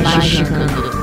[0.00, 0.72] Magicando.
[0.72, 1.01] Praise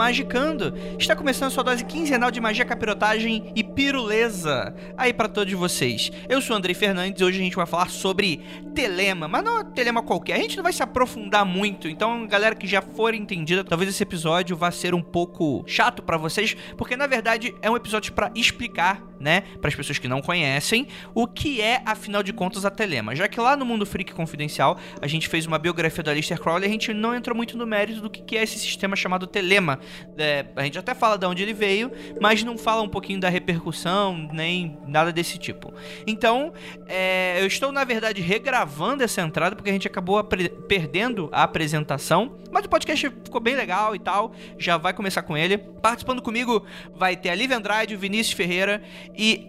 [0.00, 0.72] Magicando.
[0.98, 6.10] Está começando sua dose quinzenal de magia, capirotagem e piruleza aí pra todos vocês.
[6.28, 8.40] Eu sou Andrei Fernandes e hoje a gente vai falar sobre
[8.74, 10.34] telema, mas não é telema qualquer.
[10.34, 14.02] A gente não vai se aprofundar muito, então galera que já for entendida, talvez esse
[14.02, 18.30] episódio vá ser um pouco chato pra vocês, porque na verdade é um episódio pra
[18.34, 22.70] explicar, né, para as pessoas que não conhecem, o que é afinal de contas a
[22.70, 23.14] telema.
[23.14, 26.66] Já que lá no Mundo Freak Confidencial a gente fez uma biografia do Aleister Crowley,
[26.66, 29.80] a gente não entrou muito no mérito do que que é esse sistema chamado telema.
[30.16, 31.90] É, a gente até fala de onde ele veio,
[32.20, 33.59] mas não fala um pouquinho da repercussão,
[34.32, 35.72] nem nada desse tipo.
[36.06, 36.52] Então,
[36.86, 42.38] é, eu estou, na verdade, regravando essa entrada, porque a gente acabou perdendo a apresentação.
[42.50, 44.32] Mas o podcast ficou bem legal e tal.
[44.58, 45.58] Já vai começar com ele.
[45.58, 48.82] Participando comigo vai ter a Liv Andrade, o Vinícius Ferreira
[49.16, 49.48] e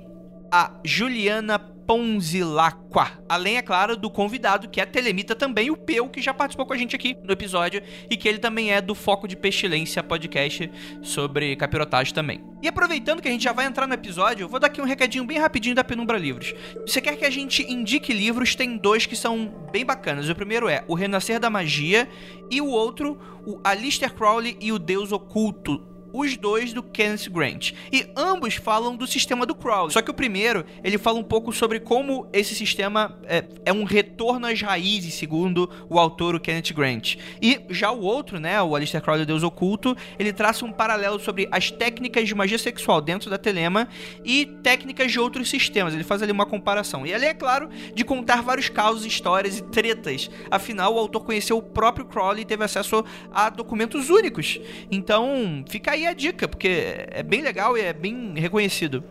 [0.52, 1.60] a Juliana
[1.92, 3.22] Ponzilacqua.
[3.28, 6.72] Além, é claro, do convidado, que é Telemita também, o Peu, que já participou com
[6.72, 10.72] a gente aqui no episódio e que ele também é do Foco de Pestilência podcast
[11.02, 12.42] sobre capirotagem também.
[12.64, 14.86] E aproveitando que a gente já vai entrar no episódio, eu vou dar aqui um
[14.86, 16.56] recadinho bem rapidinho da Penumbra Livros.
[16.86, 20.30] Se você quer que a gente indique livros, tem dois que são bem bacanas.
[20.30, 22.08] O primeiro é O Renascer da Magia
[22.50, 27.72] e o outro, o Alistair Crowley e o Deus Oculto, os dois do Kenneth Grant.
[27.92, 29.92] E ambos falam do sistema do Crowley.
[29.92, 33.84] Só que o primeiro, ele fala um pouco sobre como esse sistema é, é, um
[33.84, 37.16] retorno às raízes, segundo o autor, o Kenneth Grant.
[37.42, 41.48] E já o outro, né, o Alistair Crowley, Deus Oculto, ele traça um paralelo sobre
[41.52, 43.88] as técnicas de magia sexual dentro da Telema
[44.24, 45.94] e técnicas de outros sistemas.
[45.94, 47.06] Ele faz ali uma comparação.
[47.06, 50.30] E ali, é claro, de contar vários casos, histórias e tretas.
[50.50, 54.60] Afinal, o autor conheceu o próprio Crowley e teve acesso a documentos únicos.
[54.92, 59.04] Então, fica aí aí a dica, porque é bem legal e é bem reconhecido.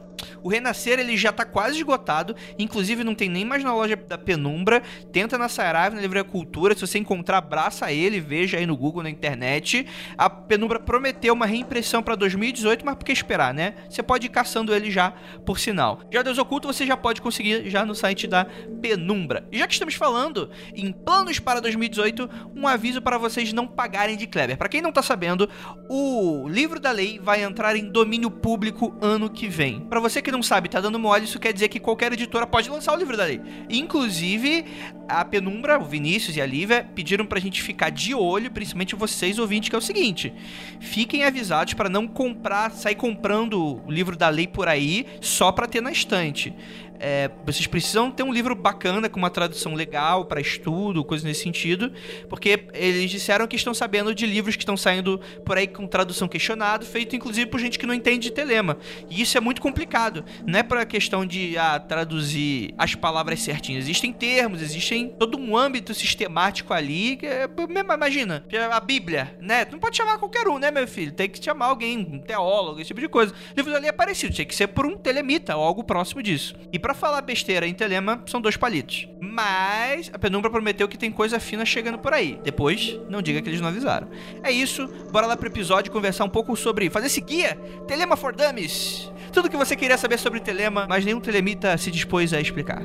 [0.43, 4.19] O Renascer ele já tá quase esgotado, inclusive não tem nem mais na loja da
[4.19, 4.83] Penumbra.
[5.13, 9.03] Tenta na Saraiva, na Livraria Cultura, se você encontrar, abraça ele, veja aí no Google,
[9.03, 9.87] na internet.
[10.17, 13.75] A Penumbra prometeu uma reimpressão para 2018, mas por que esperar, né?
[13.89, 15.13] Você pode ir caçando ele já,
[15.45, 16.01] por sinal.
[16.11, 18.47] Já Deus Oculto você já pode conseguir já no site da
[18.81, 19.47] Penumbra.
[19.53, 24.17] E já que estamos falando em planos para 2018, um aviso para vocês não pagarem
[24.17, 24.57] de Kleber.
[24.57, 25.49] Para quem não tá sabendo,
[25.89, 29.87] o livro da lei vai entrar em domínio público ano que vem.
[30.01, 32.71] Você que que não sabe tá dando mole, isso quer dizer que qualquer editora pode
[32.71, 33.41] lançar o livro da lei.
[33.69, 34.65] Inclusive,
[35.09, 39.39] a Penumbra, o Vinícius e a Lívia pediram pra gente ficar de olho, principalmente vocês
[39.39, 40.33] ouvintes, que é o seguinte:
[40.79, 45.67] fiquem avisados para não comprar, sair comprando o livro da lei por aí só pra
[45.67, 46.55] ter na estante
[47.01, 51.43] é, vocês precisam ter um livro bacana com uma tradução legal para estudo, coisa nesse
[51.43, 51.93] sentido,
[52.29, 56.29] porque eles disseram que estão sabendo de livros que estão saindo por aí com tradução
[56.29, 58.77] questionado, feito inclusive por gente que não entende de telema.
[59.09, 60.25] E isso é muito complicado.
[60.47, 63.85] Não é para questão de ah, traduzir as palavras certinhas.
[63.85, 67.19] Existem termos, existem todo um âmbito sistemático ali.
[67.23, 67.49] É,
[67.95, 69.65] imagina, a Bíblia, né?
[69.65, 71.13] Tu não pode chamar qualquer um, né, meu filho?
[71.13, 73.33] Tem que chamar alguém, um teólogo, esse tipo de coisa.
[73.33, 76.55] O livro ali é parecido, tem que ser por um telemita ou algo próximo disso.
[76.73, 79.09] E pra para falar besteira em Telema, são dois palitos.
[79.21, 82.41] Mas a Penumbra prometeu que tem coisa fina chegando por aí.
[82.43, 84.09] Depois, não diga que eles não avisaram.
[84.43, 87.57] É isso, bora lá pro episódio conversar um pouco sobre fazer esse guia
[87.87, 89.09] Telema for Dummies.
[89.33, 92.83] Tudo que você queria saber sobre Telema, mas nenhum telemita se dispôs a explicar.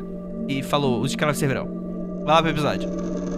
[0.47, 1.65] E falou, os escravos servirão.
[2.23, 3.34] Vai lá pro episódio.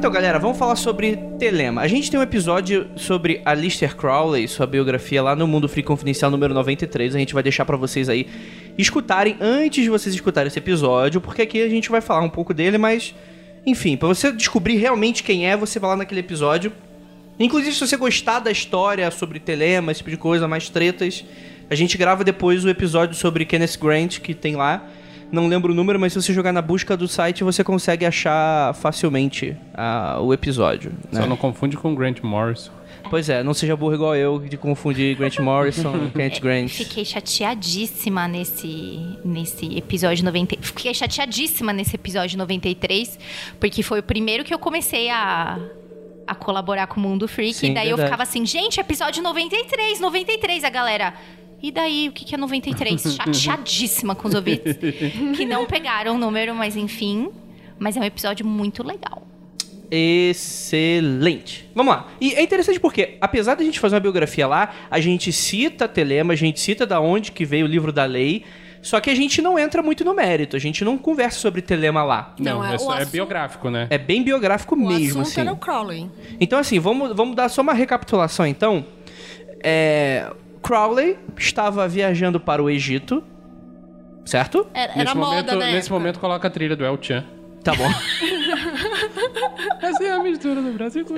[0.00, 1.82] Então, galera, vamos falar sobre Telema.
[1.82, 6.30] A gente tem um episódio sobre Alistair Crowley, sua biografia lá no Mundo Free Confidencial
[6.30, 7.14] número 93.
[7.14, 8.26] A gente vai deixar para vocês aí
[8.78, 12.54] escutarem antes de vocês escutarem esse episódio, porque aqui a gente vai falar um pouco
[12.54, 13.14] dele, mas
[13.66, 16.72] enfim, para você descobrir realmente quem é, você vai lá naquele episódio.
[17.38, 21.22] Inclusive, se você gostar da história sobre Telema, esse tipo de coisa, mais tretas,
[21.68, 24.82] A gente grava depois o episódio sobre Kenneth Grant, que tem lá.
[25.32, 28.74] Não lembro o número, mas se você jogar na busca do site, você consegue achar
[28.74, 30.92] facilmente ah, o episódio.
[31.12, 31.26] Só né?
[31.26, 32.72] não confunde com Grant Morrison.
[33.08, 36.68] Pois é, não seja burro igual eu de confundir Grant Morrison com Kenneth Grant.
[36.68, 40.56] Fiquei chateadíssima nesse, nesse episódio 90.
[40.60, 43.18] Fiquei chateadíssima nesse episódio 93,
[43.58, 45.58] porque foi o primeiro que eu comecei a,
[46.26, 47.54] a colaborar com o Mundo Freak.
[47.54, 48.10] Sim, e daí eu verdade.
[48.10, 51.14] ficava assim, gente, episódio 93, 93, a galera.
[51.62, 53.02] E daí, o que, que é 93?
[53.18, 54.76] Chateadíssima com os ouvintes
[55.36, 57.30] que não pegaram o número, mas enfim.
[57.78, 59.26] Mas é um episódio muito legal.
[59.90, 61.68] Excelente.
[61.74, 62.08] Vamos lá.
[62.20, 66.32] E é interessante porque, apesar da gente fazer uma biografia lá, a gente cita Telema,
[66.32, 68.44] a gente cita da onde que veio o livro da lei,
[68.82, 72.02] só que a gente não entra muito no mérito, a gente não conversa sobre Telema
[72.02, 72.34] lá.
[72.38, 73.86] Não, Não, é é, só- é assunto- biográfico, né?
[73.90, 75.40] É bem biográfico O mesmo, assunto assim.
[75.40, 76.08] era o Crowley.
[76.40, 78.84] Então, assim, vamos, vamos dar só uma recapitulação, então.
[79.62, 80.30] É,
[80.62, 83.22] Crowley estava viajando para o Egito,
[84.24, 84.66] certo?
[84.72, 85.72] Era, nesse era momento, moda, né?
[85.72, 87.24] nesse momento coloca a trilha do El Chan.
[87.62, 87.88] Tá bom.
[89.82, 91.04] Essa é a mistura do Brasil.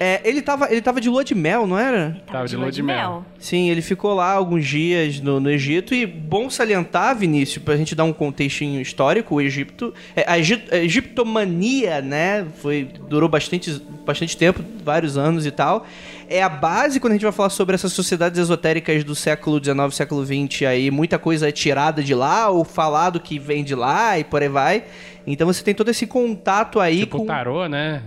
[0.00, 2.22] É, ele, tava, ele tava de lua de mel, não era?
[2.26, 3.24] Tava de lua de mel.
[3.38, 7.94] Sim, ele ficou lá alguns dias no, no Egito e bom salientar, Vinícius, pra gente
[7.94, 13.80] dar um contextinho histórico, o Egito, é, a, Egi- a egiptomania, né, foi durou bastante,
[14.06, 15.86] bastante tempo, vários anos e tal.
[16.28, 19.94] É a base quando a gente vai falar sobre essas sociedades esotéricas do século XIX,
[19.94, 24.18] século XX, aí muita coisa é tirada de lá ou falado que vem de lá
[24.18, 24.84] e por aí vai.
[25.26, 28.02] Então você tem todo esse contato aí Tipo com tarô, né?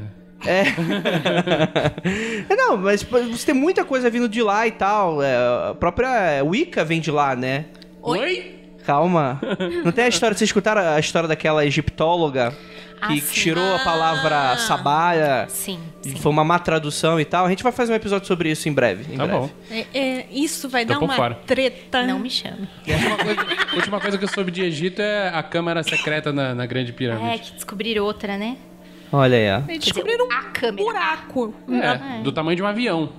[0.46, 0.64] É.
[2.50, 5.22] É, Não, mas pô, você tem muita coisa vindo de lá e tal.
[5.22, 5.36] É,
[5.70, 7.66] a própria Wicca vem de lá, né?
[8.02, 8.56] Oi?
[8.86, 9.40] Calma.
[9.86, 10.36] Não tem a história.
[10.36, 12.52] Vocês escutaram a história daquela egiptóloga
[13.08, 13.34] que Ah, sim.
[13.34, 15.46] tirou a palavra sabaia?
[15.50, 16.16] Sim, sim.
[16.18, 17.46] Foi uma má tradução e tal.
[17.46, 19.14] A gente vai fazer um episódio sobre isso em breve.
[19.14, 19.40] Em Tá breve.
[19.40, 19.50] bom.
[19.72, 21.36] É, é, isso vai Tô dar uma fora.
[21.46, 22.04] treta.
[22.06, 22.68] Não me chame.
[22.88, 23.42] A última, coisa,
[23.72, 26.92] a última coisa que eu soube de Egito é a câmara secreta na, na Grande
[26.92, 27.40] É, Pirâmide.
[27.44, 28.58] que descobriram outra, né?
[29.12, 29.58] Olha aí, ó.
[29.70, 30.84] Eles dizer, descobriram a um câmera.
[30.86, 31.54] buraco.
[31.70, 33.10] É, do tamanho de um avião.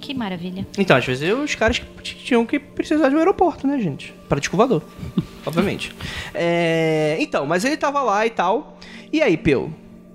[0.00, 0.66] Que maravilha.
[0.78, 4.14] Então, às vezes os caras que tinham que precisar de um aeroporto, né, gente?
[4.28, 4.82] Para descovador.
[5.46, 5.92] Obviamente.
[6.34, 8.78] É, Então, mas ele tava lá e tal.
[9.12, 9.70] E aí, Peu?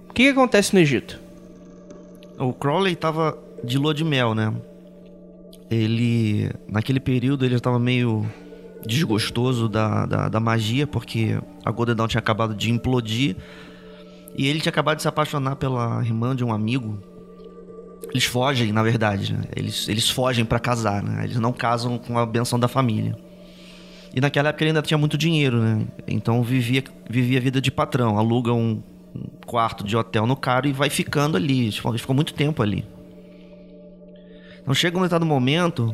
[0.10, 1.20] O que, que acontece no Egito?
[2.38, 4.54] O Crowley tava de lua de mel, né?
[5.70, 8.26] Ele, naquele período, ele estava meio
[8.86, 13.36] desgostoso da, da, da magia, porque a Golden Dawn tinha acabado de implodir.
[14.40, 16.98] E ele tinha acabado de se apaixonar pela irmã de um amigo.
[18.10, 19.42] Eles fogem, na verdade, né?
[19.54, 21.26] Eles, eles fogem pra casar, né?
[21.26, 23.18] Eles não casam com a benção da família.
[24.16, 25.86] E naquela época ele ainda tinha muito dinheiro, né?
[26.08, 28.18] Então vivia, vivia a vida de patrão.
[28.18, 28.82] Aluga um,
[29.46, 31.64] quarto de hotel no cara e vai ficando ali.
[31.64, 32.86] Ele ficou- ele ficou muito tempo ali.
[34.62, 35.94] Então chega um determinado momento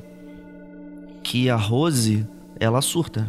[1.24, 2.28] que a Rose,
[2.60, 3.28] ela surta.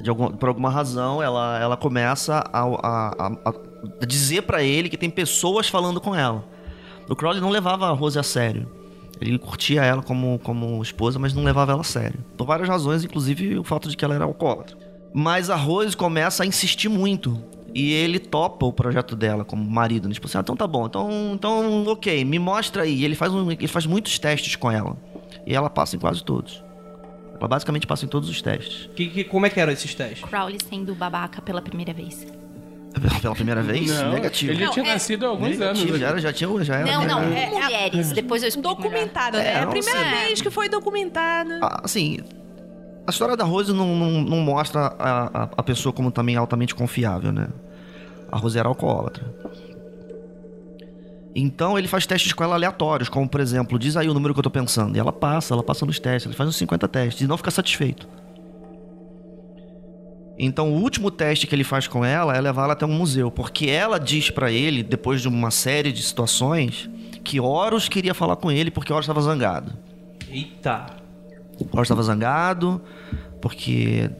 [0.00, 3.71] De algum, por alguma razão, ela, ela começa a, a- a- a
[4.06, 6.44] dizer pra ele que tem pessoas falando com ela.
[7.08, 8.68] O Crowley não levava a Rose a sério.
[9.20, 12.20] Ele curtia ela como, como esposa, mas não levava ela a sério.
[12.36, 14.76] Por várias razões, inclusive o fato de que ela era alcoólatra.
[15.14, 17.38] Mas a Rose começa a insistir muito.
[17.74, 20.08] E ele topa o projeto dela como marido.
[20.08, 20.14] né?
[20.14, 20.86] Tipo assim, ah, então tá bom.
[20.86, 22.96] Então, então ok, me mostra aí.
[23.00, 24.96] E ele faz, um- ele faz muitos testes com ela.
[25.46, 26.62] E ela passa em quase todos.
[27.38, 28.88] Ela basicamente passa em todos os testes.
[28.94, 30.22] Que, que- como é que eram esses testes?
[30.28, 32.26] Crowley sendo babaca pela primeira vez.
[33.22, 33.90] Pela primeira vez?
[33.90, 34.52] Não, Negativo.
[34.52, 36.00] Ele já Não, tinha é- nascido há alguns Negativo, anos.
[36.00, 36.92] já era, já tinha, já era.
[36.92, 38.12] Não, não, é- mulheres.
[38.12, 38.82] Depois eu explico melhor.
[38.92, 39.46] Documentado, né?
[39.46, 40.10] É, É a não primeira sei.
[40.26, 41.58] vez que foi documentada.
[41.62, 42.18] Ah, assim,
[43.06, 46.74] a história da Rose não, não, não mostra a, a, a pessoa como também altamente
[46.74, 47.48] confiável, né?
[48.30, 49.24] A Rose era alcoólatra.
[51.34, 54.40] Então ele faz testes com ela aleatórios, como por exemplo, diz aí o número que
[54.40, 54.96] eu tô pensando.
[54.96, 57.50] E ela passa, ela passa nos testes, ele faz uns 50 testes e não fica
[57.50, 58.06] satisfeito.
[60.38, 63.30] Então o último teste que ele faz com ela é levar ela até um museu,
[63.30, 66.88] porque ela diz pra ele, depois de uma série de situações,
[67.22, 69.72] que Horus queria falar com ele porque Horus estava zangado.
[70.30, 70.86] Eita.
[71.58, 72.80] Crowley estava zangado
[73.40, 74.10] porque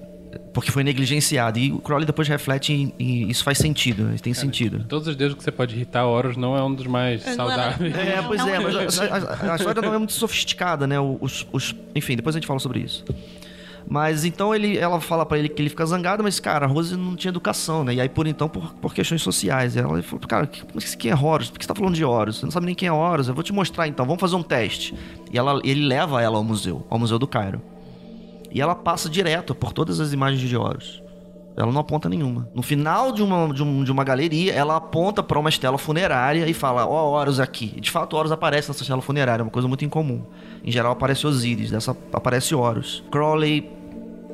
[0.55, 1.59] porque foi negligenciado.
[1.59, 4.17] E o Crowley depois reflete e, e isso faz sentido, né?
[4.23, 4.85] tem sentido.
[4.89, 7.37] Todos os deuses que você pode irritar, Horus não é um dos mais É, era-
[7.37, 7.95] saudáveis.
[7.97, 11.01] É, pois não é, mas a, a- a história não é muito sofisticada, né?
[11.01, 13.03] Os, os- enfim, depois a gente fala sobre isso.
[13.89, 16.97] Mas então ele, ela fala pra ele que ele fica zangado, mas cara, a Rose
[16.97, 17.95] não tinha educação, né?
[17.95, 19.77] E aí por então, por, por questões sociais.
[19.77, 21.51] Ela falou, cara, quem é Horus?
[21.51, 22.39] Por que você tá falando de Horus?
[22.39, 23.29] Você não sabe nem quem é Horus.
[23.29, 24.95] Eu vou te mostrar então, vamos fazer um teste.
[25.33, 27.61] E ela, ele leva ela ao museu, ao Museu do Cairo.
[28.51, 31.02] E ela passa direto por todas as imagens de Horus.
[31.57, 32.49] Ela não aponta nenhuma.
[32.55, 36.49] No final de uma, de, um- de uma galeria, ela aponta pra uma estela funerária
[36.49, 37.79] e fala: Ó, Horus aqui.
[37.81, 40.23] De fato, Horus aparece nessa estela funerária, uma coisa muito incomum.
[40.65, 43.05] Em geral, aparece Osíris, dessa aparece Horus.
[43.11, 43.69] Crowley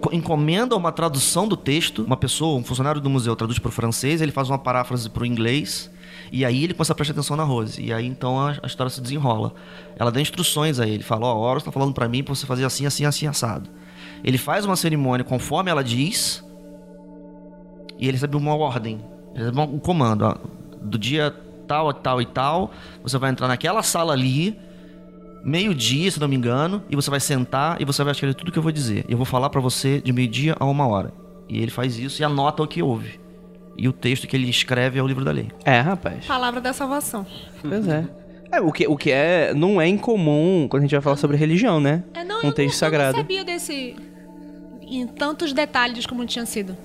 [0.00, 2.04] co- encomenda uma tradução do texto.
[2.04, 5.24] Uma pessoa, um funcionário do museu, traduz para o francês, ele faz uma paráfrase para
[5.24, 5.90] o inglês.
[6.30, 7.82] E aí ele começa a prestar atenção na Rose.
[7.82, 9.54] E aí então a, a história se desenrola.
[9.98, 11.02] Ela dá instruções a ele.
[11.02, 13.68] Fala: Ó, Horus tá falando para mim pra você fazer assim, assim, assim, assado.
[14.22, 16.46] Ele faz uma cerimônia conforme ela diz.
[17.98, 19.00] E ele recebe uma ordem.
[19.34, 20.22] Ele recebe um comando.
[20.22, 20.34] Ó,
[20.80, 21.34] do dia
[21.66, 22.70] tal, tal e tal.
[23.02, 24.58] Você vai entrar naquela sala ali.
[25.44, 26.82] Meio-dia, se não me engano.
[26.88, 29.04] E você vai sentar e você vai escrever tudo que eu vou dizer.
[29.08, 31.12] Eu vou falar pra você de meio-dia a uma hora.
[31.48, 33.20] E ele faz isso e anota o que ouve.
[33.76, 35.50] E o texto que ele escreve é o livro da lei.
[35.64, 36.26] É, rapaz.
[36.26, 37.24] Palavra da salvação.
[37.62, 38.04] Pois é.
[38.50, 41.36] É, o que, o que é, não é incomum quando a gente vai falar sobre
[41.36, 42.02] religião, né?
[42.14, 43.10] É, não, um eu, texto não, sagrado.
[43.10, 43.94] eu não sabia desse...
[44.82, 46.76] Em tantos detalhes como tinha sido.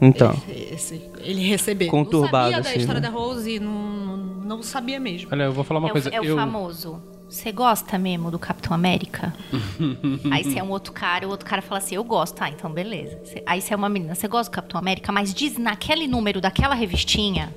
[0.00, 0.34] Então.
[0.48, 1.86] Esse, ele receber.
[1.86, 3.08] Conturbado, Não sabia da assim, história né?
[3.08, 5.28] da Rose, não, não sabia mesmo.
[5.32, 6.10] Olha, eu vou falar uma é, coisa.
[6.10, 6.36] o, é o eu...
[6.36, 7.02] famoso.
[7.28, 9.34] Você gosta mesmo do Capitão América?
[10.30, 12.40] Aí você é um outro cara, o outro cara fala assim, eu gosto.
[12.40, 13.18] Ah, então beleza.
[13.24, 16.40] Cê- Aí você é uma menina, você gosta do Capitão América, mas diz naquele número
[16.40, 17.52] daquela revistinha,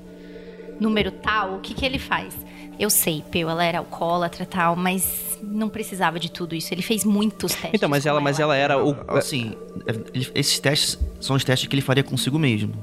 [0.80, 2.36] número tal, o que que ele faz?
[2.80, 6.74] Eu sei, Peu, ela era alcoólatra e tal, mas não precisava de tudo isso.
[6.74, 7.72] Ele fez muitos testes.
[7.74, 8.96] Então, mas com ela, mas ela era o.
[9.10, 9.54] Assim,
[10.14, 12.74] ele- esses testes são os testes que ele faria consigo mesmo.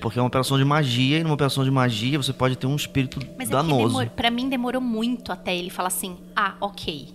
[0.00, 2.76] Porque é uma operação de magia, e numa operação de magia você pode ter um
[2.76, 3.86] espírito Mas é danoso.
[3.86, 7.08] demor, pra mim demorou muito até ele falar assim, ah, ok.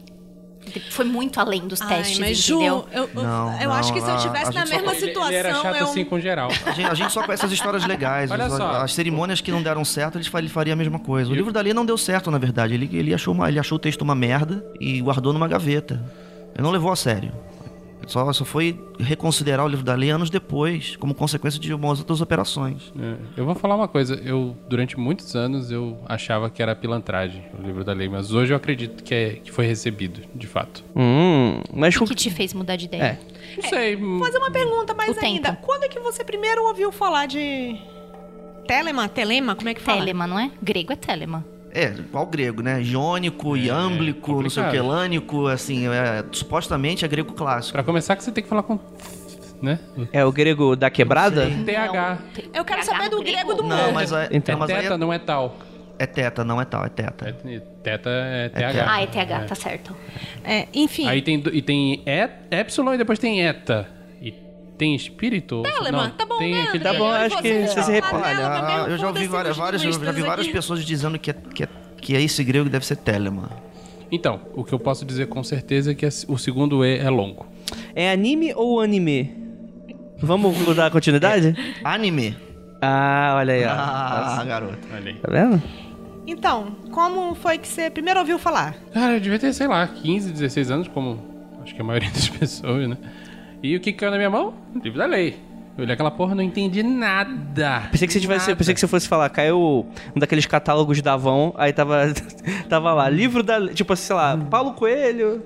[0.65, 2.87] De- Foi muito além dos Ai, testes, mas Ju, entendeu?
[2.91, 4.75] eu, eu, Não, eu acho que se eu não, a- tivesse a na gente só-
[4.75, 5.83] mesma Ele, situação, ele era chato eu...
[5.85, 6.49] assim com geral.
[6.65, 8.29] A gente, a gente só conhece as histórias legais.
[8.29, 8.71] Olha as, só.
[8.83, 11.31] as cerimônias que não deram certo, ele fa- ele faria a mesma coisa.
[11.31, 12.73] O livro da lei não deu certo, na verdade.
[12.73, 15.99] Ele, ele, achou uma- ele achou o texto uma merda e guardou numa gaveta.
[16.53, 17.31] Ele não levou a sério.
[18.09, 22.21] Só, só foi reconsiderar o livro da lei anos depois, como consequência de umas outras
[22.21, 22.91] operações.
[22.99, 24.15] É, Eu vou falar uma coisa.
[24.15, 28.51] Eu, durante muitos anos, eu achava que era pilantragem o livro da lei, mas hoje
[28.51, 30.83] eu acredito que, é, que foi recebido, de fato.
[30.95, 33.03] Hum, mas O com- que te fez mudar de ideia?
[33.03, 33.19] É.
[33.61, 33.95] Não sei.
[33.95, 35.25] hum, fazer uma pergunta mais O tempo.
[35.25, 35.53] ainda.
[35.61, 37.77] Quando é que você primeiro ouviu falar de
[38.67, 39.07] Telema?
[39.07, 39.55] Telema?
[39.55, 39.99] Como é que fala?
[39.99, 40.51] Telema, não é?
[40.61, 41.45] Grego é telema.
[41.71, 42.81] É, qual grego, né?
[42.83, 47.73] Jônico, iâmblico, não sei o que, lânico, assim, é, supostamente é grego clássico.
[47.73, 48.79] Pra começar, que você tem que falar com.
[49.61, 49.77] Né?
[50.13, 51.45] é o grego da quebrada?
[51.65, 52.17] TH.
[52.53, 54.53] Eu quero saber do grego do Não, mas, é, Então.
[54.53, 55.55] não, mas aí Teta é, não é tal.
[55.99, 57.27] é teta, não é tal, é teta.
[57.27, 58.71] É- Teta é TH.
[58.71, 58.85] teta.
[58.89, 59.95] Ah, é TH, tá certo.
[60.45, 63.98] É, enfim, Aí tem, e tem e, Epsilon e depois tem Eta.
[64.79, 65.61] Tem espírito?
[65.61, 67.83] Telema, Não, tá bom, tem né, aquele- Tá bom, acho que você?
[67.83, 68.87] se repara.
[68.89, 70.55] Eu já ouvi várias, várias, eu já vi várias aqui.
[70.55, 71.67] pessoas dizendo que é, que, é,
[71.97, 73.49] que é esse grego que deve ser telema.
[74.11, 77.45] Então, o que eu posso dizer com certeza é que o segundo E é longo.
[77.93, 79.35] É anime ou anime?
[80.17, 81.53] Vamos dar continuidade?
[81.83, 82.35] Anime.
[82.81, 83.69] Ah, olha aí, ó.
[83.71, 84.77] Ah, Nossa, garoto.
[84.95, 85.15] Olha aí.
[85.15, 85.61] Tá vendo?
[86.25, 88.75] Então, como foi que você primeiro ouviu falar?
[88.93, 91.19] Cara, eu devia ter, sei lá, 15, 16 anos, como
[91.61, 92.97] acho que a maioria das pessoas, né?
[93.61, 94.53] E o que caiu na minha mão?
[94.83, 95.37] Livro da lei.
[95.77, 97.83] Eu olhei aquela porra, não entendi nada.
[97.91, 98.57] Pensei que você tivesse, Nada.
[98.57, 99.85] pensei que você fosse falar, caiu
[100.15, 102.13] um daqueles catálogos da Avon, aí tava
[102.67, 105.41] tava lá, livro da, tipo assim, sei lá, Paulo Coelho,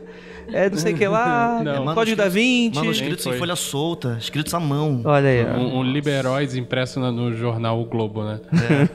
[0.52, 1.94] é não sei o que lá, Não.
[1.94, 2.76] Código da Vinci.
[2.80, 5.02] Manuscritos em folha solta, escritos à mão.
[5.06, 5.56] Olha aí, ó.
[5.56, 8.40] Um, um Liberóis impresso na- no jornal O Globo, né?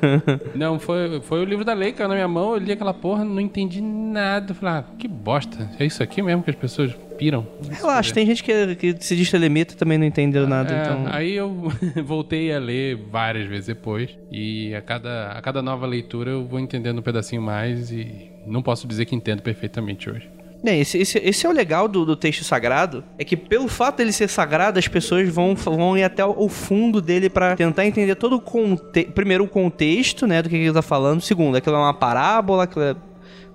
[0.57, 3.25] Não, foi, foi o livro da lei, caiu na minha mão, eu li aquela porra,
[3.25, 4.55] não entendi nada.
[4.55, 5.71] Falei, ah, que bosta.
[5.79, 7.47] É isso aqui mesmo que as pessoas piram?
[7.71, 11.07] Relaxa, tem gente que, que se diz telemita e também não entendeu nada, É, então...
[11.11, 11.71] Aí eu
[12.05, 14.17] voltei a ler várias vezes depois.
[14.31, 18.63] E a cada, a cada nova leitura eu vou entendendo um pedacinho mais e não
[18.63, 20.29] posso dizer que entendo perfeitamente hoje.
[20.65, 23.99] É, esse, esse, esse é o legal do, do texto sagrado, é que pelo fato
[23.99, 28.17] dele ser sagrado, as pessoas vão, vão ir até o fundo dele pra tentar entender
[28.17, 29.13] todo o contexto.
[29.13, 31.21] Primeiro, o contexto, né, do que ele tá falando.
[31.21, 32.97] Segundo, aquilo é uma parábola, aquilo é-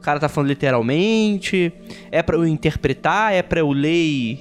[0.04, 1.72] cara tá falando literalmente.
[2.12, 4.40] É pra eu interpretar, é pra eu ler, e,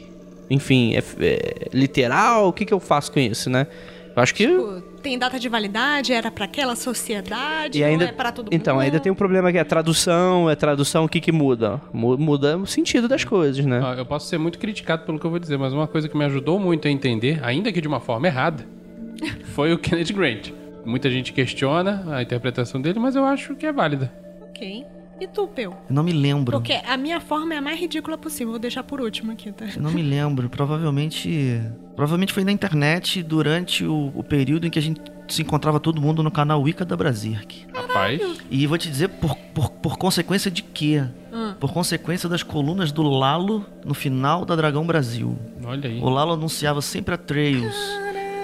[0.50, 2.49] enfim, é, é literal.
[2.49, 3.66] O que que eu faço com isso, né?
[4.14, 4.47] Eu acho que...
[4.47, 6.12] Tipo, tem data de validade?
[6.12, 7.78] Era pra aquela sociedade?
[7.78, 8.52] E ainda, é pra todo mundo?
[8.54, 11.81] então, ainda tem um problema que é a tradução, é tradução, o que que muda?
[11.92, 13.81] Mu- Muda o sentido das coisas, né?
[13.83, 16.16] Ó, Eu posso ser muito criticado pelo que eu vou dizer, mas uma coisa que
[16.16, 18.66] me ajudou muito a entender, ainda que de uma forma errada,
[19.54, 20.50] foi o Kenneth Grant.
[20.85, 24.12] Muita gente questiona a interpretação dele, mas eu acho que é válida.
[24.50, 24.85] Ok.
[25.23, 25.71] E tu, Peu?
[25.88, 26.50] Eu não me lembro.
[26.59, 28.50] Porque a minha forma é a mais ridícula possível.
[28.50, 29.67] Vou deixar por último aqui, tá?
[29.76, 30.50] Eu não me lembro.
[30.50, 31.62] Provavelmente.
[31.95, 36.00] Provavelmente foi na internet durante o, o período em que a gente se encontrava todo
[36.00, 37.67] mundo no canal Wicca da Brasilk.
[37.73, 41.05] Rapaz, E vou te dizer por, por, por consequência de quê?
[41.33, 41.55] Hum.
[41.61, 45.38] Por consequência das colunas do Lalo no final da Dragão Brasil.
[45.64, 46.00] olha aí.
[46.00, 47.76] O Lalo anunciava sempre a Trails.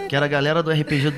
[0.09, 1.13] Que era a galera do RPG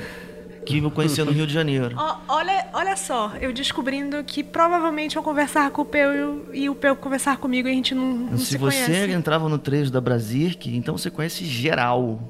[0.66, 1.96] que eu conhecia no Rio de Janeiro.
[2.28, 6.74] Olha, olha só, eu descobrindo que provavelmente eu conversar com o Peu e o- o
[6.74, 9.12] Peu conversar comigo e a gente não, não Se, se, você conhece.
[9.12, 12.20] entrava no trecho da Brasirk, então você conhece geral.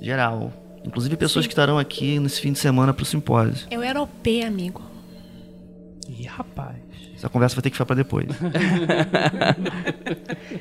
[0.00, 0.52] Geral.
[0.84, 3.66] Inclusive pessoas que estarão aqui nesse fim de semana pro simpósio.
[3.70, 4.80] Eu era OP, amigo.
[6.08, 6.76] Ih, rapaz.
[7.20, 8.26] Essa conversa vai ter que ficar pra depois.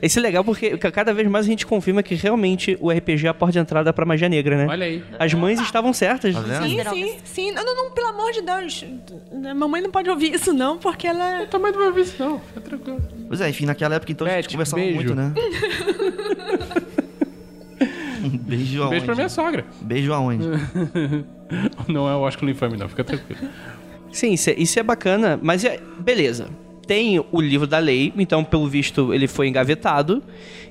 [0.02, 3.28] Esse é legal porque ca- cada vez mais a gente confirma que realmente o RPG
[3.28, 4.68] é a porta de entrada pra magia negra, né?
[4.70, 5.02] Olha aí.
[5.18, 6.36] As mães estavam certas.
[6.36, 6.64] Tá vendo?
[6.68, 7.52] Sim, sim, sim.
[7.54, 8.86] Não, não, não, pelo amor de Deus.
[9.56, 11.46] Mamãe não pode ouvir isso, não, porque ela.
[11.48, 12.42] Também não vai ver isso, não.
[12.42, 13.02] Fica tranquilo.
[13.30, 14.96] Pois é, enfim, naquela época então a gente conversava beijo.
[14.96, 15.34] muito, né?
[18.26, 18.90] um beijo aonde?
[18.92, 19.66] Beijo pra minha sogra.
[19.82, 20.46] Beijo aonde?
[21.88, 22.88] Não é o Oscar infame, não.
[22.88, 23.42] Fica tranquilo.
[24.12, 25.80] Sim, isso é, isso é bacana, mas é.
[26.00, 26.48] Beleza.
[26.88, 30.24] Tem o livro da lei, então, pelo visto, ele foi engavetado.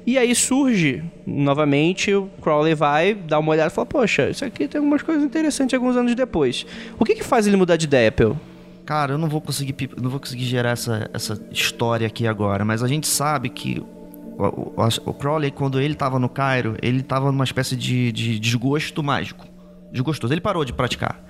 [0.04, 4.66] E aí surge, novamente, o Crowley vai dar uma olhada e fala: Poxa, isso aqui
[4.66, 6.66] tem algumas coisas interessantes alguns anos depois.
[6.99, 8.37] O que que faz ele mudar de ideia, Pel?
[8.85, 12.83] Cara, eu não vou conseguir, não vou conseguir gerar essa, essa história aqui agora, mas
[12.83, 13.80] a gente sabe que
[14.38, 18.40] o, o- o Crowley, quando ele tava no Cairo, ele tava numa espécie de, de
[18.40, 19.47] desgosto mágico.
[19.92, 20.33] Desgostoso.
[20.35, 21.23] Ele parou de praticar.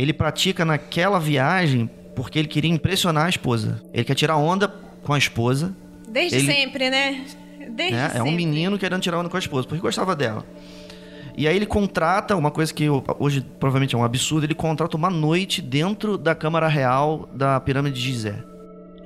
[0.00, 3.82] Ele pratica naquela viagem porque ele queria impressionar a esposa.
[3.92, 4.66] Ele quer tirar onda
[5.02, 5.76] com a esposa.
[6.08, 7.24] Desde Ele- sempre, né?
[7.70, 8.06] Desde né?
[8.06, 8.28] É sempre.
[8.28, 10.44] um menino querendo tirar onda com a esposa, porque gostava dela.
[11.36, 12.86] E aí ele contrata uma coisa que
[13.18, 18.00] hoje provavelmente é um absurdo, ele contrata uma noite dentro da Câmara Real da Pirâmide
[18.00, 18.49] de Gizé.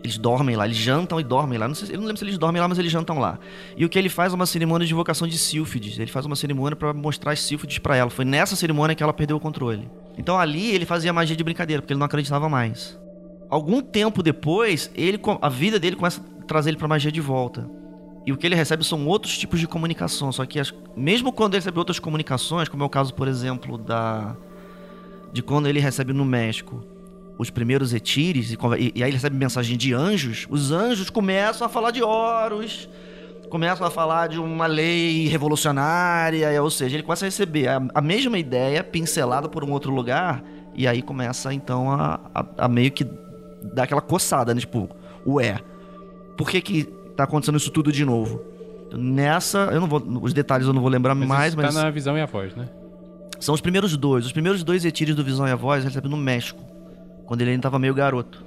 [0.04, 1.66] Eles dormem lá, eles jantam e dormem lá.
[1.66, 3.38] Não sei, se- eu não lembro se eles dormem lá, mas eles jantam lá.
[3.74, 5.98] E o que ele faz é uma cerimônia de invocação de sílfides.
[5.98, 8.10] Ele faz uma cerimônia pra mostrar as sílfides pra ela.
[8.10, 9.90] Foi nessa cerimônia que ela perdeu o controle.
[10.18, 13.00] Então ali ele fazia magia de brincadeira, porque ele não acreditava mais.
[13.48, 17.66] Algum tempo depois, ele a vida dele começa a trazer ele pra magia de volta.
[18.26, 20.30] E o que ele recebe são outros tipos de comunicação.
[20.32, 23.78] Só que as- mesmo quando ele recebe outras comunicações, como é o caso, por exemplo,
[23.78, 24.36] da
[25.32, 26.84] de quando ele recebe no México
[27.38, 28.56] os primeiros etires e,
[28.94, 32.88] e- aí ele recebe mensagem de anjos, os anjos começam a falar de Horus,
[33.50, 38.00] começam a falar de uma lei revolucionária, ou seja, ele começa a receber a, a
[38.00, 40.42] mesma ideia pincelada por um outro lugar
[40.74, 43.06] e aí começa então a, a- a meio que
[43.74, 44.60] dar aquela coçada, né?
[44.60, 44.88] Tipo,
[45.26, 45.58] ué,
[46.36, 46.84] por que que
[47.16, 48.42] tá acontecendo isso tudo de novo?
[48.96, 51.82] Nessa, eu não vou, os detalhes eu não vou lembrar Mas mais, isso mas tá
[51.84, 52.68] na visão e a voz, né?
[53.40, 54.24] são os primeiros dois.
[54.24, 56.62] Os primeiros dois etires do Visão e a Voz recebe no México,
[57.26, 58.44] quando ele ainda tava meio garoto.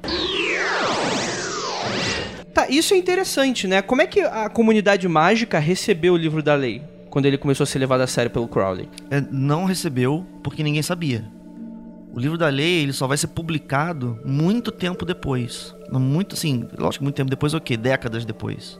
[2.53, 3.81] Tá, isso é interessante, né?
[3.81, 6.81] Como é que a comunidade mágica recebeu o livro da lei?
[7.09, 8.89] Quando ele começou a ser levado a sério pelo Crowley.
[9.11, 11.23] É, não recebeu porque ninguém sabia.
[12.13, 15.75] O livro da lei ele só vai ser publicado muito tempo depois.
[15.91, 17.77] Muito assim, lógico, muito tempo depois, o quê?
[17.77, 18.79] Décadas depois.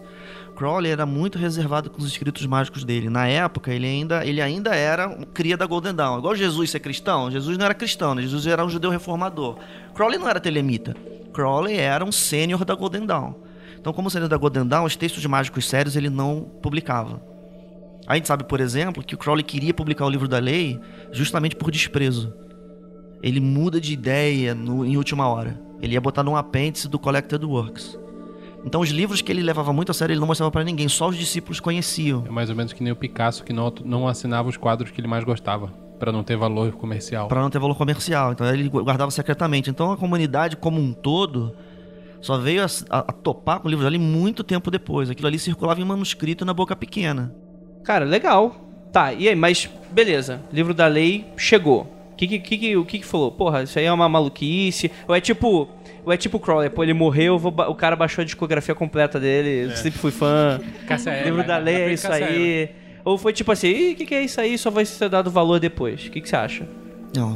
[0.58, 3.10] Crowley era muito reservado com os escritos mágicos dele.
[3.10, 6.18] Na época, ele ainda, ele ainda era um cria da Golden Dawn.
[6.18, 7.30] Igual Jesus ser cristão.
[7.30, 8.24] Jesus não era cristão, né?
[8.24, 9.58] Jesus era um judeu reformador.
[9.94, 10.96] Crowley não era telemita.
[11.32, 13.34] Crowley era um sênior da Golden Dawn.
[13.80, 17.22] Então, como sênior da Golden Dawn, os textos mágicos sérios ele não publicava.
[18.08, 20.80] A gente sabe, por exemplo, que o Crowley queria publicar o livro da lei
[21.12, 22.34] justamente por desprezo.
[23.22, 25.60] Ele muda de ideia no- em última hora.
[25.82, 27.98] Ele ia botar num apêndice do Collected Works.
[28.66, 31.08] Então, os livros que ele levava muito a sério, ele não mostrava pra ninguém, só
[31.08, 32.24] os discípulos conheciam.
[32.28, 35.00] É mais ou menos que nem o Picasso, que não, não assinava os quadros que
[35.00, 37.28] ele mais gostava, Pra não ter valor comercial.
[37.28, 38.32] Pra não ter valor comercial.
[38.32, 39.70] Então ele guardava secretamente.
[39.72, 41.56] Então a comunidade como um todo
[42.22, 45.10] só veio a, a- a topar com o livro dele muito tempo depois.
[45.10, 47.34] Aquilo ali circulava em manuscrito na boca pequena.
[47.84, 48.56] Cara, legal.
[48.94, 50.40] Tá, e aí, mas beleza.
[50.54, 51.92] Livro da lei chegou.
[52.14, 53.32] O que, que, que, que- o que, que falou?
[53.32, 54.92] Porra, isso aí é uma maluquice.
[55.08, 55.68] Ou é tipo.
[56.08, 58.74] Ou é tipo o Crowley, pô, ele morreu, eu vou o cara baixou a discografia
[58.74, 60.58] completa dele, eu sempre fui fã.
[61.26, 61.66] Livro da né?
[61.66, 62.70] lei é isso aí.
[63.04, 64.58] Ou foi tipo assim, "Ih, o que, que é isso aí?
[64.58, 66.08] Só vai ser dado valor depois.
[66.08, 66.66] O que, que você acha?
[67.14, 67.36] Não,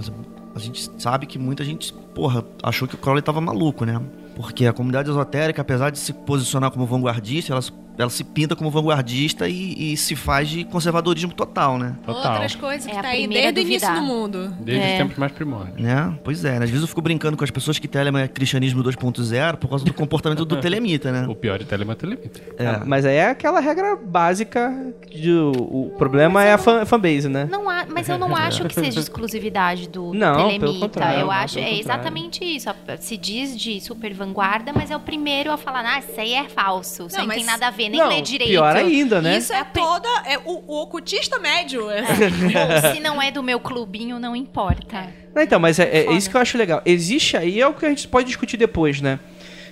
[0.55, 4.01] a gente sabe que muita gente, porra, achou que o Crowley tava maluco, né?
[4.37, 7.61] Porque a comunidade esotérica, apesar de se posicionar como vanguardista, ela,
[7.97, 11.95] ela se pinta como vanguardista e, e se faz de conservadorismo total, né?
[12.05, 12.31] Total.
[12.33, 14.55] Outras coisas É que a tá aí desde o início do mundo.
[14.59, 14.91] Desde É.
[14.93, 15.79] os tempos mais primórdios.
[15.79, 16.17] Né?
[16.23, 16.63] Pois é, né?
[16.65, 19.85] às vezes eu fico brincando com as pessoas que Telema é cristianismo 2.0 por causa
[19.85, 21.27] do comportamento do telemita, né?
[21.27, 22.39] O pior é telema telemita.
[22.57, 22.83] É.
[22.85, 24.73] Mas aí é aquela regra básica
[25.11, 27.47] de o, problema é a fan, fanbase, né?
[27.51, 30.79] Não há, mas eu não acho que seja exclusividade do, do Não, pelo Telemita.
[30.87, 31.81] contrário, eu não, acho, pelo é contrário.
[32.01, 32.69] exatamente isso.
[32.99, 36.47] Se diz de super vanguarda, mas é o primeiro a falar, ah, isso aí é
[36.49, 38.49] falso, isso Não, aí não tem mas- nada a ver, nem Não, lê direito.
[38.49, 39.37] pior ainda, né?
[39.37, 40.07] Isso é toda.
[40.25, 41.89] É o, o ocultista médio.
[41.89, 42.01] é.
[42.85, 45.07] Ou se não é do meu clubinho, não importa.
[45.33, 46.17] Não, então, mas é, é Foda.
[46.17, 46.81] isso que eu acho legal.
[46.85, 49.19] Existe aí, é o que a gente pode discutir depois, né?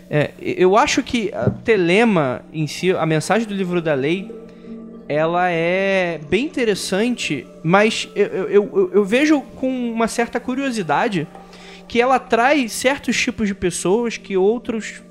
[0.09, 4.31] É, eu acho que a Telema em si, a mensagem do livro da lei,
[5.07, 11.27] ela é bem interessante, mas eu, eu, eu, eu vejo com uma certa curiosidade
[11.87, 15.08] que ela atrai certos tipos de pessoas que outros é,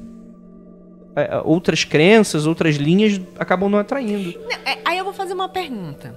[1.44, 4.38] outras crenças, outras linhas acabam não atraindo.
[4.40, 6.14] Não, é, aí eu vou fazer uma pergunta.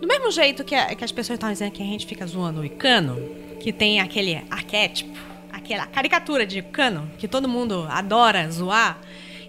[0.00, 2.60] Do mesmo jeito que, a- que as pessoas estão dizendo que a gente fica zoando
[2.60, 3.16] o Icano,
[3.60, 5.16] que tem aquele arquétipo,
[5.52, 8.98] aquela caricatura de Icano, que todo mundo adora zoar,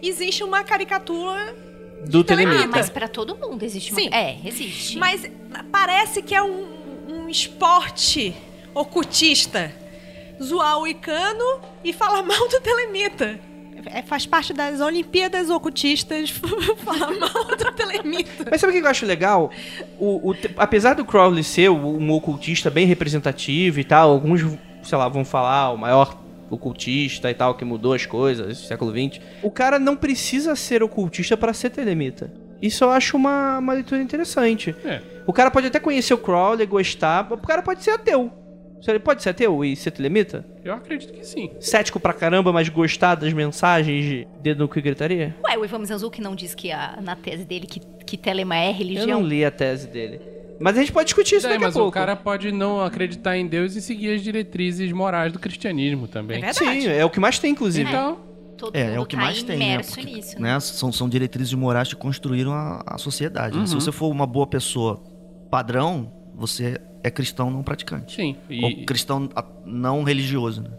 [0.02, 1.56] existe uma caricatura,
[2.06, 2.68] Do Ah, Telemita.
[2.68, 4.00] mas pra todo mundo existe uma...
[4.02, 4.10] Sim.
[4.12, 4.98] É, existe.
[4.98, 5.30] mas
[5.72, 6.66] parece que é um,
[7.10, 8.34] um esporte
[8.74, 9.72] ocultista
[10.42, 13.40] zoar o Icano e falar mal do Telemita.
[13.92, 16.30] É, faz parte das Olimpíadas Ocultistas
[16.84, 18.46] falar mal do Telemita.
[18.50, 19.52] Mas sabe o que eu acho legal?
[19.98, 24.42] O, o apesar do Crowley ser um ocultista bem representativo e tal, alguns,
[24.84, 26.18] sei lá, vão falar o maior
[26.50, 29.22] ocultista e tal, que mudou as coisas, século XX.
[29.42, 32.32] O cara não precisa ser ocultista para ser telemita.
[32.62, 34.76] Isso eu acho uma, uma leitura interessante.
[34.84, 35.02] É.
[35.26, 38.32] O cara pode até conhecer o Crowley, gostar, o cara pode ser ateu.
[38.88, 40.46] Ele pode ser ateu e ser telemita?
[40.64, 41.52] Eu acredito que sim.
[41.60, 45.36] Cético pra caramba, mas gostar das mensagens de dedo no que gritaria?
[45.48, 48.70] Ué, o Ivan Mizanzuki não diz que a- na tese dele que, que Telema é
[48.70, 49.20] Eu religião?
[49.22, 50.22] não li a tese dele.
[50.60, 51.90] Mas a gente pode discutir isso Daí, daqui a mas pouco.
[51.90, 56.44] o cara pode não acreditar em Deus e seguir as diretrizes morais do cristianismo também.
[56.44, 56.52] É.
[56.52, 57.88] Sim, é o que mais tem, inclusive.
[57.90, 58.18] Então,
[58.58, 59.80] Todo É, mundo é o que tá mais tem, né?
[59.82, 60.54] Porque, nisso, né?
[60.56, 63.58] né, São, são diretrizes morais que construíram a, a sociedade.
[63.58, 63.66] né?
[63.66, 63.80] Se Uhum.
[63.80, 65.02] você for uma boa pessoa
[65.50, 68.16] padrão, você é cristão não praticante.
[68.16, 68.36] sim.
[68.62, 70.70] Ou E, cristão a- não religioso, né?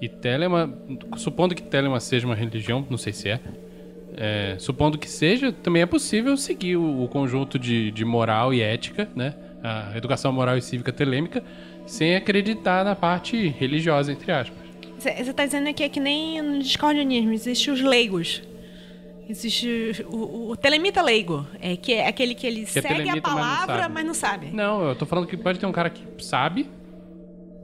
[0.00, 0.78] e Telema,
[1.16, 3.40] supondo que Telema seja uma religião, não sei se é,
[4.16, 8.60] é, supondo que seja, também é possível seguir o, o conjunto de, de moral e
[8.60, 9.34] ética, né?
[9.62, 11.42] A educação moral e cívica telêmica,
[11.86, 14.58] sem acreditar na parte religiosa, entre aspas.
[14.98, 18.42] Você tá dizendo que é que nem no discordianismo, existe os leigos.
[19.28, 22.94] Existe o, o, o telemita leigo, é que é aquele que ele Que é segue
[22.94, 23.94] a telemita, mas não palavra, sabe.
[23.94, 24.46] mas não sabe.
[24.52, 26.70] Não, eu tô falando que pode ter um cara que sabe,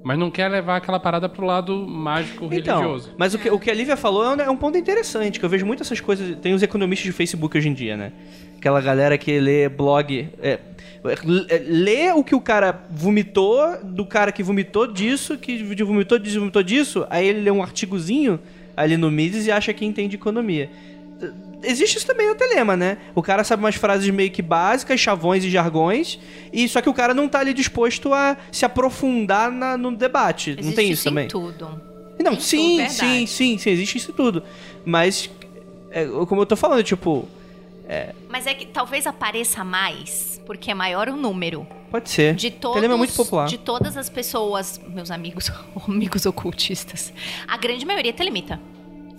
[0.03, 3.15] mas não quer levar aquela parada pro lado mágico Então, religioso.
[3.17, 5.45] mas o que, o que a Lívia falou é um- é um ponto interessante, que
[5.45, 6.37] eu vejo muito essas coisas.
[6.41, 8.13] Tem os economistas de Facebook hoje em dia, né?
[8.59, 10.29] Aquela galera que lê blog.
[10.43, 10.59] é,
[11.49, 16.39] é, lê o que o cara vomitou, do cara que vomitou disso, que vomitou disso,
[16.41, 18.41] vomitou disso, aí ele lê um artigozinho
[18.77, 20.69] ali no Mises e acha que entende economia.
[21.63, 22.99] Existe isso também no Telema, né?
[23.15, 26.19] O cara sabe umas frases meio que básicas, chavões e jargões,
[26.53, 30.53] e só que o cara não tá ali disposto a se aprofundar na- no debate.
[30.53, 31.29] não Existe tem isso em também?
[31.29, 31.81] tudo.
[32.23, 34.43] Não, Tem sim, tudo, sim, sim, sim, existe isso tudo.
[34.85, 35.29] Mas,
[35.91, 37.29] é, como eu tô falando, tipo,
[38.29, 41.67] Mas é que talvez apareça mais, porque é maior o número.
[41.91, 42.35] pode ser.
[42.35, 43.47] De todos, Telema é muito popular.
[43.47, 45.51] De todas as pessoas, meus amigos,
[45.87, 47.13] amigos ocultistas,
[47.47, 48.59] a grande maioria é telemita.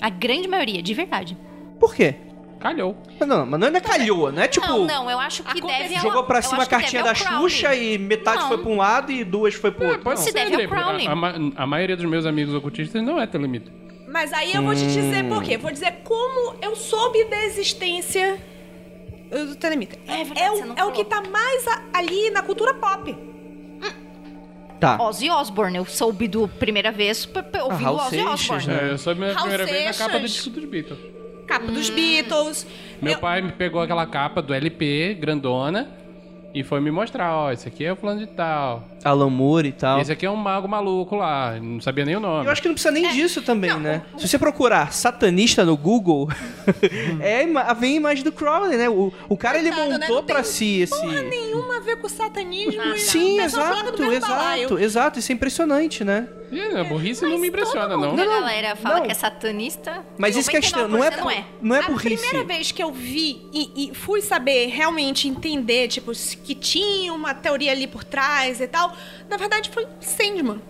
[0.01, 1.37] A grande maioria, de verdade.
[1.79, 2.15] Por quê?
[2.63, 2.95] Calhou.
[3.19, 4.65] Não, não, mas não é calhou, não é tipo.
[4.65, 7.13] não, não, eu acho que deve Jogou pra cima a cartinha da.
[7.13, 8.47] Xuxa e metade Não.
[8.47, 10.03] foi pra um lado e duas foi pro É, outro.
[10.03, 10.25] pode Não.
[10.25, 11.05] Se deve André, ao Crowley.
[11.07, 11.11] A,
[11.59, 13.69] a a maioria dos meus amigos ocultistas não é telemita.
[14.07, 15.57] Mas aí eu vou te dizer por quê.
[15.57, 18.39] Vou dizer como eu soube da existência
[19.29, 19.97] do telemita.
[20.07, 23.13] É verdade, é, o, é o que tá mais a- ali na cultura pop.
[24.79, 24.97] Tá.
[25.01, 27.27] Ozzy Osbourne, eu soube do primeira vez
[27.63, 28.67] ouvindo Raul Ozzy Seixas, Osbourne.
[28.67, 28.79] né?
[28.89, 30.99] É, eu soube a primeira vez na capa do disco dos Beatles.
[31.47, 31.95] Capa dos Hum.
[31.95, 32.67] Beatles.
[33.01, 35.89] Meu Eu- pai me pegou aquela capa do LP, grandona,
[36.53, 38.83] e foi me mostrar, ó, esse aqui é o fulano de tal.
[39.03, 39.99] Alan Moore e tal.
[39.99, 42.45] Esse aqui é um mago maluco lá, não sabia nem o nome.
[42.45, 44.01] Eu acho que não precisa nem disso também, né?
[44.17, 46.29] Se você procurar satanista no Google,
[47.19, 48.89] é, a ima- vem a imagem do Crowley, né?
[48.89, 49.99] O, o cara ele Coitado, né?
[49.99, 50.93] montou Não tem pra si esse.
[50.99, 52.81] Porra nenhuma a ver com satanismo.
[52.81, 55.19] e Sim, o do exato, exato, exato.
[55.19, 56.27] Isso é impressionante, né?
[56.51, 57.99] E, a burrice não me impressiona, não.
[57.99, 59.05] Não, a não, galera fala não.
[59.07, 60.05] que é satanista.
[60.19, 61.45] Mas isso que é não é, 99% por- não é.
[61.61, 62.21] não é a burrice.
[62.27, 66.11] primeira vez que eu vi e, e fui saber realmente entender, tipo,
[66.43, 68.92] que tinha uma teoria ali por trás e tal,
[69.29, 70.61] na verdade foi Sandman.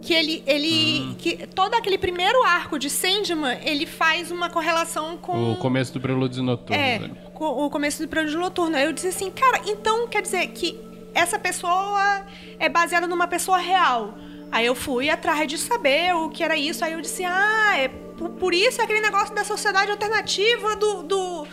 [0.00, 0.42] Que ele.
[0.46, 5.52] ele que todo aquele primeiro arco de Sandman, ele faz uma correlação com.
[5.52, 6.82] O começo do prelúdio noturno.
[6.82, 7.10] É, né?
[7.34, 8.76] o começo do período noturno.
[8.76, 10.78] Aí eu disse assim, cara, então quer dizer que
[11.14, 12.24] essa pessoa
[12.58, 14.14] é baseada numa pessoa real.
[14.50, 16.84] Aí eu fui atrás de saber o que era isso.
[16.84, 21.02] Aí eu disse, ah, é por, por isso é aquele negócio da sociedade alternativa do.
[21.02, 21.46] do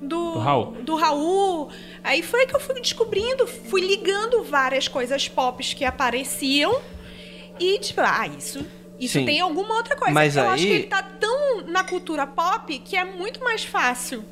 [0.00, 0.66] do, Do Raul.
[0.82, 1.68] do Raul.
[2.02, 6.80] Aí foi que eu fui descobrindo, fui ligando várias coisas pop que apareciam.
[7.58, 8.64] E, tipo, ah, isso,
[8.98, 9.26] isso Sim.
[9.26, 10.14] tem alguma outra coisa.
[10.14, 13.62] Mas eu acho aí- que ele tá tão na cultura pop que é muito mais
[13.64, 14.24] fácil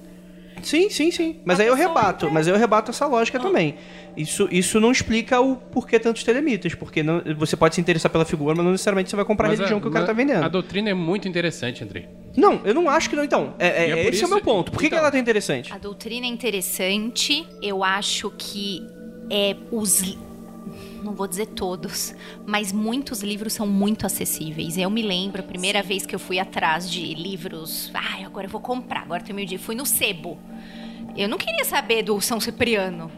[0.62, 1.37] Sim, sim, sim.
[1.44, 3.75] Mas A aí eu rebato, entra- mas aí eu rebato essa lógica também.
[4.16, 8.25] Isso, isso não explica o porquê tantos telemitas, porque não- você pode se interessar pela
[8.25, 10.42] figura, mas não necessariamente você vai comprar a Mas religião que o cara tá vendendo.
[10.44, 12.09] A doutrina é muito interessante, André.
[12.37, 13.25] Não, eu não acho que não.
[13.25, 14.71] Então, é, é- E é esse é o isso- meu ponto.
[14.73, 14.99] Por que, que então.
[14.99, 15.73] ela tá interessante?
[15.73, 17.47] A doutrina é interessante.
[17.62, 18.83] Eu acho que
[19.31, 20.16] é os.
[21.03, 22.15] Não vou dizer todos,
[22.47, 24.77] mas muitos livros são muito acessíveis.
[24.77, 27.91] Eu me lembro a primeira vez que eu fui atrás de livros.
[27.95, 29.59] Ai, agora eu vou comprar, agora tem meu dia.
[29.59, 30.39] Fui no Sebo.
[31.17, 33.11] Eu não queria saber do São Cipriano.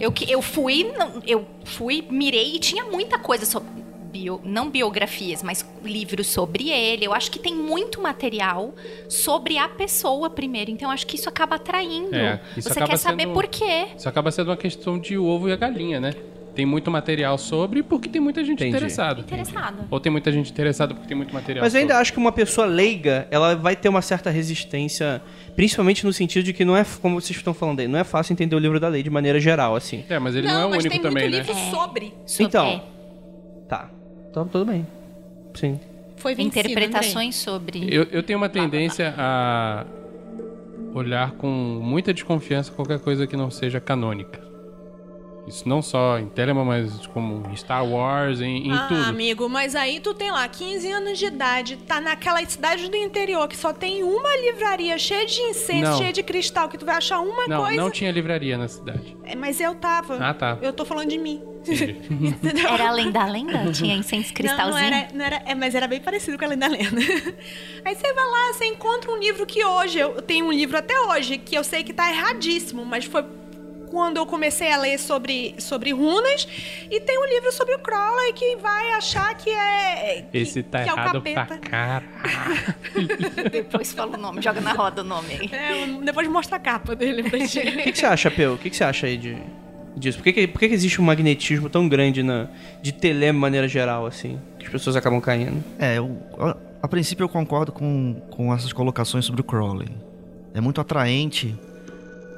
[0.00, 0.90] Eu, que- eu fui,
[1.26, 3.84] eu fui, mirei e tinha muita coisa sobre.
[4.14, 7.04] Bio, não biografias, mas livros sobre ele.
[7.04, 8.72] Eu acho que tem muito material
[9.08, 10.70] sobre a pessoa primeiro.
[10.70, 12.14] Então, eu acho que isso acaba atraindo.
[12.14, 13.88] É, isso Você acaba quer saber sendo- por quê.
[13.96, 16.14] Isso acaba sendo uma questão de ovo e a galinha, né?
[16.54, 18.76] Tem muito material sobre porque tem muita gente Entendi.
[18.76, 19.20] interessada.
[19.20, 19.86] Interessada.
[19.90, 22.02] Ou tem muita gente interessada porque tem muito material Mas eu ainda sobre.
[22.02, 25.20] acho que uma pessoa leiga, ela vai ter uma certa resistência,
[25.56, 28.32] principalmente no sentido de que não é, como vocês estão falando aí, não é fácil
[28.34, 30.04] entender o livro da lei de maneira geral, assim.
[30.08, 31.42] É, mas ele não, é o mas único tem também, muito né?
[31.42, 32.14] livro sobre.
[32.24, 32.82] Sobre- Então, é,
[33.68, 33.90] Tá.
[34.30, 34.86] Então, tudo bem.
[35.54, 35.80] Sim.
[36.16, 37.86] Foi vencido, interpretações sobre.
[37.92, 39.84] Eu, eu tenho uma tendência a
[40.94, 44.40] olhar com muita desconfiança qualquer coisa que não seja canônica.
[45.46, 49.02] Isso não só em Telema, mas como em Star Wars, em, em ah, tudo.
[49.04, 53.46] amigo, mas aí tu tem lá 15 anos de idade, tá naquela cidade do interior
[53.46, 55.98] que só tem uma livraria cheia de incenso, Não.
[55.98, 57.80] cheia de cristal, que tu vai achar uma Não, coisa.
[57.80, 59.16] não tinha livraria na cidade.
[59.24, 60.16] É, Mas eu tava.
[60.16, 60.58] Ah, tá.
[60.62, 61.42] Eu tô falando de mim.
[62.72, 63.72] Era além da lenda?
[63.72, 64.90] Tinha incenso Não, cristalzinho?
[64.90, 67.00] não era, não era, é, mas era bem parecido com a Lenda Lenda.
[67.84, 70.98] Aí você vai lá, você encontra um livro que hoje, eu tenho um livro até
[71.00, 73.24] hoje, que eu sei que tá erradíssimo, mas foi
[73.90, 76.46] quando eu comecei a ler sobre, sobre runas,
[76.90, 80.24] e tem um livro sobre o Crowley que vai achar que é.
[80.30, 81.58] que- Esse tá que é o errado pra capeta.
[81.68, 82.04] caralho.
[83.50, 85.50] Depois fala o nome, joga na roda o nome aí.
[85.52, 87.92] É, depois mostra a capa dele pra O que, gente.
[87.92, 88.54] que você acha, Peu?
[88.54, 89.36] O que, que você acha aí de,
[89.96, 90.18] disso?
[90.18, 92.48] Por que, que, por que, que existe um magnetismo tão grande na,
[92.82, 94.38] de telema de maneira geral, assim?
[94.58, 95.62] Que as pessoas acabam caindo?
[95.78, 99.88] É, eu, a, a princípio eu concordo com, com essas colocações sobre o Crowley.
[100.54, 101.54] É muito atraente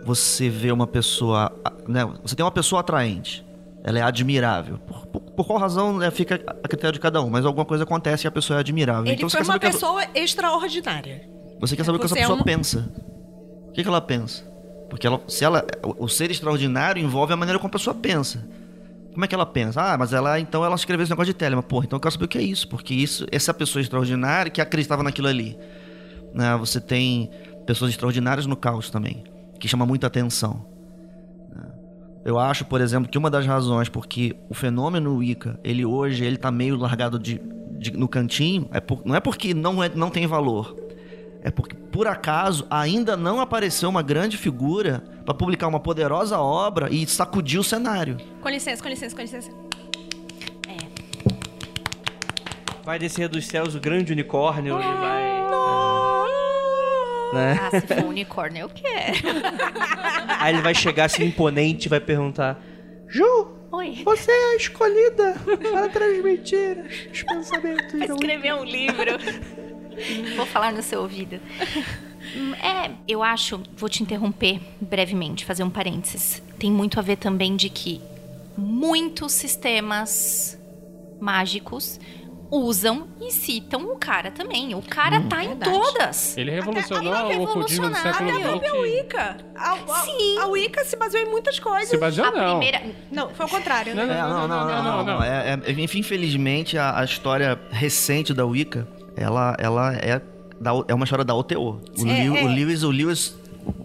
[0.06, 1.52] você ver uma pessoa.
[1.88, 3.44] Né, você tem uma pessoa atraente.
[3.82, 4.78] Ela é admirável.
[4.78, 7.84] Por, por- por qual razão né, fica a critério de cada um, mas alguma coisa
[7.84, 9.04] acontece e a pessoa é admirável.
[9.06, 11.28] Ele então você foi uma que a- pessoa extraordinária.
[11.60, 12.88] Você quer saber o que essa Você é pessoa pensa.
[13.68, 14.44] O que, que ela pensa?
[14.88, 18.46] Porque ela, se ela, o o ser extraordinário envolve a maneira como a pessoa pensa.
[19.12, 19.80] Como é que ela pensa?
[19.80, 21.62] Ah, mas ela então ela escreveu esse negócio de Telema.
[21.62, 24.60] Porra, então eu quero saber o que é isso, porque isso, essa pessoa extraordinária que
[24.60, 25.58] acreditava naquilo ali.
[26.34, 26.56] Né?
[26.58, 27.30] Você tem
[27.66, 29.24] pessoas extraordinárias no caos também,
[29.66, 30.64] que chama muita atenção.
[31.54, 31.64] né?
[32.24, 36.36] Eu acho, por exemplo, que uma das razões porque o fenômeno Wicca, ele hoje ele
[36.36, 37.40] tá meio largado de,
[37.78, 40.76] de- no cantinho, é por- não é porque não, é, não tem valor.
[41.42, 46.88] É porque, por acaso, ainda não apareceu uma grande figura para publicar uma poderosa obra
[46.92, 48.16] e sacudir o cenário.
[48.42, 49.50] Com licença, com licença, com licença.
[52.84, 55.25] Vai descer dos céus o grande unicórnio e vai.
[57.32, 57.58] Né?
[57.60, 59.16] Ah, se for um unicórnio, eu quero.
[60.38, 62.60] Aí ele vai chegar assim imponente e vai perguntar:
[63.08, 64.02] Ju, Oi.
[64.04, 65.34] você é a escolhida
[65.72, 66.78] para transmitir
[67.12, 69.12] os pensamentos Pra da escrever um livro.
[70.36, 71.40] Vou falar no seu ouvido.
[72.36, 76.42] Hum, É, eu acho, vou te interromper brevemente, fazer um parênteses.
[76.58, 78.00] Tem muito a ver também de que
[78.58, 80.58] muitos sistemas
[81.18, 81.98] mágicos
[82.50, 84.74] usam e citam o cara também.
[84.74, 85.70] O cara tá em Verdade.
[85.72, 86.36] todas.
[86.38, 88.56] Ele revolucionou Até- o ocultismo do século revolucionário.
[88.56, 88.82] A própria XX.
[89.02, 89.36] Wicca.
[89.56, 90.38] A, a, Sim.
[90.38, 91.88] a Wicca se baseou em muitas coisas.
[91.88, 92.58] Se baseou A não.
[92.58, 92.82] primeira.
[93.10, 94.04] Não, foi o contrário, né?
[94.06, 95.22] Não, É, não, não, não, não, não.
[95.22, 100.20] É, é- enfim, infelizmente, a, a história recente da Wicca, ela, ela é,
[100.60, 101.80] da, é uma história da OTO.
[101.98, 102.44] O, É, Lew- é.
[102.44, 103.36] o Lewis, o Lewis...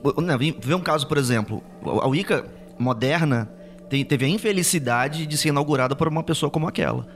[0.04, 1.63] o- Não, vê um caso, por exemplo.
[1.84, 2.45] A Wicca
[2.78, 3.50] moderna
[3.89, 7.08] teve a infelicidade de ser inaugurada por uma pessoa como aquela.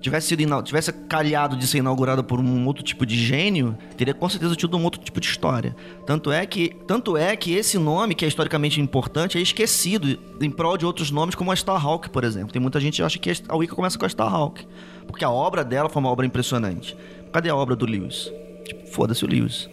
[0.00, 4.26] Tivesse, sido tivesse calhado de ser inaugurada por um outro tipo de gênio, teria com
[4.30, 5.76] certeza tido um outro tipo de história.
[6.06, 10.50] Tanto é que, tanto é que esse nome, que é historicamente importante, é esquecido em
[10.50, 12.50] prol de outros nomes, como a Starhawk, por exemplo.
[12.50, 14.66] Tem muita gente que acha que a Wicca começa com a Starhawk.
[15.06, 16.96] Porque a obra dela foi uma obra impressionante.
[17.30, 18.32] Cadê a obra do Lewis?
[18.64, 19.68] Tipo, foda-se o Lewis.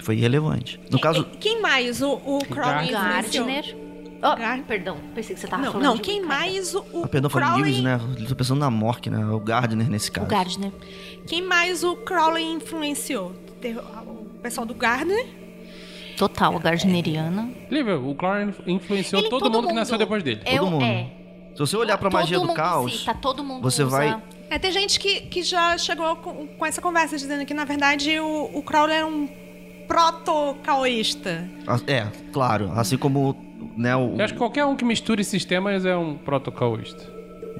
[0.00, 0.78] Foi irrelevante.
[0.90, 2.90] No caso, Quem mais o, o Crowley?
[2.90, 3.85] Gardner.
[4.22, 7.04] Oh, Gar- perdão, pensei que você tava Não, falando não, de quem mais o, o
[7.04, 7.64] ah, perdão, foi o Crowley...
[7.72, 8.00] Lewis, né?
[8.20, 9.24] Eu Tô pensando na Mork, né?
[9.26, 10.26] O Gardner nesse O caso.
[10.26, 10.72] Gardner.
[11.26, 13.32] Quem mais o Crowley influenciou?
[14.06, 15.26] O pessoal do Gardner.
[16.16, 17.50] Total, Gardneriana.
[17.70, 20.40] Lívia, o Clore influenciou Ele- todo, mundo que nasceu depois dele.
[20.46, 20.84] Eu, Todo mundo.
[20.84, 21.10] É.
[21.52, 23.96] Se você olhar pra Todo magia do mundo caos, cita, todo mundo você usa.
[23.96, 27.64] vai- É, tem gente que, que já chegou com, com essa conversa dizendo que, na
[27.64, 29.28] verdade, o, o Crowley é um
[29.86, 31.48] proto-caoísta.
[31.86, 32.70] É, claro.
[32.74, 33.34] Assim como,
[33.76, 34.14] né, o...
[34.16, 37.04] Eu acho que qualquer um que misture sistemas é um protocolista.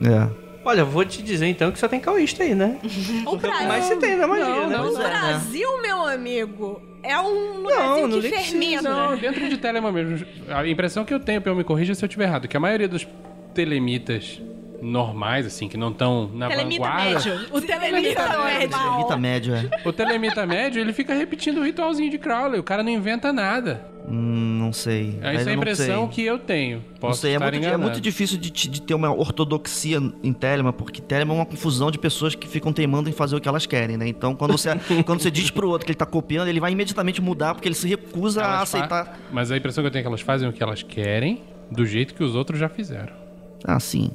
[0.03, 0.47] É.
[0.65, 2.79] Olha, vou te dizer então que só tem caoísta aí, né?
[3.25, 4.77] O Brasil, Mas você tem na magia, Não, né?
[4.77, 5.21] não, o é, né?
[5.21, 8.83] Brasil meu amigo, é um Brasil não que nem fermenta.
[8.83, 10.27] Não, dentro de Telema mesmo.
[10.49, 12.89] A impressão que eu tenho, Pel, me corrija se eu estiver errado, que a maioria
[12.89, 13.07] dos
[13.55, 14.41] telemitas
[14.83, 17.15] normais, assim, que não estão na Telemita vanguarda...
[17.15, 17.47] médio.
[17.53, 18.79] O telemita médio.
[18.91, 19.71] Limita médio, é.
[19.85, 22.61] O telemita médio, ele fica repetindo o ritualzinho de Crowley.
[22.61, 23.87] O cara não inventa nada.
[24.09, 25.19] Hum, não sei.
[25.21, 26.79] Essa Aí é a não impressão que eu tenho.
[26.79, 30.33] Não Posso sei, é estar muito, é muito difícil de, de ter uma ortodoxia em
[30.33, 33.49] Telema, porque Telema é uma confusão de pessoas que ficam teimando em fazer o que
[33.49, 34.07] elas querem, né?
[34.07, 34.71] Então, quando você,
[35.05, 37.75] quando você diz pro outro que ele tá copiando, ele vai imediatamente mudar, porque ele
[37.75, 39.19] se recusa a Elas fa- aceitar.
[39.33, 41.85] Mas a impressão que eu tenho é que elas fazem o que elas querem, do
[41.85, 43.13] jeito que os outros já fizeram.
[43.65, 44.11] Ah, sim.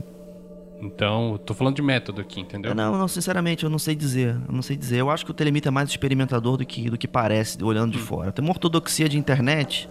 [0.81, 2.73] Então, eu tô falando de método aqui, entendeu?
[2.73, 4.35] Não, não, sinceramente, eu não sei dizer.
[4.47, 4.97] Eu não sei dizer.
[4.97, 7.99] Eu acho que o Telemita é mais experimentador do que, do que parece, olhando de
[7.99, 8.31] fora.
[8.31, 9.87] Tem uma ortodoxia de internet,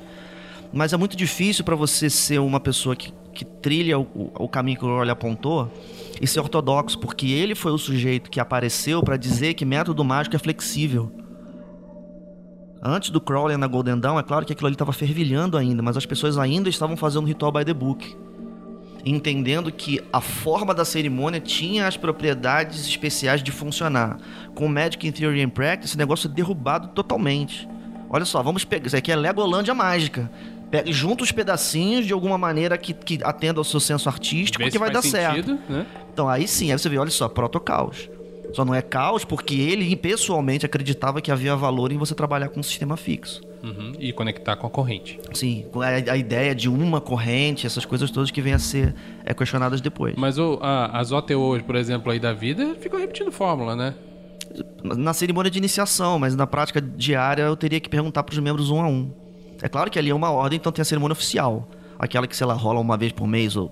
[0.72, 4.78] mas é muito difícil pra você ser uma pessoa que, que trilha o, o caminho
[4.78, 5.72] que o Crowley apontou
[6.20, 10.34] e ser ortodoxo, porque ele foi o sujeito que apareceu pra dizer que método mágico
[10.34, 11.12] é flexível.
[12.82, 15.96] Antes do Crowley na Golden Dawn, é claro que aquilo ali estava fervilhando ainda, mas
[15.96, 18.16] as pessoas ainda estavam fazendo ritual by the book
[19.04, 24.18] entendendo que a forma da cerimônia tinha as propriedades especiais de funcionar.
[24.54, 27.68] Com Magic in Theory and Practice, esse negócio é derrubado totalmente.
[28.08, 28.86] Olha só, vamos pegar.
[28.86, 30.30] Isso aqui é Legolândia mágica.
[30.70, 34.78] Pega, junta os pedacinhos de alguma maneira que, que atenda ao seu senso artístico que
[34.78, 35.34] vai dar faz certo.
[35.34, 35.86] sentido, Né?
[36.12, 38.08] Então aí sim, aí você vê, olha só, proto-caos.
[38.52, 42.60] Só não é caos porque ele pessoalmente acreditava que havia valor em você trabalhar com
[42.60, 43.40] um sistema fixo.
[43.62, 45.20] Uhum, E conectar com a corrente.
[45.34, 48.94] Sim, a, a ideia de uma corrente, essas coisas todas que vêm a ser
[49.24, 50.14] é, questionadas depois.
[50.16, 53.94] Mas o, a, as OTOs, por exemplo, aí da vida, ficam repetindo fórmula, né?
[54.82, 58.70] na cerimônia de iniciação, mas na prática diária eu teria que perguntar para os membros
[58.70, 59.10] um a um.
[59.62, 61.68] É claro que ali é uma ordem, então tem a cerimônia oficial.
[61.98, 63.68] Aquela que, sei lá, rola uma vez por mês ou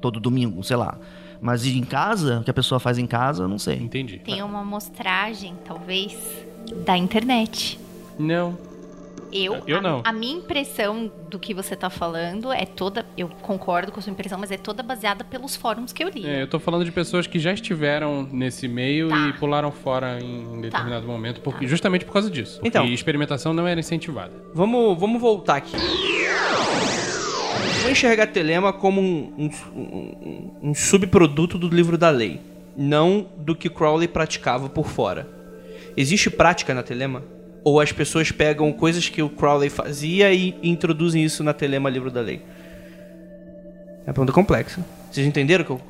[0.00, 0.98] todo domingo, sei lá.
[1.40, 3.76] Mas em casa, o que a pessoa faz em casa, eu não sei.
[3.76, 4.18] Entendi.
[4.18, 6.16] Tem uma amostragem, talvez,
[6.84, 7.80] da internet.
[8.18, 8.56] Não.
[9.32, 10.02] Eu, Eu a, não.
[10.04, 13.06] a minha impressão do que você tá falando é toda.
[13.16, 16.26] Eu concordo com a sua impressão, mas é toda baseada pelos fóruns que eu li.
[16.26, 19.28] É, eu tô falando de pessoas que já estiveram nesse meio Tá.
[19.28, 22.56] e pularam fora em determinado momento, porque, justamente por causa disso.
[22.56, 22.84] Porque Então.
[22.86, 24.32] experimentação não era incentivada.
[24.54, 25.76] Vamos, vamos voltar aqui.
[27.82, 32.40] Vou enxergar Telema como um, um, um- um subproduto do livro da lei,
[32.76, 35.28] não do que Crowley praticava por fora.
[35.96, 37.22] Existe prática na Telema?
[37.64, 42.10] Ou as pessoas pegam coisas que o Crowley fazia e introduzem isso na Telema livro
[42.10, 42.42] da lei?
[44.04, 44.84] É uma pergunta complexa.
[45.10, 45.64] Vocês entenderam?
[45.64, 45.80] Que eu...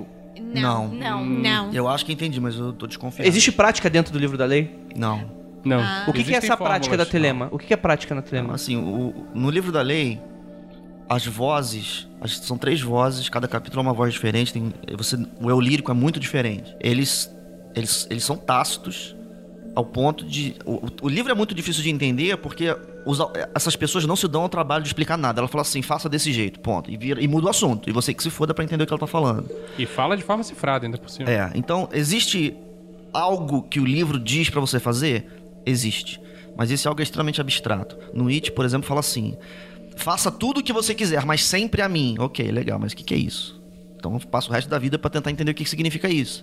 [0.55, 0.89] Não.
[0.89, 1.25] Não.
[1.25, 1.73] Não.
[1.73, 3.27] Eu acho que entendi, mas eu tô desconfiado.
[3.27, 4.79] Existe prática dentro do livro da lei?
[4.95, 5.25] Não.
[5.65, 5.81] Não.
[6.09, 7.07] O que, que é essa prática da.
[7.07, 7.49] Telema?
[7.51, 8.55] O que, que é prática na Telema?
[8.55, 10.21] Assim, o- no livro da lei,
[11.09, 14.53] as vozes, as- são três vozes, cada capítulo é uma voz diferente.
[14.53, 16.75] Tem, você, o eu lírico é muito diferente.
[16.81, 17.35] Eles,
[17.75, 19.15] eles, eles são tácitos
[19.75, 20.55] ao ponto de.
[20.65, 23.19] O, o- livro é muito difícil de entender porque os
[23.55, 25.41] essas pessoas não se dão ao trabalho de explicar nada.
[25.41, 26.91] Ela fala assim, faça desse jeito, ponto.
[26.91, 27.89] E, vira, e muda o assunto.
[27.89, 29.51] E você que se foda pra entender o que ela tá falando.
[29.79, 31.31] E fala de forma cifrada ainda por cima.
[31.31, 32.55] É, então existe
[33.13, 35.27] algo que o livro diz pra você fazer?
[35.65, 36.21] Existe.
[36.57, 37.97] Mas esse algo é extremamente abstrato.
[38.13, 39.37] No It, por exemplo, fala assim:
[39.97, 42.15] faça tudo o que você quiser, mas sempre a mim.
[42.19, 43.61] Ok, legal, mas o que, que é isso?
[43.97, 46.43] Então eu passo o resto da vida pra tentar entender o que, que significa isso.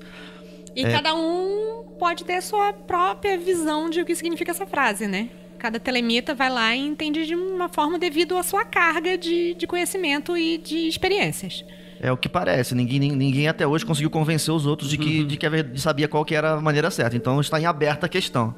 [0.75, 5.29] E cada um pode ter sua própria visão de o que significa essa frase, né?
[5.57, 9.67] Cada telemita vai lá e entende de uma forma devido à sua carga de, de
[9.67, 11.65] conhecimento e de experiências.
[11.99, 12.73] É o que parece.
[12.73, 15.81] Ninguém, nin- ninguém até hoje conseguiu convencer os outros de que, de que a de
[15.81, 17.17] sabia qual que era a maneira certa.
[17.17, 18.55] Então está em aberta a questão.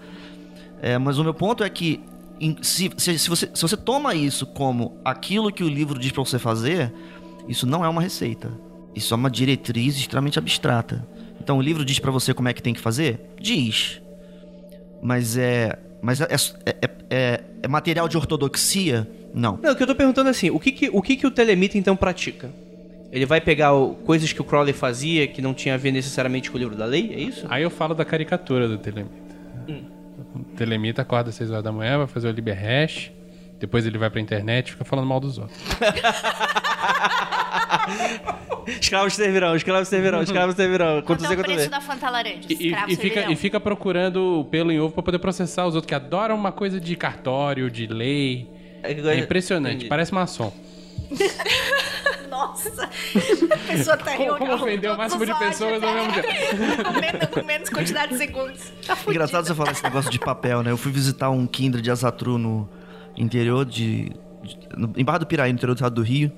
[0.79, 2.01] É, mas o meu ponto é que
[2.39, 6.11] em- se, se, se você, se você toma isso como aquilo que o livro diz
[6.11, 6.93] para você fazer,
[7.47, 8.51] isso não é uma receita.
[8.95, 11.07] Isso é uma diretriz extremamente abstrata.
[11.41, 13.19] Então o livro diz para você como é que tem que fazer?
[13.39, 13.99] Diz.
[15.01, 15.77] Mas é.
[16.01, 16.27] Mas é,
[16.65, 19.07] é, é- é material de ortodoxia?
[19.33, 19.59] Não.
[19.61, 21.31] Não, o que eu tô perguntando é assim, o que que o, que que o
[21.31, 22.49] telemita então pratica?
[23.11, 26.49] Ele vai pegar o- coisas que o Crowley fazia que não tinha a ver necessariamente
[26.49, 27.45] com o livro da lei, é isso?
[27.49, 29.15] Aí eu falo da caricatura do Telemita.
[30.35, 33.11] O Telemita acorda às 6 horas da manhã, vai fazer o Liber Hash,
[33.61, 35.57] depois ele vai pra internet e fica falando mal dos outros.
[38.67, 41.01] Escravos servirão, escravos servirão, escravos servirão.
[41.01, 42.41] Quanto é você quanto da Fanta Laranja?
[42.49, 45.75] E, e- Escravo e fica, e fica procurando pelo em ovo pra poder processar os
[45.75, 48.49] outros que adoram uma coisa de cartório, de lei.
[48.83, 49.89] É É impressionante, Entendi.
[49.89, 50.51] parece maçom.
[52.29, 57.27] Nossa, a pessoa tá Como, como ofender o máximo de pessoas ao mesmo tempo?
[57.33, 58.71] com menos quantidade de segundos.
[58.87, 58.97] Tá.
[59.07, 60.71] Engraçado você falar esse negócio de papel, né?
[60.71, 62.69] Eu fui visitar um Kindred de Azatru no
[63.23, 64.09] interior de.
[64.43, 66.31] de- no- em Barra do Piraí, no interior do estado do Rio.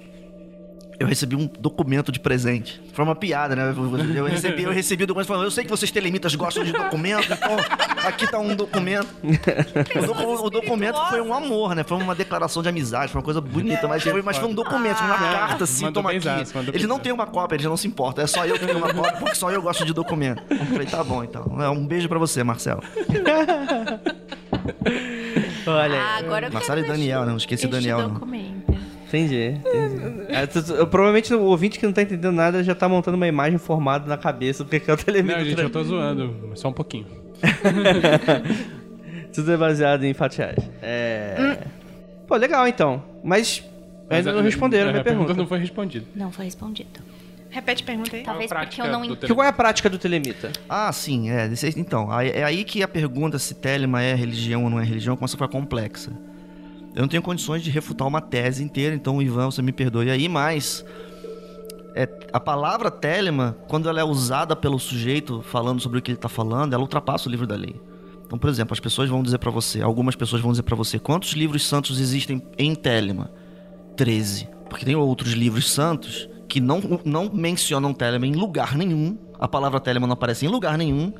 [0.99, 2.79] eu recebi um documento de presente.
[2.93, 3.73] Foi uma piada, né?
[4.15, 7.25] Eu- recebi, eu recebi o documento falando, eu sei que vocês telemitas gostam de documento,
[7.33, 7.57] então
[8.07, 9.07] aqui tá um documento.
[9.23, 11.83] O, docu- o documento foi um amor, né?
[11.83, 14.99] Foi uma declaração de amizade, foi uma coisa bonita, mas foi, mas foi um documento,
[15.03, 16.27] uma carta assim, Mandou toma aqui.
[16.73, 18.23] Eles não têm uma cópia, eles não se importam.
[18.23, 20.41] É só eu que tenho uma cópia, porque só eu gosto de documento.
[20.49, 21.57] Eu falei, tá bom então.
[21.61, 22.81] É, Um beijo pra você, Marcelo.
[25.65, 26.25] Olha Ah, aí.
[26.25, 28.21] agora eu Marcelo e quero Daniel, não esqueci este Daniel, não.
[29.07, 30.25] Entendi, entendi.
[30.29, 33.27] É, tu- tu- provavelmente o ouvinte que não tá entendendo nada já tá montando uma
[33.27, 35.45] imagem formada na cabeça do que que é o Não, telemita.
[35.45, 36.35] gente, eu tô zoando.
[36.49, 37.05] mas Só um pouquinho.
[39.33, 40.63] Tudo é baseado em fatiagem.
[40.81, 41.59] É.
[42.27, 43.03] Pô, legal então.
[43.23, 43.63] Mas
[44.09, 45.41] ainda não responderam a minha a pergunta pergunta.
[45.41, 46.05] não foi respondida.
[46.15, 46.99] Não foi respondido.
[47.53, 48.23] Repete a pergunta aí.
[48.23, 49.33] Talvez porque eu não entendi.
[49.33, 50.51] Qual é a prática do telemita?
[50.67, 51.49] Ah, sim, é.
[51.77, 55.35] Então, é aí que a pergunta se Telema é religião ou não é religião começa
[55.35, 56.11] a ficar complexa.
[56.95, 60.27] Eu não tenho condições de refutar uma tese inteira, então, Ivan, você me perdoe aí,
[60.27, 60.83] mas.
[61.95, 66.17] é, a palavra Telema, quando ela é usada pelo sujeito falando sobre o que ele
[66.17, 67.79] está falando, ela ultrapassa o livro da lei.
[68.25, 70.97] Então, por exemplo, as pessoas vão dizer para você, algumas pessoas vão dizer para você,
[70.97, 73.29] quantos livros santos existem em Telema?
[73.95, 74.49] 13.
[74.67, 79.17] Porque tem outros livros santos que não, não mencionam Telema em lugar nenhum.
[79.39, 81.11] A palavra Telema não aparece em lugar nenhum.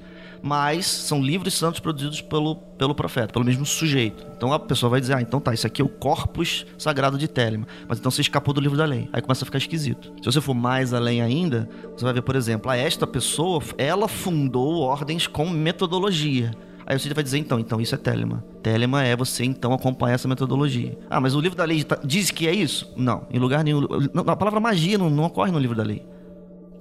[0.43, 4.27] Mas são livros santos produzidos pelo, pelo profeta, pelo mesmo sujeito.
[4.37, 7.27] Então a pessoa vai dizer: Ah, então tá, isso aqui é o corpus sagrado de
[7.27, 7.65] Telema.
[7.87, 9.09] Mas então você escapou do livro da lei.
[9.11, 10.13] Aí começa a ficar esquisito.
[10.19, 11.67] Se você for mais além ainda,
[11.97, 16.51] você vai ver, por exemplo, ah, esta pessoa, ela fundou ordens com metodologia.
[16.85, 18.43] Aí você vai dizer, então, então isso é Telema.
[18.61, 20.97] Telema é você, então, acompanhar essa metodologia.
[21.09, 22.91] Ah, mas o livro da lei tá- diz que é isso?
[22.97, 23.81] Não, em lugar nenhum.
[24.13, 26.05] Não, A palavra magia não, não ocorre no livro da lei.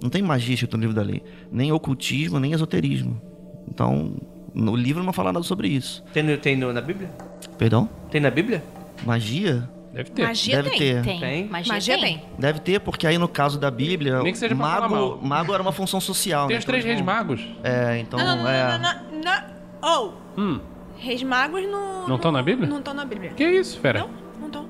[0.03, 1.23] Não tem magia escrito no livro da lei.
[1.51, 3.21] Nem ocultismo, nem esoterismo.
[3.69, 4.17] Então,
[4.53, 6.03] no livro não fala nada sobre isso.
[6.13, 7.09] Tem, no- tem no- na Bíblia?
[7.57, 7.89] Perdão?
[8.11, 8.63] Tem na Bíblia?
[9.07, 9.69] Magia?
[9.93, 10.23] Deve ter.
[10.23, 10.79] Magia Deve tem.
[10.79, 11.03] ter.
[11.03, 11.21] Tem.
[11.21, 11.49] Tem?
[11.49, 12.19] Magia, Magia tem.
[12.19, 12.23] tem.
[12.39, 15.73] Deve ter, porque aí no caso da Bíblia, Nem que seja mago, mago era uma
[15.73, 16.47] função social.
[16.49, 16.59] Tem né?
[16.59, 17.47] os Então três reis magos.
[17.63, 18.79] É, então Não, não, não, é.
[18.79, 19.62] não, não, não, não.
[19.83, 20.61] Oh, Hum.
[20.99, 22.09] reis magos não...
[22.09, 22.69] Não tão na Bíblia?
[22.69, 23.31] Não estão na Bíblia.
[23.31, 24.01] Que isso, fera?
[24.01, 24.11] Não,
[24.41, 24.67] não estão.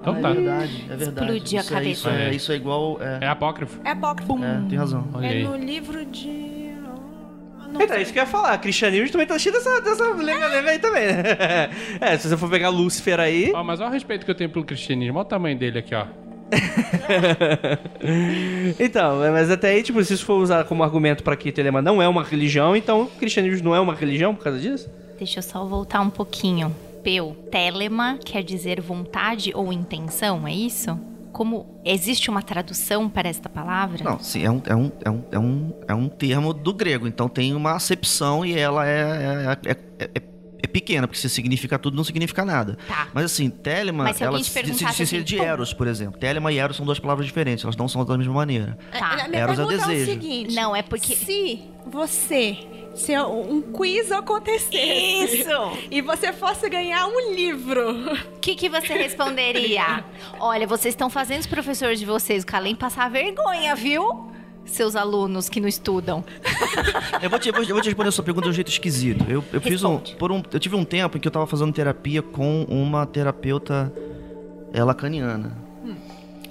[0.00, 0.30] Então Ah, tá.
[0.30, 1.26] É verdade, é verdade.
[1.32, 1.90] Explodiu a é- cabeça.
[1.90, 2.34] Isso é, É.
[2.34, 2.98] isso é igual.
[3.00, 3.80] É, É apócrifo.
[3.84, 4.38] É apócrifo.
[4.44, 5.06] é, tem razão.
[5.14, 5.42] Olha É aí.
[5.44, 6.54] no livro de...
[7.72, 8.56] Não Então, é isso que eu ia falar.
[8.58, 11.22] Cristianismo também tá cheio dessa, dessa lenda aí também, né?
[12.00, 13.50] É, se você for pegar Lúcifer aí.
[13.52, 15.18] Ó, mas olha o respeito que eu tenho pelo cristianismo.
[15.18, 16.06] Olha o tamanho dele aqui, ó.
[18.78, 22.02] Então, mas até aí, tipo, se isso for usar como argumento pra que Telema não
[22.02, 24.90] é uma religião, então o cristianismo não é uma religião por causa disso?
[25.18, 26.74] Deixa eu só voltar um pouquinho.
[27.02, 30.98] Peu, telema quer dizer vontade ou intenção, é isso?
[31.32, 34.02] Como existe uma tradução para esta palavra?
[34.02, 37.06] Não, sim, é um, é, um, é, um, é, um, é um termo do grego,
[37.06, 39.76] então tem uma acepção e ela é, é, é,
[40.14, 40.22] é,
[40.64, 42.76] é- é pequena, porque se significa tudo, não significa nada.
[42.88, 43.08] Tá.
[43.12, 46.18] Mas assim, telema, Mas se ela se, se diferencia assim, de eros, por exemplo.
[46.18, 48.78] Telema e eros são duas palavras diferentes, elas não são da mesma maneira.
[48.90, 49.24] Tá.
[49.24, 50.10] A minha Eros é pergunta é, o desejo.
[50.10, 50.54] seguinte.
[50.54, 51.14] Não, é porque.
[51.14, 52.56] Se você...
[52.94, 54.76] Se um quiz acontecesse...
[55.40, 55.50] Isso!
[55.90, 57.90] E você fosse ganhar um livro...
[58.36, 60.04] O que, que você responderia?
[60.38, 64.30] Olha, vocês estão fazendo os professores de vocês, o Calem, passar vergonha, viu?
[64.64, 66.24] Seus alunos que não estudam.
[67.22, 68.68] Eu vou te, eu vou, eu vou te responder a sua pergunta de um jeito
[68.68, 69.24] esquisito.
[69.28, 70.42] Eu, eu fiz um, por um.
[70.52, 73.92] Eu tive um tempo em que eu tava fazendo terapia com uma terapeuta
[74.72, 75.64] é, lacaniana.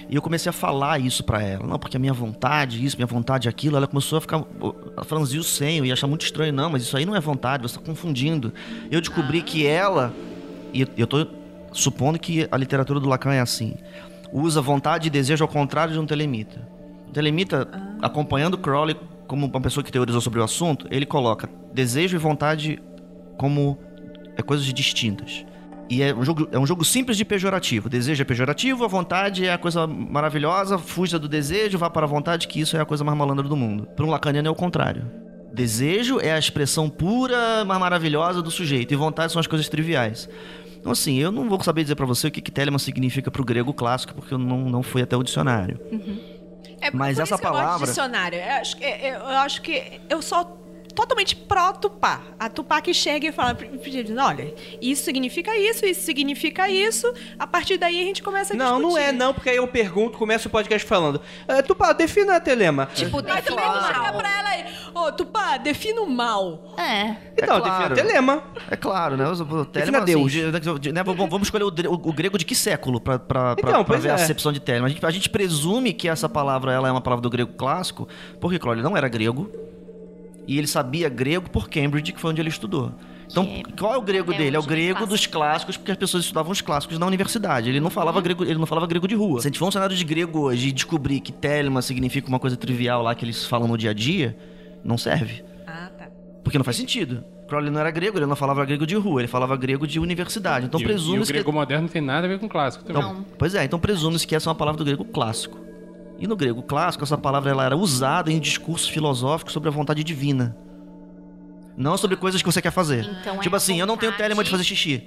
[0.10, 1.66] E eu comecei a falar isso pra ela.
[1.66, 3.78] Não, porque a minha vontade, isso, minha vontade, aquilo.
[3.78, 4.44] Ela começou a ficar.
[4.96, 6.54] A franzir o senho e achar muito estranho.
[6.54, 8.54] Não, mas isso aí não é vontade, você tá confundindo.
[8.92, 10.14] Eu descobri que ela.
[10.74, 11.26] E eu tô
[11.72, 13.76] supondo que a literatura do Lacan é assim.
[14.32, 16.73] Usa vontade e desejo ao contrário de um telemita.
[17.14, 17.68] Telemita,
[18.02, 18.96] acompanhando Crowley
[19.28, 22.82] como uma pessoa que teorizou sobre o assunto, ele coloca desejo e vontade
[23.38, 23.78] como
[24.38, 25.46] é, coisas distintas.
[25.90, 27.90] E é um, jogo, é um jogo simples de pejorativo.
[27.90, 32.10] Desejo é pejorativo, a vontade é a coisa maravilhosa, fuja do desejo, vá para a
[32.10, 33.88] vontade, que isso é a coisa mais malandra do mundo.
[33.96, 35.06] Para um lacaniano é o contrário.
[35.54, 40.28] Desejo é a expressão pura, mais maravilhosa do sujeito, e vontade são as coisas triviais.
[40.80, 43.42] Então, assim, eu não vou saber dizer para você o que, que Telemann significa para
[43.42, 45.80] o grego clássico, porque eu não, não fui até o dicionário.
[46.84, 48.40] É Mas por essa que eu gosto de palavra- dicionário.
[48.40, 50.63] Eu acho, que, eu, eu acho que eu sou
[50.96, 52.22] totalmente pró-Tupá.
[52.40, 53.58] A Tupá que chega e fala,
[54.28, 57.12] olha, isso significa isso, isso significa isso.
[57.38, 59.08] A partir daí a gente começa a Não, não discutir.
[59.10, 61.22] é não, porque aí eu pergunto, começa o podcast falando.
[61.48, 62.88] É, Tupá, defina telema.
[62.94, 64.14] Tipo, tu define mesmo chega mal.
[64.18, 66.74] pra ela aí, ô Tupá, defina o mal.
[66.78, 67.16] É.
[67.38, 67.96] Então, claro.
[67.96, 68.44] defina telema.
[68.70, 69.28] É claro, né?
[69.28, 70.32] O Defina Deus.
[70.32, 73.70] assim, de- né, vamos escolher o, o- o grego de que século pra, pra, pra-
[73.72, 74.16] Então, pra ver a é.
[74.16, 74.88] acepção de Telemann.
[74.88, 78.08] A gente, a gente presume que essa palavra ela é uma palavra do grego clássico,
[78.40, 79.50] porque Crowley não era grego.
[80.48, 82.92] E ele sabia grego por Cambridge, que foi onde ele estudou.
[83.32, 84.56] Então, Que qual é o grego é dele?
[84.56, 85.08] É o grego clássico.
[85.14, 87.70] dos clássicos, porque as pessoas estudavam os clássicos na universidade.
[87.70, 88.24] Ele não falava Uhum.
[88.24, 89.40] grego, ele não falava grego de rua.
[89.42, 92.40] Se a gente for um cenário de grego hoje e descobrir que telema significa uma
[92.40, 94.38] coisa trivial lá que eles falam no dia a dia,
[94.84, 95.44] não serve.
[95.66, 96.08] Ah, tá.
[96.44, 97.24] Porque não faz sentido.
[97.48, 100.66] Crowley não era grego, ele não falava grego de rua, ele falava grego de universidade.
[100.66, 102.48] Então e, o- e o presume-se que grego moderno não tem nada a ver com
[102.50, 103.02] clássico também.
[103.02, 105.58] então, pois é, então presume-se que essa é uma palavra do grego clássico.
[106.24, 110.04] E no grego clássico, essa palavra ela era usada em discursos filosóficos sobre a vontade
[110.06, 110.56] divina.
[111.76, 113.04] Não sobre coisas que você quer fazer.
[113.22, 115.04] Então é tipo a assim, eu não tenho vontade- telema de fazer xixi.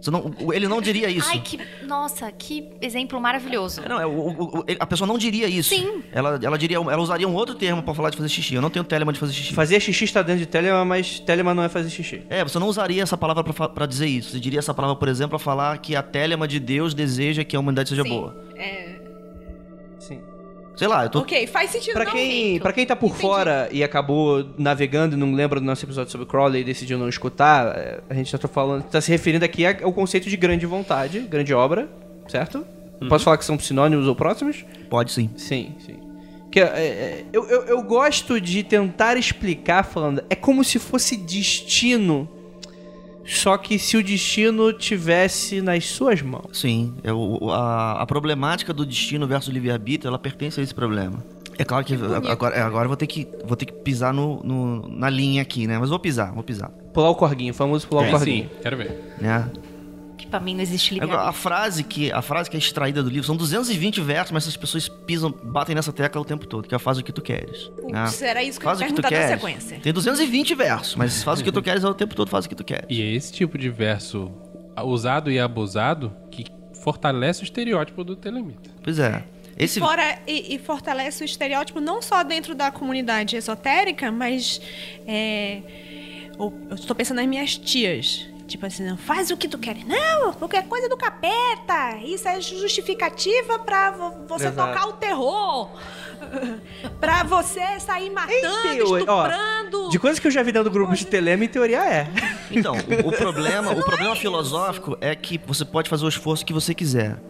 [0.00, 1.28] Você não- ele não diria isso.
[1.28, 1.58] Ai, que.
[1.84, 3.82] Nossa, que exemplo maravilhoso.
[3.88, 5.70] Não, é, o- o- o- a pessoa não diria isso.
[5.70, 6.02] Sim.
[6.12, 8.54] Ela, ela, diria, ela usaria um outro termo pra falar de fazer xixi.
[8.54, 9.52] Eu não tenho telema de fazer xixi.
[9.54, 12.22] Fazer xixi está dentro de telema, mas telema não é fazer xixi.
[12.30, 14.30] É, você não usaria essa palavra pra dizer isso.
[14.30, 17.56] Você diria essa palavra, por exemplo, pra falar que a telema de Deus deseja que
[17.56, 18.08] a humanidade seja Sim.
[18.08, 18.36] boa.
[18.56, 18.97] É.
[20.78, 21.18] Sei lá, eu tô.
[21.18, 21.92] Ok, faz sentido.
[21.92, 23.20] Pra não, quem, pra quem tá por Entendi.
[23.20, 27.08] fora e acabou navegando e não lembra do nosso episódio sobre Crowley e decidiu não
[27.08, 31.18] escutar, é, a gente tá falando, tá se referindo aqui ao conceito de grande vontade,
[31.20, 31.88] grande obra,
[32.28, 32.64] certo?
[33.08, 34.64] Posso falar que são sinônimos ou próximos?
[34.88, 35.30] Pode sim.
[35.36, 35.96] Sim, sim.
[36.50, 41.16] Que, é, é, eu, eu, eu gosto de tentar explicar falando, é como se fosse
[41.16, 42.28] destino,
[43.28, 46.46] só que se o destino tivesse nas suas mãos.
[46.52, 50.74] Sim, é o- o- a, a problemática do destino versus livre-arbítrio, ela pertence a esse
[50.74, 51.22] problema.
[51.58, 54.40] É claro que agora, é, agora eu vou ter que, vou ter que pisar no,
[54.44, 55.76] no- na linha aqui, né?
[55.78, 56.70] Mas vou pisar, vou pisar.
[56.94, 58.44] Pular o corguinho, o famoso pular o Sim, corguinho.
[58.44, 59.14] sim, quero ver.
[59.20, 59.50] Né?
[60.18, 63.08] Que pra mim não existe livre a frase que a frase que é extraída do
[63.08, 66.74] livro são 220 versos, mas essas pessoas pisam, batem nessa tecla o tempo todo, que
[66.74, 67.70] é faz o que tu queres.
[67.88, 68.04] né?
[68.04, 69.40] Putz, era isso que eu Faz ia o que tu perguntar na queres.
[69.40, 69.80] sequência.
[69.80, 72.48] Tem 220 versos, mas faz o que tu queres é o tempo todo, faz o
[72.48, 72.86] que tu queres.
[72.90, 74.30] E é esse tipo de verso
[74.84, 76.44] usado e abusado que
[76.82, 78.70] fortalece o estereótipo do telemita.
[78.82, 79.24] Pois é.
[79.56, 84.60] Esse Fora, e, e fortalece o estereótipo não só dentro da comunidade esotérica, mas
[85.04, 85.62] é,
[86.38, 88.28] eu estou pensando nas minhas tias.
[88.48, 89.76] Tipo assim, não, faz o que tu quer.
[89.84, 91.98] Não, qualquer coisa do capeta.
[92.02, 94.72] Isso é justificativa pra vo- você Exato.
[94.72, 95.70] tocar o terror.
[96.98, 99.88] pra você sair matando, teo- ó, estuprando.
[99.90, 102.08] De coisas que eu já vi dentro do grupo de Telema, em teoria é.
[102.50, 102.78] Então, o,
[103.08, 107.20] o problema, o problema filosófico é que você pode fazer o esforço que você quiser,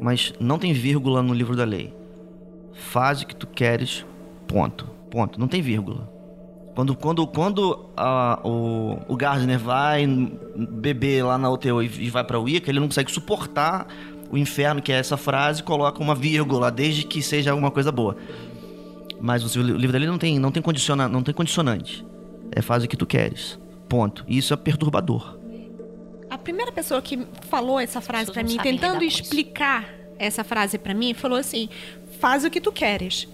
[0.00, 1.92] mas não tem vírgula no livro da lei.
[2.74, 4.06] Faz o que tu queres,
[4.46, 4.86] ponto.
[5.10, 5.38] Ponto.
[5.38, 6.08] Não tem vírgula.
[6.74, 10.06] Quando, quando, quando ah, o, o Gardner vai
[10.56, 13.86] beber lá na UTO e, e vai pra Wicca, ele não consegue suportar
[14.30, 17.92] o inferno, que é essa frase, e coloca uma vírgula, desde que seja alguma coisa
[17.92, 18.16] boa.
[19.20, 22.04] Mas o livro da lei não tem, não tem, condiciona, não tem condicionante.
[22.50, 23.58] É faz o que tu queres.
[23.88, 24.24] Ponto.
[24.26, 25.38] E isso é perturbador.
[26.28, 31.14] A primeira pessoa que falou essa frase não mim, tentando explicar essa frase pra mim,
[31.14, 31.68] falou assim:
[32.18, 33.28] faz o que tu queres.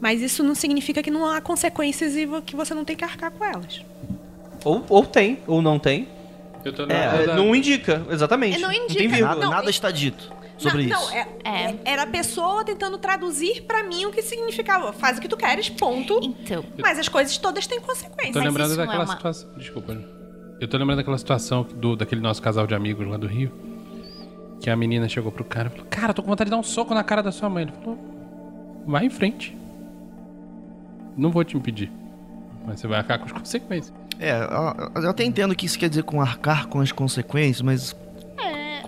[0.00, 3.30] Mas isso não significa que não há consequências e que você não tem que arcar
[3.30, 3.82] com elas.
[4.64, 6.08] Ou, ou tem, ou não tem.
[6.64, 8.56] Eu tô É, não indica, exatamente.
[8.56, 8.98] É, não tem indica.
[9.08, 9.28] vírgula.
[9.28, 11.10] Nada, Não, nada e- está dito sobre não, isso.
[11.10, 11.50] Não, é, É.
[11.70, 14.92] é- era a pessoa tentando traduzir pra mim o que significava.
[14.92, 16.18] Faz o que tu queres, ponto.
[16.22, 18.34] Então, Mas as coisas todas têm Tô consequências.
[18.34, 19.48] Mas lembrando isso não é daquela uma- situação.
[19.56, 19.96] Desculpa.
[20.60, 23.52] Eu tô lembrando daquela situação do, daquele nosso casal de amigos lá do Rio.
[24.60, 26.62] Que a menina chegou pro cara e falou: Cara, tô com vontade de dar um
[26.64, 27.62] soco na cara da sua mãe.
[27.64, 27.98] Ele falou:
[28.86, 29.56] Vai em frente.
[31.16, 31.90] Não vou te impedir.
[32.66, 33.92] Mas você vai arcar com as consequências.
[34.18, 34.32] É,
[34.96, 37.94] eu- eu até entendo que isso quer dizer com arcar com as consequências, mas.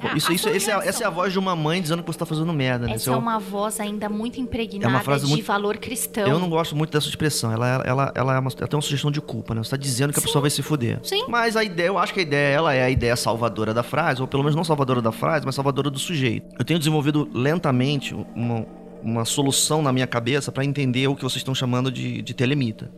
[0.01, 2.07] a- isso, a isso, esse é- essa é a voz de uma mãe dizendo que
[2.13, 2.93] você tá fazendo merda, né?
[2.95, 5.77] Essa é é o- uma voz ainda muito impregnada É uma frase de muito- valor
[5.77, 6.27] cristão.
[6.27, 7.51] Eu não gosto muito dessa expressão.
[7.53, 9.63] Ela, ela, ela é uma, até uma sugestão de culpa, né?
[9.63, 11.01] Você tá dizendo que a pessoa vai se fuder.
[11.03, 11.25] Sim.
[11.29, 14.21] Mas a ideia, eu acho que a ideia, ela é a ideia salvadora da frase,
[14.23, 16.47] ou pelo menos não salvadora da frase, mas salvadora do sujeito.
[16.59, 18.65] Eu tenho desenvolvido lentamente uma,
[19.03, 22.91] uma solução na minha cabeça pra entender o que vocês estão chamando de, de telemita,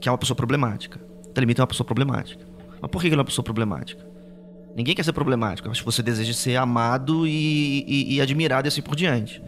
[0.00, 1.00] que é uma pessoa problemática.
[1.34, 2.44] Telemita é uma pessoa problemática.
[2.80, 4.04] Mas por que ele é uma pessoa problemática?
[4.74, 5.70] Ninguém quer ser problemático.
[5.70, 9.40] Acho que você deseja ser amado e, e- e admirado e assim por diante.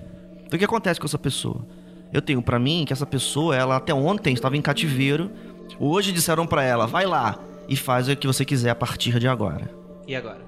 [0.46, 1.66] Então o que acontece com essa pessoa?
[2.12, 5.30] Eu tenho pra mim que essa pessoa, ela até ontem estava em cativeiro.
[5.78, 7.38] Hoje disseram pra ela, vai lá
[7.68, 9.70] e faz o que você quiser a partir de agora.
[10.06, 10.40] E agora?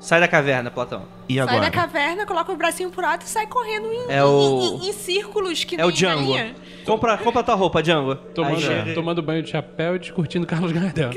[0.00, 1.04] Sai da caverna, Platão.
[1.28, 1.60] E Sai agora?
[1.60, 4.88] da caverna, coloca o bracinho pro alto e sai correndo em, É o- em- em-
[4.90, 6.20] em círculos que É o Django.
[6.32, 6.54] galinha.
[6.84, 8.14] Compra, compra tua roupa, Django.
[8.14, 11.10] Tomando, chega- tomando banho de chapéu e discutindo Carlos Gardel.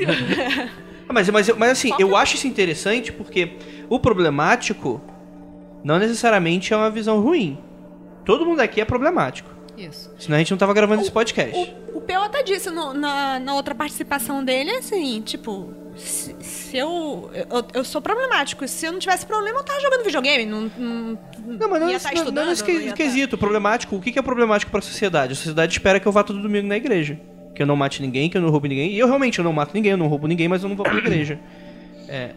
[1.08, 3.56] Ah, Mas, mas, mas assim, eu acho isso interessante porque
[3.88, 5.00] o problemático
[5.84, 7.58] não necessariamente é uma visão ruim.
[8.24, 9.48] Todo mundo aqui é problemático.
[9.76, 10.10] Isso.
[10.18, 11.56] Senão a gente não tava gravando esse podcast.
[11.94, 16.34] O, o Peu até disse no- na, na outra participação dele, assim, tipo, se,
[16.68, 17.64] se eu, eu.
[17.74, 18.66] eu sou problemático.
[18.68, 20.46] Se eu não tivesse problema, eu tava jogando videogame.
[20.46, 22.64] Não, não, Não, mas não, ia nesse, tá não, não estudando,
[22.96, 23.36] que- ia tá-.
[23.36, 25.32] Problemático, o que é problemático pra sociedade?
[25.32, 27.18] A sociedade espera que eu vá todo domingo na igreja.
[27.54, 28.92] que eu não mate ninguém, que eu não roubo ninguém.
[28.92, 30.84] E eu realmente eu não mato ninguém, eu não roubo ninguém, mas eu não vou
[30.84, 31.40] pra igreja.
[32.08, 32.30] É.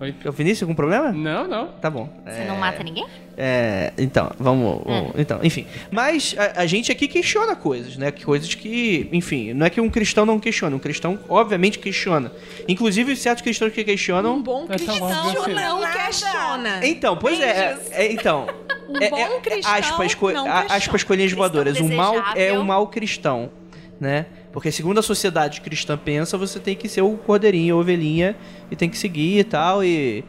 [0.00, 0.14] Oi?
[0.26, 1.12] O Vinícius, algum problema?
[1.12, 1.68] Não, não.
[1.80, 2.08] Tá bom.
[2.26, 3.06] Você não mata ninguém?
[3.36, 5.66] É, então, vamos, vamos- Então, enfim.
[5.90, 8.10] Mas a, a gente aqui questiona coisas, né?
[8.10, 10.76] Coisas que, enfim, não é que um cristão não questiona.
[10.76, 12.30] Um cristão, obviamente, questiona.
[12.68, 14.36] Inclusive, certos cristãos que questionam.
[14.36, 16.86] Um bom É tão cristão não questiona.
[16.86, 18.46] Então, pois é, é, é, Então.
[18.86, 21.80] Um é, bom é, cristão aspas, co- não aspas coelhinhas Cristão voadoras.
[21.80, 23.50] O mal é um mal cristão,
[23.98, 24.26] né?
[24.52, 28.36] Porque segundo a sociedade cristã pensa, você tem que ser o cordeirinho, a ovelhinha,
[28.70, 30.22] e tem que seguir e tal, e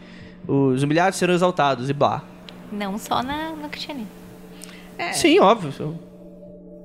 [0.48, 2.24] os humilhados serão exaltados, e blá.
[2.76, 4.10] Não só na, no cristianismo.
[4.98, 5.14] É.
[5.14, 6.00] Sim, óbvio.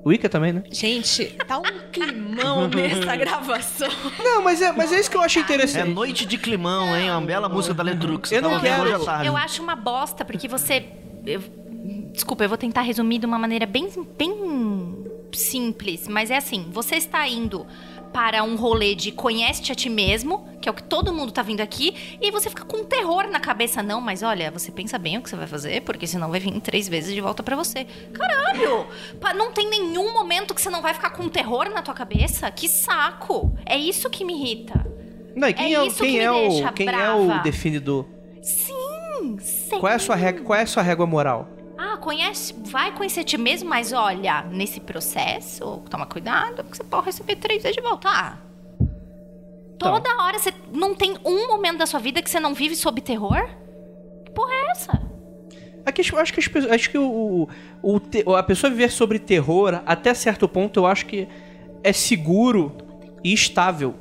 [0.03, 0.63] O Ica também, né?
[0.71, 1.63] Gente, tá um
[1.93, 3.89] climão nessa gravação.
[4.19, 5.91] Não, mas é, mas é isso que eu acho É interessante.
[5.91, 7.11] Noite de Climão, hein?
[7.11, 8.33] Uma bela música da Letrux.
[8.33, 9.27] Eu não Tava ouvindo quero- hoje à tarde.
[9.27, 10.87] Eu acho uma bosta, porque você.
[11.27, 11.43] eu-
[12.13, 13.89] desculpa, eu vou tentar resumir de uma maneira bem,
[14.19, 17.67] bem simples, mas é assim: você está indo
[18.13, 21.43] para um rolê de conhece-te a ti mesmo, que é o que todo mundo tá
[21.43, 25.17] vindo aqui, e você fica com terror na cabeça, não, mas olha, você pensa bem
[25.19, 27.87] o que você vai fazer, porque senão vai vir três vezes de volta pra você.
[28.13, 28.87] Caralho!
[29.37, 32.51] Não tem nenhum momento que você não vai ficar com terror na tua cabeça?
[32.51, 33.55] Que saco!
[33.65, 34.85] É isso que me irrita.
[35.37, 37.21] Não, e quem É é, o- isso quem que me é o quem é brava.
[37.39, 38.07] o definidor?
[38.43, 39.79] Sim, sim.
[39.79, 41.49] Qual é a sua régua, qual é a sua régua moral?
[41.83, 47.07] Ah, conhece, vai conhecer ti mesmo, mas olha, nesse processo, toma cuidado, porque você pode
[47.07, 48.07] receber três vezes de volta.
[48.07, 48.37] Ah,
[49.77, 49.95] Então.
[49.95, 53.01] toda hora você não tem um momento da sua vida que você não vive sob
[53.01, 53.49] terror?
[54.27, 55.01] Que porra é essa?
[55.87, 57.49] Aqui, eu acho que, as acho que o,
[57.83, 61.27] o, o a pessoa viver sobre terror, até certo ponto, eu acho que
[61.83, 62.77] é seguro
[63.25, 63.95] e estável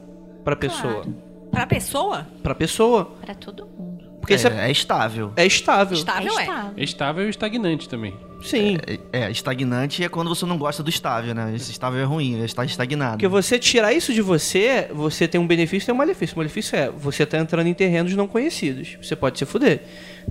[0.43, 1.05] pra pessoa.
[1.49, 2.27] Pra pessoa?
[2.43, 3.05] Pra pessoa.
[3.21, 3.88] Pra todo mundo.
[4.20, 5.32] Porque isso é, É, é estável.
[5.36, 5.97] é estável.
[5.97, 6.41] Estável é.
[6.41, 6.74] estável.
[6.78, 8.13] Estável e estagnante também.
[8.41, 8.78] Sim.
[9.11, 11.53] É, é, estagnante é quando você não gosta do estável, né?
[11.55, 13.13] Esse estável é ruim, está estagnado.
[13.13, 16.36] Porque você tirar isso de você, você tem um benefício e um malefício.
[16.36, 18.97] O malefício é, você tá entrando em terrenos não conhecidos.
[19.01, 19.82] Você pode se fuder.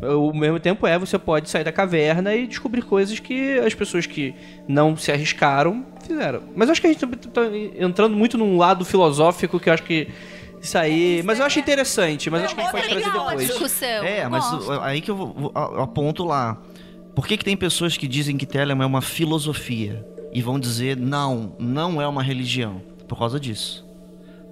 [0.01, 4.07] Ao mesmo tempo é, você pode sair da caverna e descobrir coisas que as pessoas
[4.07, 4.34] que
[4.66, 6.43] não se arriscaram fizeram.
[6.55, 7.43] Mas eu acho que a gente tá tá
[7.78, 10.09] entrando muito num lado filosófico que eu acho que
[10.61, 11.22] isso aí...
[11.24, 13.48] Mas eu acho interessante, mas acho que a gente pode é trazer depois.
[13.48, 13.86] discussão.
[14.04, 14.44] É, mas
[14.82, 16.61] aí que eu vou, vou- eu aponto lá.
[17.14, 20.96] Por que, que tem pessoas que dizem que Telemann é uma filosofia e vão dizer
[20.96, 22.80] não, não é uma religião?
[23.09, 23.88] Por causa disso.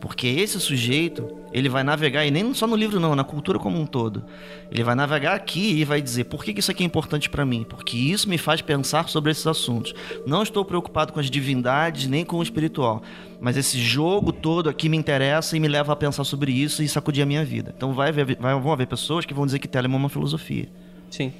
[0.07, 3.77] Porque esse sujeito, ele vai navegar, e nem só no livro não, na cultura como
[3.77, 4.25] um todo.
[4.71, 7.45] Ele vai navegar aqui e vai dizer, por que, que isso aqui é importante pra
[7.45, 7.67] mim?
[7.69, 9.93] Porque isso me faz pensar sobre esses assuntos.
[10.25, 13.03] Não estou preocupado com as divindades, nem com o espiritual.
[13.41, 16.89] Mas esse jogo todo aqui me interessa e me leva a pensar sobre isso e
[16.89, 17.75] sacudir a minha vida.
[17.77, 20.69] Então vai haver, vai, vão haver pessoas que vão dizer que Telemann é uma filosofia.
[21.11, 21.33] Sim.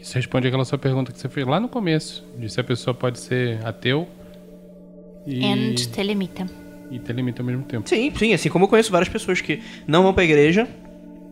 [0.00, 2.94] Isso responde aquela sua pergunta que você fez lá no começo, de se a pessoa
[2.94, 4.08] pode ser ateu
[5.26, 6.46] e, And telemita.
[6.90, 7.88] E ter limite ao mesmo tempo.
[7.88, 10.68] Sim, sim, assim como eu conheço várias pessoas que não vão pra igreja,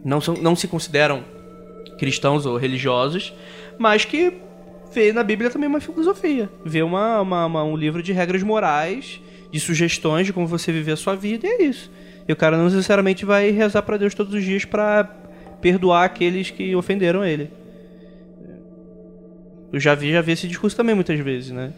[0.04, 1.22] não, são, não se consideram
[1.98, 3.32] cristãos ou religiosos,
[3.78, 4.32] mas que
[4.92, 6.48] vê na Bíblia também uma filosofia.
[6.64, 9.20] Vê uma, uma- uma- um livro de regras morais,
[9.52, 11.90] de sugestões de como você viver a sua vida, e é isso.
[12.28, 15.04] E o cara não necessariamente vai rezar pra Deus todos os dias pra
[15.60, 17.50] perdoar aqueles que ofenderam ele.
[19.72, 21.72] Eu já vi, já vi esse discurso também muitas vezes, né?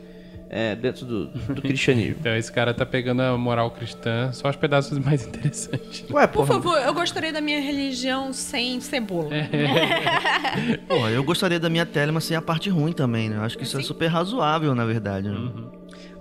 [0.49, 2.17] É, dentro do, do cristianismo.
[2.21, 6.05] Então esse cara tá pegando a moral cristã, só os pedaços mais interessantes.
[6.11, 9.31] Ué, Por porra, favor, eu gostaria da minha religião sem cebola.
[10.89, 13.37] Porra, eu gostaria da minha Telemann sem a parte ruim também, né?
[13.37, 15.29] Eu acho que isso é super razoável, na verdade.
[15.29, 15.51] né?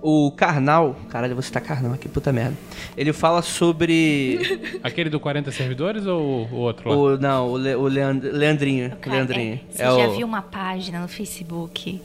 [0.02, 2.54] O Karnal, caralho, você tá Karnal aqui, puta merda.
[2.96, 4.38] Ele fala sobre.
[4.82, 6.96] Aquele do 40 servidores ou o outro lá?
[6.96, 8.90] o, não, o, Le- o Leand- Leandrinho.
[9.00, 9.54] Cara, Leandrinho.
[9.54, 12.00] é, você É já o- viu uma página no Facebook?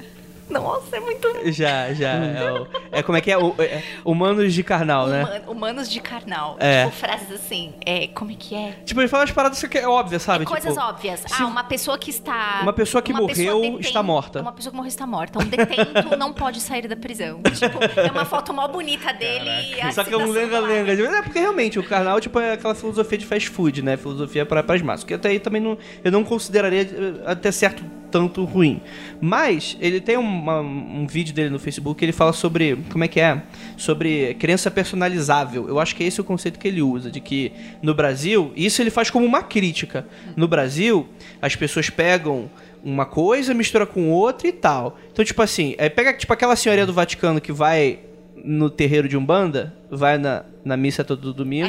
[0.51, 1.27] Nossa, é muito.
[1.51, 2.09] Já, já.
[2.11, 3.37] É, o- é como é que é?
[3.37, 5.23] O, é Humanos de Karnal, né?
[5.23, 6.57] Human- Humanos de carnal.
[6.59, 6.85] É.
[6.85, 7.73] Tipo, frases assim.
[7.85, 8.73] É, como é que é?
[8.85, 10.43] Tipo, ele fala as paradas que é óbvia, sabe?
[10.43, 11.23] É coisas tipo, óbvias.
[11.31, 12.59] Ah, uma pessoa que está.
[12.63, 14.41] uma pessoa que morreu detém- está morta.
[14.41, 15.39] Uma pessoa que morreu está morta.
[15.39, 17.41] Um detento não pode sair da prisão.
[17.43, 20.91] Tipo, é uma foto mó bonita dele a Só que é um lenga-lenga.
[20.93, 23.97] É porque realmente o Karnal tipo, é aquela filosofia de fast food, né?
[23.97, 25.03] Filosofia para as massas.
[25.03, 28.81] Que até aí também não, eu não consideraria eh, até certo tanto ruim.
[29.19, 32.75] Mas ele tem uma- um vídeo dele no Facebook que ele fala sobre.
[32.91, 33.41] Como é que é?
[33.77, 35.67] Sobre crença personalizável.
[35.67, 37.09] Eu acho que esse é o conceito que ele usa.
[37.09, 37.51] De que
[37.81, 40.05] no Brasil, isso ele faz como uma crítica.
[40.35, 41.07] No Brasil,
[41.41, 42.49] as pessoas pegam
[42.83, 44.97] uma coisa, mistura com outra e tal.
[45.11, 47.99] Então, tipo assim, é, pega tipo aquela senhoria do Vaticano que vai
[48.43, 51.67] no terreiro de Umbanda, vai na, na missa todo domingo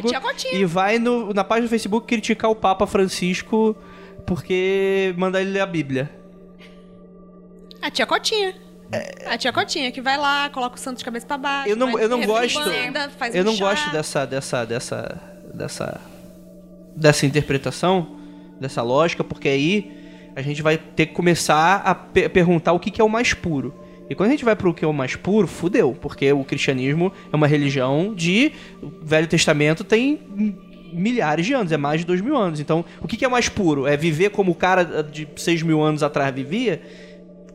[0.57, 3.76] e vai no, na página do Facebook criticar o Papa Francisco
[4.26, 6.11] porque manda ele ler a Bíblia.
[7.83, 8.55] A tia Cotinha.
[9.26, 11.68] A tia Cotinha que vai lá, coloca o santo de cabeça pra baixo.
[11.68, 12.59] Eu não, eu não gosto.
[12.61, 13.64] banda, Eu um não chá.
[13.70, 15.20] gosto dessa, dessa, dessa,
[15.55, 16.01] dessa,
[16.95, 18.16] dessa interpretação,
[18.61, 19.91] dessa lógica, porque aí
[20.37, 23.35] a gente vai ter que começar a pe- perguntar o que, que é o mais
[23.35, 23.74] puro.
[24.11, 27.11] E quando a gente vai pro que é o mais puro, fudeu, porque o cristianismo
[27.33, 28.53] é uma religião de.
[28.83, 30.20] O Velho Testamento tem
[30.93, 32.61] milhares de anos, é mais de dois mil anos.
[32.61, 33.87] Então, o que, que é mais puro?
[33.87, 36.83] É viver como o cara de seis mil anos atrás vivia?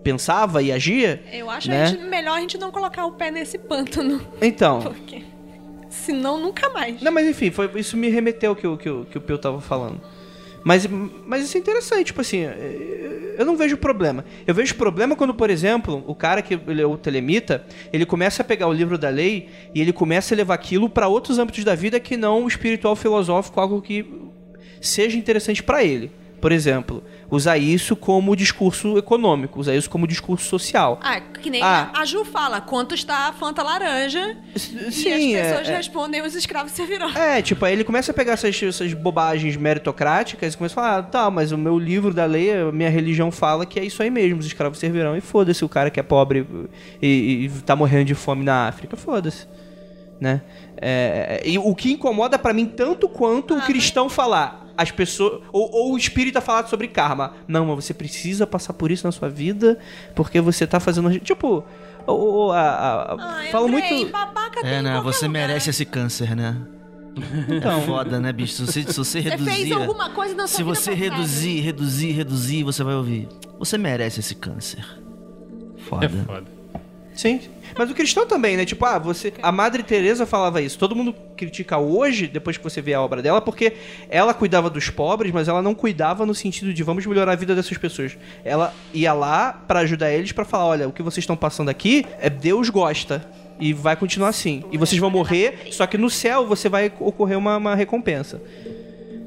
[0.07, 1.21] Pensava e agia?
[1.33, 1.83] Eu acho né?
[1.83, 4.21] a gente- melhor a gente não colocar o pé nesse pântano.
[4.41, 4.79] Então.
[4.81, 5.21] Porque.
[5.89, 7.01] Senão nunca mais.
[7.01, 9.59] Não, mas enfim, foi, isso me remeteu ao que, o- que, que o Peu tava
[9.59, 9.99] falando.
[10.63, 10.87] Mas,
[11.25, 12.39] mas isso é interessante, tipo assim,
[13.37, 14.23] eu não vejo problema.
[14.45, 18.41] Eu vejo problema quando, por exemplo, o cara que ele é o telemita, ele começa
[18.41, 21.65] a pegar o livro da lei e ele começa a levar aquilo para outros âmbitos
[21.65, 24.05] da vida que não o espiritual filosófico, algo que
[24.79, 26.11] seja interessante para ele.
[26.39, 30.97] Por exemplo, usar isso como discurso econômico, usar isso como discurso social.
[31.03, 31.91] Ah, que nem Ah.
[31.93, 34.37] a Ju fala, quanto está a Fanta laranja?
[34.55, 37.09] Sim, e é- as pessoas é- respondem, os escravos servirão.
[37.17, 40.97] É, tipo, aí ele começa a pegar essas, essas bobagens meritocráticas e começa a falar,
[40.99, 44.01] ah, tá, mas o meu livro da lei, a minha religião fala que é isso
[44.01, 45.15] aí mesmo, os escravos servirão.
[45.17, 46.47] E foda-se o cara que é pobre
[47.01, 49.47] e, e tá morrendo de fome na África, foda-se.
[50.19, 50.41] Né?
[50.81, 54.66] É, e o que incomoda pra mim tanto quanto o cristão falar.
[54.77, 55.41] As pessoas.
[55.51, 57.33] Ou, ou o espírita falar sobre karma.
[57.47, 59.79] Não, mas você precisa passar por isso na sua vida
[60.15, 61.17] porque você tá fazendo.
[61.19, 61.63] Tipo.
[62.05, 64.11] Ou, ou a, a- Ai, fala Andrei, muito.
[64.11, 65.01] babaca É, né?
[65.01, 65.41] Você lugar.
[65.47, 66.55] merece esse câncer, né?
[67.49, 67.79] Então.
[67.79, 68.53] É foda, né, bicho?
[68.53, 69.49] Se você, se você Você reduzir.
[69.51, 71.15] fez alguma coisa na sua Se vida você passada.
[71.15, 73.27] reduzir, reduzir, reduzir, você vai ouvir.
[73.57, 74.85] Você merece esse câncer.
[75.89, 76.05] Foda.
[76.05, 76.56] É foda.
[77.17, 77.41] Sim.
[77.77, 78.63] Mas o cristão também, né?
[78.63, 79.33] Tipo, ah, você.
[79.41, 80.77] A Madre Teresa falava isso.
[80.77, 83.73] Todo mundo critica hoje, depois que você vê a obra dela, porque
[84.09, 87.53] ela cuidava dos pobres, mas ela não cuidava no sentido de vamos melhorar a vida
[87.55, 88.17] dessas pessoas.
[88.45, 92.05] Ela ia lá pra ajudar eles pra falar, olha, o que vocês estão passando aqui
[92.21, 93.25] é Deus gosta.
[93.59, 94.63] E vai continuar assim.
[94.71, 98.39] E vocês vão morrer, só que no céu você vai ocorrer uma, uma recompensa.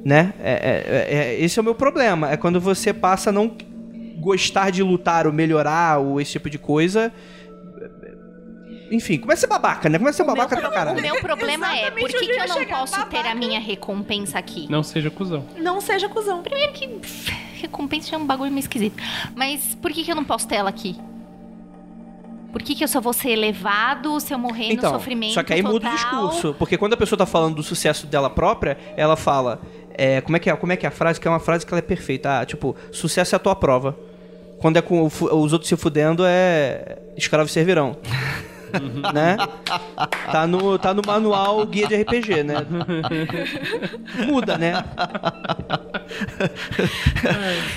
[0.04, 0.32] Né?
[0.40, 2.30] É, é- é- esse é o meu problema.
[2.30, 3.50] É quando você passa a não
[4.18, 7.12] gostar de lutar ou melhorar ou esse tipo de coisa.
[8.90, 9.98] Enfim, começa a ser babaca, né?
[9.98, 11.00] Começa a ser babaca pra O caralho.
[11.00, 14.66] meu problema é, por que, que eu não posso ter a minha recompensa aqui?
[14.68, 15.44] Não seja cuzão.
[15.56, 16.42] Não seja cuzão.
[16.42, 16.88] Primeiro que
[17.60, 19.00] recompensa é um bagulho meio esquisito.
[19.34, 20.98] Mas por que, que eu não posso ter ela aqui?
[22.52, 25.42] Por que, que eu só vou ser elevado se eu morrer no Então, sofrimento só
[25.44, 25.94] que aí muda o total?
[25.94, 26.54] discurso.
[26.58, 29.60] Porque quando a pessoa tá falando do sucesso dela própria, ela fala.
[29.94, 31.20] é, como, é que é, como é que é a frase?
[31.20, 32.40] Que é uma frase que ela é perfeita.
[32.40, 33.96] Ah, tipo, sucesso é a tua prova.
[34.58, 36.98] Quando é com o os outros se fudendo, é.
[37.16, 37.96] Escravos servirão.
[39.14, 39.36] né?
[40.30, 42.54] Tá no, tá no manual guia de RPG, né?
[44.26, 44.72] Muda, né?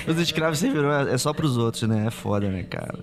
[0.06, 2.06] Os escravos servirão é é só pros outros, né?
[2.06, 2.98] É foda, né, cara?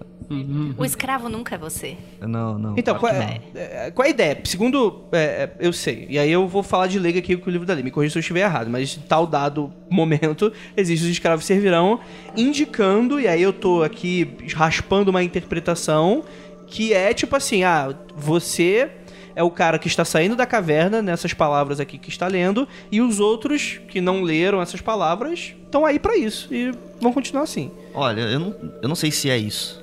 [0.77, 1.97] O escravo nunca é você.
[2.21, 2.75] Não, não.
[2.77, 4.39] Então, qual é, é, qual é a ideia?
[4.45, 7.51] Segundo, é, é, eu sei, e aí eu vou falar de leiga aqui com o
[7.51, 11.03] livro da lei, me corrija se eu estiver errado, mas em tal dado momento, existe
[11.03, 11.99] os escravos servirão,
[12.35, 16.23] indicando, e aí eu tô aqui raspando uma interpretação,
[16.71, 18.89] que é tipo assim, ah, você
[19.35, 22.99] é o cara que está saindo da caverna, nessas palavras aqui que está lendo, e
[23.01, 27.69] os outros que não leram essas palavras estão aí pra isso, e vão continuar assim.
[27.93, 29.79] Olha, eu não, eu não sei se é isso.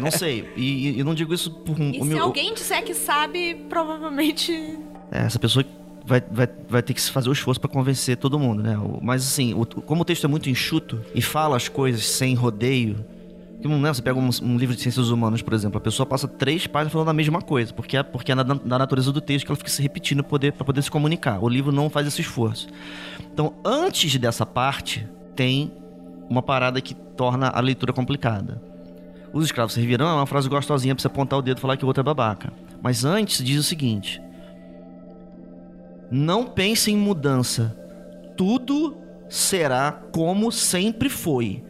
[0.00, 0.48] Não sei.
[0.56, 1.90] E, e não digo isso por um.
[1.90, 4.52] E se meu- alguém disser que sabe, provavelmente.
[5.10, 5.64] É, essa pessoa
[6.06, 8.76] vai, vai, vai ter que fazer o esforço pra convencer todo mundo, né?
[9.02, 13.04] Mas assim, o- como o texto é muito enxuto e fala as coisas sem rodeio.
[13.60, 16.26] Que, né, você pega um, um livro de ciências humanas, por exemplo, a pessoa passa
[16.26, 19.44] três páginas falando a mesma coisa, porque é, porque é na, na natureza do texto
[19.44, 21.42] que ela fica se repetindo pra poder, poder se comunicar.
[21.42, 22.68] O livro não faz esse esforço.
[23.32, 25.06] Então, antes dessa parte,
[25.36, 25.72] tem
[26.28, 28.62] uma parada que torna a leitura complicada.
[29.32, 31.84] Os escravos servirão é uma frase gostosinha pra você apontar o dedo e falar que
[31.84, 32.52] o outro é babaca.
[32.82, 34.20] Mas antes diz o seguinte:
[36.10, 37.76] Não pense em mudança.
[38.36, 38.96] Tudo
[39.28, 41.62] será como sempre foi.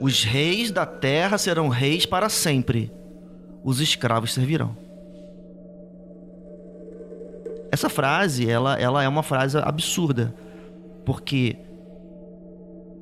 [0.00, 2.90] Os reis da terra serão reis para sempre.
[3.62, 4.76] Os escravos servirão.
[7.70, 10.34] Essa frase, ela, ela é uma frase absurda.
[11.04, 11.56] Porque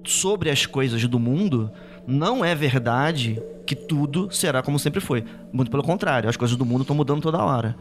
[0.04, 1.70] sobre as coisas do mundo,
[2.06, 5.24] não é verdade que tudo será como sempre foi.
[5.52, 7.76] Muito pelo contrário, as coisas do mundo estão mudando toda hora.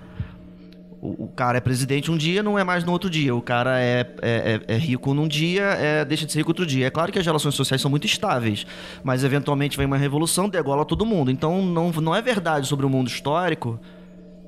[1.03, 3.33] O, cara é presidente um dia, não é mais no outro dia.
[3.35, 6.63] O cara é, é, é- é rico num dia, é, deixa de ser rico outro
[6.63, 6.85] dia.
[6.85, 8.67] É claro que as relações sociais são muito estáveis,
[9.03, 11.31] mas eventualmente vem uma revolução, degola todo mundo.
[11.31, 13.79] Então não, não é verdade sobre o mundo histórico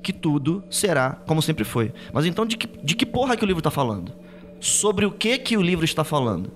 [0.00, 1.92] que tudo será como sempre foi.
[2.12, 4.12] Mas então de que, de que porra que o livro está falando?
[4.60, 6.52] Sobre o que que o livro está falando?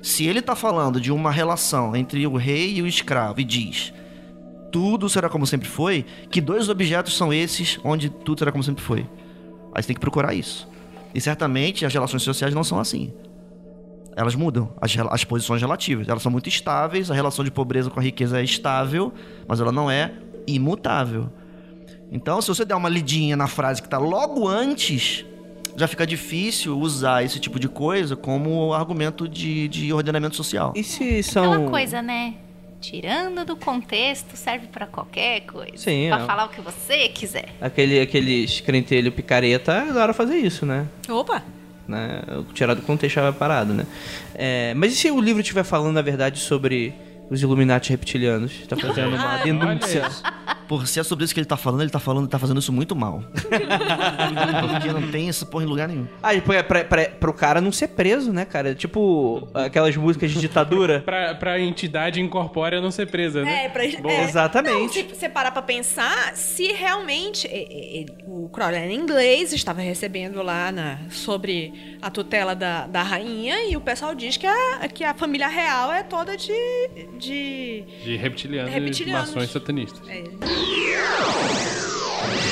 [0.00, 3.92] Se ele está falando de uma relação entre o rei e o escravo e diz
[4.70, 8.82] tudo será como sempre foi, que dois objetos são esses onde tudo será como sempre
[8.82, 9.06] foi.
[9.74, 10.68] Aí você tem que procurar isso.
[11.14, 13.12] E certamente as relações sociais não são assim.
[14.16, 16.08] Elas mudam, as, as posições relativas.
[16.08, 19.12] Elas são muito estáveis, a relação de pobreza com a riqueza é estável,
[19.46, 20.12] mas ela não é
[20.46, 21.28] imutável.
[22.12, 25.24] Então, se você der uma lidinha na frase que está logo antes,
[25.76, 30.72] já fica difícil usar esse tipo de coisa como argumento de, de ordenamento social.
[30.76, 31.52] E se são.
[31.52, 32.34] Aquela coisa, né?
[32.90, 35.76] Tirando do contexto, serve pra qualquer coisa.
[35.76, 36.26] Sim, Pra é.
[36.26, 37.48] falar o que você quiser.
[37.58, 40.86] Aquele, aqueles crentelho picareta adora fazer isso, né?
[41.08, 41.42] Opa!
[41.88, 42.20] né?
[42.52, 43.86] Tirar do contexto a parada, né?
[44.34, 46.94] É, mas e se o livro estiver falando, na verdade, sobre
[47.30, 48.52] os Illuminati reptilianos?
[48.68, 50.10] Tá fazendo uma Ah, denúncia.
[50.68, 52.72] Por se é sobre isso que ele tá falando, ele tá falando, tá fazendo isso
[52.72, 53.22] muito mal.
[54.70, 56.06] Porque não tem essa porra em lugar nenhum.
[56.22, 58.74] Ah, e pra, pra, pra, pro cara não ser preso, né, cara?
[58.74, 61.02] Tipo aquelas músicas de ditadura.
[61.04, 63.66] Pra, pra entidade incorpórea não ser presa, né?
[63.66, 65.02] É, pra, é, Exatamente.
[65.02, 69.52] Não, se você parar pra pensar, se realmente é, é, é, o Crowley era inglês,
[69.52, 74.46] estava recebendo lá na, sobre a tutela da, da rainha, e o pessoal diz que
[74.46, 76.52] a, que a família real é toda de.
[77.18, 79.28] de De reptilianos, Reptilianos.
[79.30, 80.08] e mações satanistas.
[80.08, 80.24] é,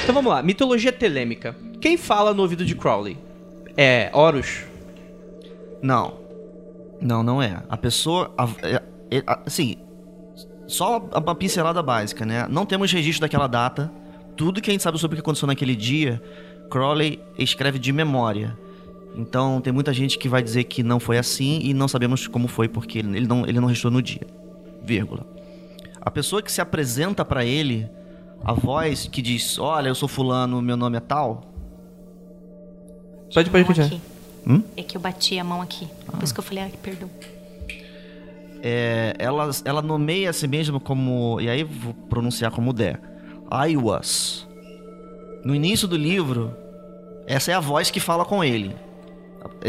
[0.03, 1.55] Então vamos lá, mitologia telêmica.
[1.81, 3.17] Quem fala no ouvido de Crowley?
[3.77, 4.65] É Horus?
[5.81, 6.15] Não.
[7.01, 7.63] Não, não é.
[7.69, 8.33] A pessoa.
[8.37, 9.77] a- é- é- a- assim.
[10.67, 12.47] Só uma pincelada básica, né?
[12.49, 13.91] Não temos registro daquela data.
[14.37, 16.23] Tudo que a gente sabe sobre o que aconteceu naquele dia,
[16.71, 18.57] Crowley escreve de memória.
[19.15, 22.49] Então tem muita gente que vai dizer que não foi assim e não sabemos como
[22.49, 24.27] foi porque ele não, ele não registrou no dia.
[24.83, 25.27] Vírgula.
[26.01, 27.89] A pessoa que se apresenta pra ele,
[28.45, 31.43] a voz que diz: Olha, eu sou fulano, meu nome é tal.
[33.33, 34.01] Pode, pode continuar.
[34.47, 34.63] Hum?
[34.77, 35.89] É que eu bati a mão aqui.
[36.07, 37.09] Por isso que eu falei, ai, perdão.
[38.63, 41.41] é, ela, ela nomeia a si mesma como.
[41.41, 43.01] E aí vou pronunciar como der.
[43.51, 44.47] I was.
[45.45, 46.55] No início do livro,
[47.27, 48.75] essa é a voz que fala com ele.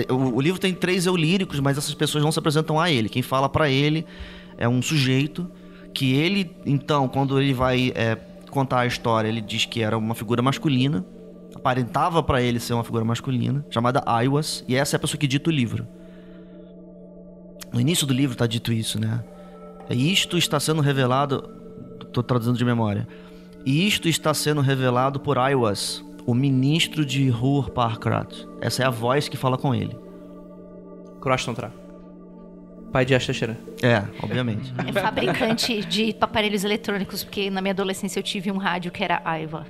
[0.10, 3.10] O, o livro tem três eu líricos, mas essas pessoas não se apresentam a ele.
[3.10, 4.06] Quem fala pra ele
[4.58, 5.50] é um sujeito
[5.94, 8.18] que ele, então, quando ele vai é,
[8.54, 11.04] contar a história, ele diz que era uma figura masculina.
[11.56, 15.20] Aparentava pra ele ser uma figura masculina, chamada I was, e essa é a pessoa
[15.20, 15.88] que dita o livro.
[17.72, 19.24] No início do livro está dito isso, né?
[19.90, 21.42] E isto está sendo revelado.
[22.12, 23.08] Tô traduzindo de memória.
[23.66, 28.46] Isto está sendo revelado por Aiwas, o ministro de Hur Parkrat.
[28.62, 29.98] Essa é a voz que fala com ele.
[31.22, 31.83] Croston Tra.
[32.94, 33.58] Pai de Ashtasharan.
[33.82, 34.72] É, obviamente.
[34.88, 39.20] É fabricante de aparelhos eletrônicos, porque na minha adolescência eu tive um rádio que era
[39.26, 39.66] Aiva.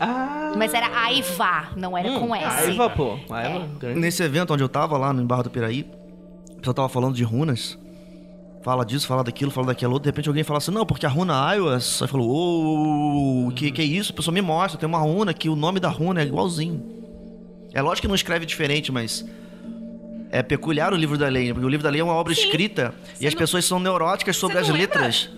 [0.00, 0.54] Ah!
[0.56, 2.70] Mas era Aiva, não era com S.
[2.70, 3.18] Aiva, pô.
[3.28, 3.68] Aiva.
[3.78, 4.00] grande.
[4.00, 5.82] Nesse evento onde eu tava, lá no Barra do Piraí,
[6.50, 7.78] o pessoal tava falando de runas.
[8.62, 10.04] Fala disso, fala daquilo, fala daquilo outro.
[10.04, 12.00] De repente alguém fala assim, não, porque a runa Aiwas.
[12.00, 14.12] Aí falou, ô, o que, que é isso?
[14.12, 16.82] A pessoa me mostra, tem uma runa que o nome da runa é igualzinho.
[17.74, 19.26] É lógico que não escreve diferente, mas
[20.32, 21.52] é peculiar o livro da lei, né?
[21.52, 24.34] porque o livro da lei é uma obra escrita e as não- pessoas são neuróticas
[24.36, 25.30] sobre Você as letras.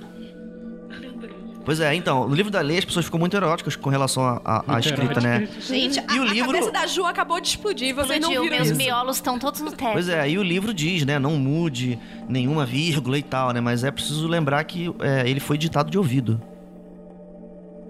[1.65, 4.79] Pois é, então, no livro da lei as pessoas ficam muito neuróticas com relação à-
[4.79, 5.49] escrita, né?
[5.61, 8.45] Gente, E a, o a livro- cabeça da Ju acabou de explodir, vocês não viram
[8.51, 8.77] meus isso.
[8.77, 9.95] miolos estão todos no teto.
[9.95, 11.19] Pois é, e o livro diz, né?
[11.19, 13.63] Não mude nenhuma vírgula e tal, né?
[13.63, 16.39] Mas é preciso lembrar que é, ele foi ditado de ouvido,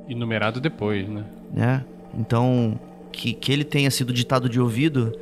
[0.09, 1.25] E numerado depois, né?
[1.53, 1.85] né?
[2.17, 2.79] Então,
[3.11, 5.13] que, que ele tenha sido ditado de ouvido,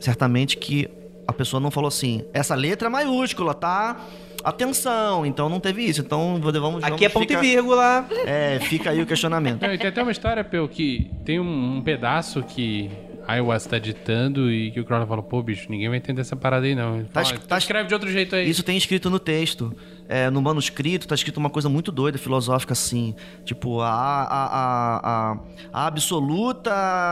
[0.00, 0.88] certamente que
[1.26, 4.00] a pessoa não falou assim, essa letra é maiúscula, tá?
[4.42, 6.00] Atenção, então não teve isso.
[6.00, 6.60] Então vamos.
[6.60, 8.06] vamos Aqui é ponto fica, e vírgula.
[8.24, 9.62] É, fica aí o questionamento.
[9.62, 12.88] Não, e tem até uma história, Peu, que tem um, um pedaço que
[13.28, 16.64] Iowa tá ditando e que o Crowley falou, pô, bicho, ninguém vai entender essa parada
[16.66, 16.96] aí, não.
[16.96, 18.48] Ele Tá fala, es- "Então tá- escreve de outro jeito aí.
[18.48, 19.74] Isso tem escrito no texto.
[20.08, 23.14] É, no manuscrito tá escrito uma coisa muito doida, filosófica, assim.
[23.44, 25.00] Tipo, a, a, a,
[25.32, 25.38] a,
[25.70, 26.70] a absoluta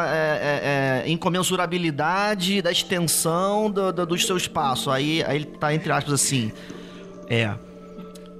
[0.08, 4.90] é, é, é, incomensurabilidade da extensão do, do, do seu espaço.
[4.90, 6.50] Aí, aí ele tá entre aspas assim.
[7.28, 7.65] É.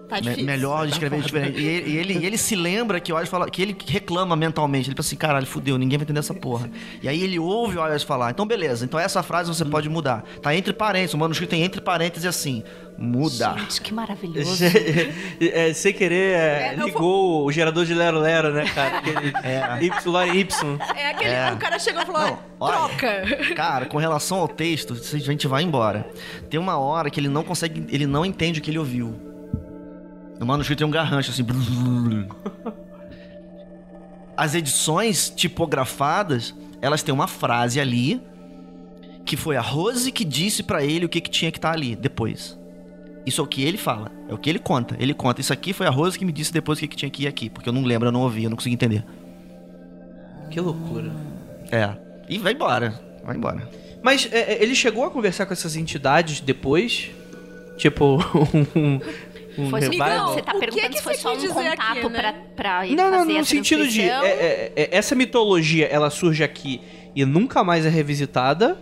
[0.09, 0.45] Tá Me- difícil.
[0.45, 1.61] melhor escrever diferente.
[1.61, 4.37] E ele, e ele, e ele se lembra que o Oz fala, que ele reclama
[4.37, 4.89] mentalmente.
[4.89, 6.71] Ele pensa assim, caralho, fudeu, ninguém vai entender essa porra.
[7.03, 10.25] E aí ele ouve o Oz falar, então beleza, então essa frase você pode mudar.
[10.41, 12.63] Tá entre parênteses, o manuscrito tem entre parênteses assim,
[12.97, 13.57] muda.
[13.59, 14.65] Gente, que maravilhoso.
[15.41, 18.99] É, sem querer, é, É, ligou o gerador de Lero Lero, né, cara?
[18.99, 19.85] Aquele É.
[19.85, 20.79] Y, Y.
[20.97, 21.31] É aquele.
[21.31, 21.53] É.
[21.53, 22.77] O cara chegou e falou: Não, olha.
[22.77, 23.23] troca.
[23.55, 26.07] Cara, com relação ao texto, a gente vai embora.
[26.49, 29.15] Tem uma hora que ele não consegue, ele não entende o que ele ouviu.
[30.39, 31.45] No manuscrito tem um garrancho assim.
[34.37, 38.21] As edições tipografadas, elas têm uma frase ali
[39.25, 41.97] que foi a Rose que disse pra ele o que, que tinha que estar ali
[41.97, 42.57] depois.
[43.27, 44.97] Isso é o que ele fala, é o que ele conta.
[45.01, 47.11] Ele conta, isso aqui foi a Rose que me disse depois o que, que tinha
[47.11, 49.05] que ir aqui, porque eu não lembro, eu não ouvi, eu não consegui entender.
[50.49, 51.11] Que loucura.
[51.73, 51.91] É.
[52.29, 53.69] E vai embora, vai embora.
[54.01, 57.11] Mas é, é, ele chegou a conversar com essas entidades depois?
[57.77, 58.19] Tipo,
[58.77, 59.01] um.
[59.59, 60.35] Um Foi revival?
[60.35, 62.19] Você tá O que perguntando é que se foi só um dizer aqui, contato né?
[62.21, 64.03] pra, pra Não, não, fazer no a sentido de.
[64.03, 66.81] é, é, é, essa mitologia, ela surge aqui
[67.15, 68.79] e nunca mais é revisitada.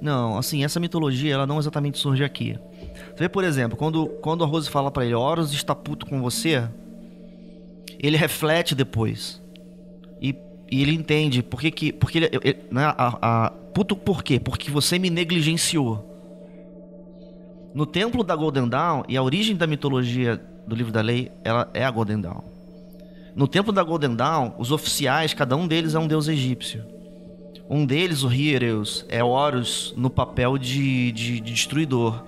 [0.00, 2.58] Não, assim, essa mitologia, ela não exatamente surge aqui.
[3.14, 6.20] Você vê, por exemplo, quando, quando a Rose fala pra ele, Horus está puto com
[6.20, 6.62] você,
[7.98, 9.40] ele reflete depois.
[10.20, 10.34] E,
[10.70, 11.92] e ele entende por que que...
[11.92, 14.40] Porque ele, ele- né, a, a- puto por quê?
[14.40, 16.15] Porque você me negligenciou.
[17.76, 21.70] No templo da Golden Dawn, e a origem da mitologia do livro da lei, ela
[21.74, 22.40] é a Golden Dawn.
[23.34, 26.82] No templo da Golden Dawn, os oficiais, cada um deles é um deus egípcio.
[27.68, 32.24] Um deles, o Hiereus, é Horus no papel de, de, de destruidor.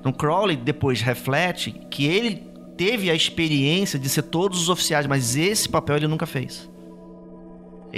[0.00, 2.34] Então Crowley depois reflete que ele
[2.76, 6.68] teve a experiência de ser todos os oficiais, mas esse papel ele nunca fez.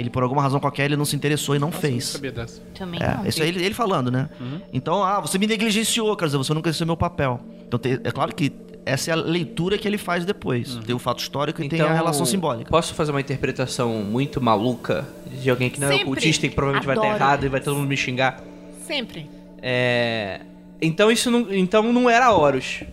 [0.01, 2.05] Ele, por alguma razão qualquer, ele não se interessou e não Não fez.
[2.05, 2.61] sabia dessa.
[2.77, 3.25] Também É, não.
[3.25, 4.29] isso aí ele, ele falando, né?
[4.73, 7.39] Então, ah, você me negligenciou, quer dizer, você nunca exerceu meu papel.
[7.67, 8.51] Então, tem- é claro que
[8.85, 10.75] essa é a leitura que ele faz depois.
[10.85, 12.69] Tem o fato histórico e tem a relação simbólica.
[12.69, 16.03] Posso fazer uma interpretação muito maluca de alguém que não é Sempre.
[16.05, 17.23] ocultista e que provavelmente vai estar Adoro.
[17.23, 18.41] errado e vai todo mundo me xingar?
[18.87, 19.29] Sempre.
[19.61, 20.41] É.
[20.81, 22.83] Então isso não, então não era Horus.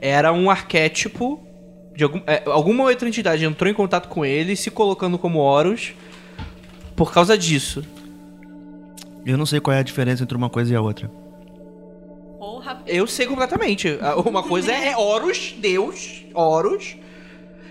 [0.00, 1.40] Era um arquétipo
[1.96, 5.94] de algum, é, alguma outra entidade entrou em contato com ele, se colocando como Horus
[7.04, 7.82] por causa disso.
[9.26, 11.10] Eu não sei qual é a diferença entre uma coisa e a outra.
[12.38, 12.80] Porra.
[12.86, 13.98] Eu sei completamente.
[14.24, 16.96] Uma coisa é Horus, Deus, Horus,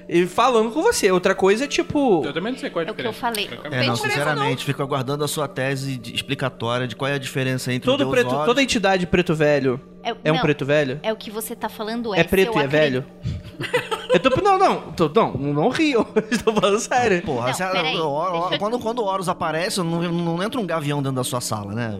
[0.07, 1.09] e falando com você.
[1.11, 2.23] Outra coisa é tipo.
[2.25, 3.19] Eu também não sei qual é a É o que eu diferença.
[3.19, 3.45] falei.
[3.45, 7.17] É, não, diferença sinceramente, fico aguardando a sua tese de- explicatória de qual é a
[7.17, 10.65] diferença entre Todo o Deus preto, Horus- toda entidade preto velho é um não, preto
[10.65, 10.99] velho?
[11.03, 12.19] É o que você tá falando é.
[12.19, 13.05] É preto e é acredito- velho?
[14.13, 16.05] Eu tô, não, não, tô, não, não rio.
[16.31, 17.21] Estou falando sério.
[17.21, 17.99] Porra, Não, se a- peraí, o
[18.51, 21.73] eu- quando, quando o Horus aparece, não, não entra um gavião dentro da sua sala,
[21.73, 21.97] né?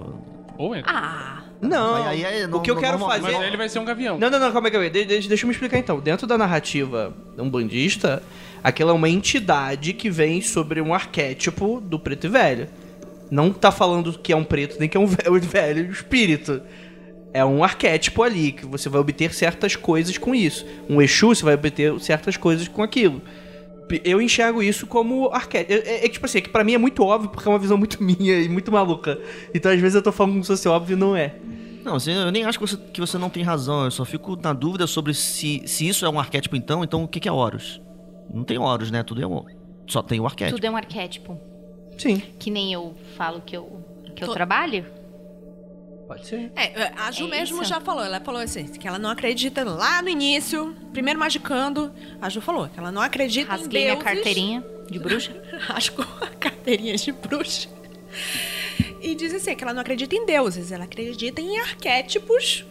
[0.58, 0.92] Ou entra.
[0.94, 1.96] Ah, Não.
[2.06, 3.22] Aí- aí- o que eu não- quero não- fazer.
[3.22, 4.18] Mas aí ele vai ser um gavião.
[4.18, 4.90] Não, não, não, calma aí, calma aí.
[4.92, 6.00] De- de- deixa eu me explicar então.
[6.00, 8.22] Dentro da narrativa umbandista,
[8.64, 12.68] aquela é uma entidade que vem sobre um arquétipo do preto e velho.
[13.30, 16.62] Não tá falando que é um preto, nem que é um velho, velho espírito.
[17.34, 20.66] É um arquétipo ali, que você vai obter certas coisas com isso.
[20.90, 23.22] Um Exu, você vai obter certas coisas com aquilo.
[24.04, 25.74] Eu enxergo isso como arquétipo.
[25.74, 27.60] É, é- é tipo assim, é que pra mim é muito óbvio, porque é uma
[27.60, 29.20] visão muito minha e muito maluca.
[29.54, 31.36] Então às vezes eu tô falando como se fosse óbvio e não é.
[31.84, 33.86] Não, assim, eu nem acho que você, que você não tem razão.
[33.86, 36.84] Eu só fico na dúvida sobre se, se isso é um arquétipo, então.
[36.84, 37.82] Então, o que, que é Horus?
[38.32, 39.02] Não tem Horus, né?
[39.04, 39.44] Tudo é um.
[39.88, 40.58] Só tem o arquétipo.
[40.58, 41.38] tudo é um arquétipo.
[41.98, 43.82] Sim, Que nem eu falo que eu,
[44.16, 44.86] que eu Tô- trabalho.
[46.14, 46.52] Pode ser.
[46.56, 47.70] É, a Ju É mesmo isso?
[47.70, 48.04] já falou.
[48.04, 51.92] Ela falou assim, que ela não acredita lá no início, primeiro magicando.
[52.22, 54.04] A Ju falou que ela não acredita Rasguei em deuses.
[54.04, 55.32] carteirinha de bruxa.
[55.68, 57.70] Rasgou a carteirinha de bruxa.
[59.02, 62.66] E diz assim, que ela não acredita em deuses, ela acredita em arquétipos.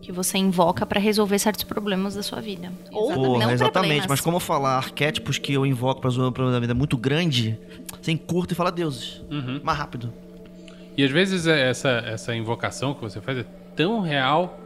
[0.00, 2.72] que você invoca pra resolver certos problemas da sua vida.
[2.90, 3.72] Ou Porra, não exatamente.
[3.72, 4.06] problemas.
[4.08, 7.56] Mas como falar arquétipos que eu invoco pra resolver um problema da vida muito grande,
[8.00, 9.22] você encurta e fala deuses.
[9.30, 9.60] Uhum.
[9.62, 10.12] Mais rápido.
[10.96, 14.58] E às vezes é essa, essa invocação que você faz é tão real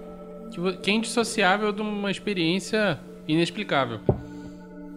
[0.82, 2.98] que, é indissociável de uma experiência
[3.28, 4.00] inexplicável.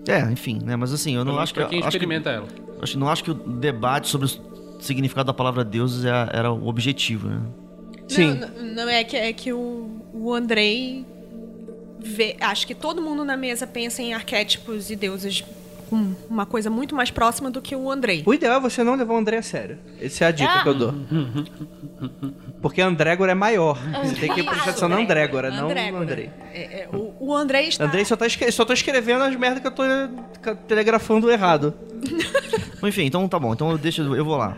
[0.07, 0.75] É, enfim, né?
[0.75, 1.59] Mas assim, eu não acho que.
[1.59, 2.47] pra quem acho que- experimenta ela.
[2.81, 6.67] acho- não acho que o debate sobre o significado da palavra deuses é- era o
[6.67, 7.41] objetivo, né?
[8.07, 8.33] Sim.
[8.35, 11.05] Não, não, não, é que, é que o, o Andrei
[11.99, 12.35] vê.
[12.39, 15.43] Acho que todo mundo na mesa pensa em arquétipos e deuses
[15.89, 18.23] com uma coisa muito mais próxima do que o Andrei.
[18.25, 19.77] O ideal é você não levar o André a sério.
[19.99, 20.63] Essa é a dica Ah.
[20.63, 20.93] que eu dou.
[22.61, 23.77] Porque Andrégora é maior.
[24.03, 25.97] Você tem que prestar atenção na Andrégora, não no.
[25.97, 26.29] Andrei.
[26.53, 27.85] É, é, o, o Andrei está.
[27.85, 29.83] Andrei só tá, só tô escrevendo as merdas que eu tô
[30.67, 31.73] telegrafando errado.
[32.83, 33.53] Enfim, então tá bom.
[33.53, 34.55] Então eu deixo, eu vou lá.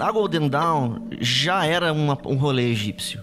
[0.00, 3.20] A Golden Dawn já era uma- um rolê egípcio.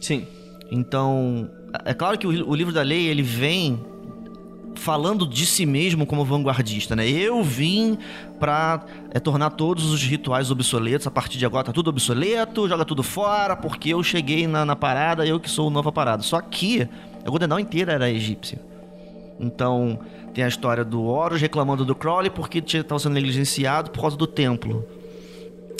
[0.00, 0.26] Sim.
[0.70, 1.50] Então,
[1.84, 3.78] é claro que o, o livro da lei ele vem
[4.82, 7.08] falando de si mesmo como vanguardista, né?
[7.08, 7.96] Eu vim
[8.40, 11.06] pra é, tornar todos os rituais obsoletos.
[11.06, 14.74] A partir de agora tá tudo obsoleto, joga tudo fora, porque eu cheguei na, na
[14.74, 16.22] parada, eu que sou o nova parada.
[16.24, 16.88] Só que
[17.24, 18.60] a Golden Dawn inteira era egípcia.
[19.38, 20.00] Então,
[20.34, 24.26] tem a história do Horus reclamando do Crowley porque estava sendo negligenciado por causa do
[24.26, 24.84] templo.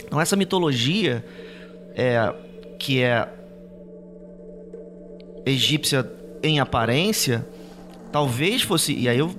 [0.06, 1.24] Então, essa mitologia
[1.96, 2.32] é
[2.78, 3.28] que é
[5.44, 6.08] egípcia
[6.42, 7.46] em aparência,
[8.12, 8.94] talvez fosse.
[8.94, 9.34] E aí eu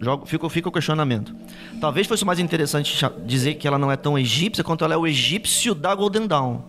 [0.00, 1.34] jogo, fica, fica o questionamento.
[1.80, 2.94] Talvez fosse mais interessante
[3.24, 6.60] dizer que ela não é tão egípcia quanto ela é o egípcio da Golden Dawn.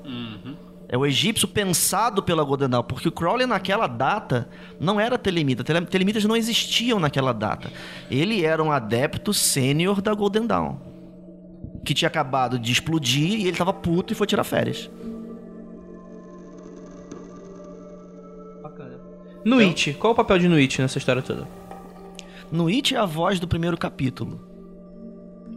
[0.88, 4.48] É o egípcio pensado pela Golden Dawn, porque o Crowley naquela data
[4.80, 5.64] não era telemita.
[5.64, 7.72] Tele- Telemitas não existiam naquela data.
[8.12, 10.76] Ele era um adepto sênior da Golden Dawn.
[11.84, 14.88] Que tinha acabado de explodir e ele tava puto e foi tirar férias.
[19.44, 19.56] Bacana.
[19.66, 19.94] Nuit.
[20.00, 21.48] Qual o papel de Nuit nessa história toda?
[22.52, 24.40] No It é a voz do primeiro capítulo.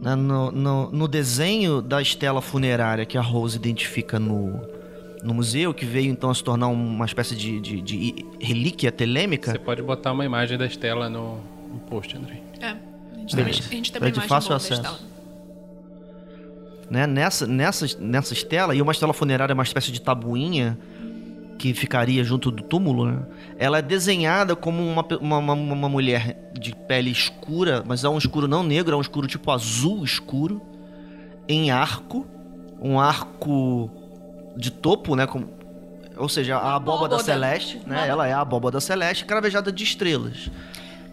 [0.01, 4.59] Né, No, no, no desenho da estela funerária que a Rose identifica no,
[5.23, 9.51] no museu, que veio então a se tornar uma espécie de, de- de relíquia telêmica,
[9.51, 11.35] Você pode botar uma imagem da Estela no,
[11.71, 12.41] no post, Andrei.
[12.59, 12.69] É.
[12.69, 15.05] A gente também, a gente também É de imagem fácil acesso.
[16.89, 17.05] Né?
[17.05, 20.77] Nessa, nessa, nessa estela, e uma estela funerária é uma espécie de tabuinha
[21.57, 23.19] que ficaria junto do túmulo, né?
[23.57, 28.17] Ela é desenhada como uma, uma, uma, uma mulher de pele escura, mas é um
[28.17, 30.61] escuro não negro, é um escuro tipo azul escuro,
[31.47, 32.25] em arco,
[32.81, 33.89] um arco
[34.55, 35.25] de topo, né?
[35.25, 35.45] Com,
[36.17, 37.23] ou seja, a abóbada Abóbada.
[37.23, 38.07] celeste, né?
[38.07, 40.49] Ela é a abóbada celeste cravejada de estrelas.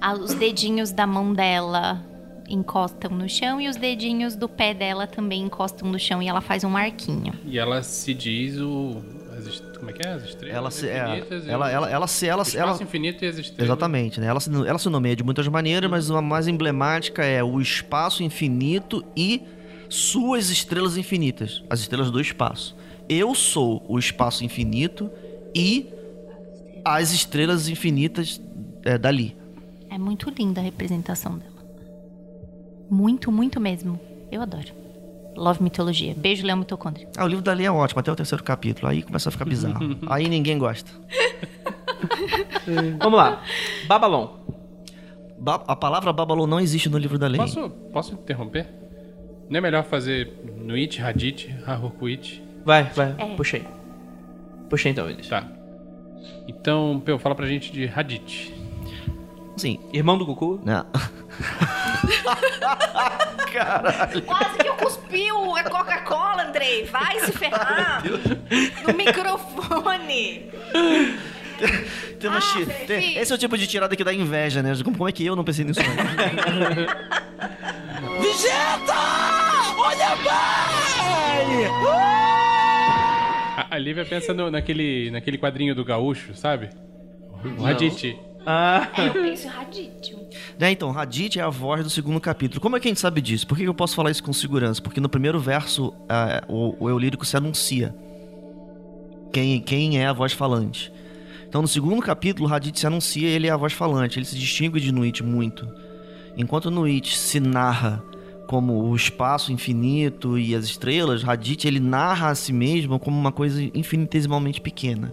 [0.01, 2.03] Ah, os dedinhos da mão dela
[2.49, 6.40] encostam no chão e os dedinhos do pé dela também encostam no chão e ela
[6.40, 7.32] faz um arquinho.
[7.45, 9.03] E ela se diz o.
[9.85, 10.12] como é que é?
[10.12, 12.70] As estrelas Ela se, é, infinitas e ela, o- ela, ela, se, ela, o ela,
[12.72, 13.64] espaço infinito e as estrelas.
[13.70, 14.26] Exatamente, né?
[14.26, 18.22] Ela se, ela se nomeia de muitas maneiras, mas uma mais emblemática é o espaço
[18.22, 19.43] infinito e
[19.89, 22.74] suas estrelas infinitas, as estrelas do espaço.
[23.09, 25.11] Eu sou o espaço infinito
[25.55, 25.91] e
[26.85, 28.41] as estrelas infinitas
[28.82, 29.37] é, dali.
[29.91, 31.53] É muito linda a representação dela.
[32.91, 34.01] Muito, muito mesmo.
[34.30, 34.68] Eu adoro.
[35.37, 36.14] Love mitologia.
[36.16, 37.09] Beijo, Léo Mitocôndria.
[37.16, 38.89] Ah, o livro dali é ótimo, até o terceiro capítulo.
[38.89, 39.78] Aí começa a ficar bizarro.
[40.09, 40.91] Aí ninguém gosta.
[43.01, 43.43] Vamos lá.
[43.87, 44.28] Babalon.
[45.39, 47.39] Ba- a palavra Babalon não existe no livro da lei.
[47.39, 48.68] Posso, posso interromper?
[49.51, 52.43] Não é melhor fazer Nuit, Hadith, Harukuit?
[52.64, 53.14] Vai, vai.
[53.18, 53.35] É.
[53.37, 53.64] Puxei.
[54.70, 55.28] Puxei então, Vinícius.
[55.28, 55.47] Tá.
[56.49, 58.53] Então, Peu, fala pra gente de Hadith.
[59.57, 59.78] Sim.
[59.93, 60.61] Irmão do Goku?
[63.55, 64.20] Né?
[64.26, 66.85] Quase que eu cuspi a Coca-Cola, Andrei.
[66.87, 68.03] Vai se ferrar.
[68.87, 70.51] No microfone.
[72.18, 74.72] Tem uma Ah, chi- tem- Esse é o tipo de tirada que dá inveja, né?
[74.82, 75.95] Como, como é que eu não pensei nisso antes?
[83.57, 86.70] A, a Lívia pensa no- naquele, naquele quadrinho do gaúcho, sabe?
[87.59, 88.16] O Hadith.
[88.47, 90.18] Ah, É, eu penso em Raditio.
[90.59, 92.61] Né, então, Hadith é a voz do segundo capítulo.
[92.61, 93.47] Como é que a gente sabe disso?
[93.47, 94.80] Por que eu posso falar isso com segurança?
[94.82, 97.95] Porque no primeiro verso, ah, o, o eu lírico se anuncia.
[99.32, 100.92] Quem, quem é a voz falante.
[101.49, 104.18] Então, no segundo capítulo, Hadith se anuncia ele é a voz falante.
[104.18, 105.68] Ele se distingue de Nuit muito.
[106.36, 108.03] Enquanto Nuit se narra
[108.47, 113.32] como o espaço infinito e as estrelas, Hadith ele narra a si mesmo como uma
[113.32, 115.12] coisa infinitesimalmente pequena.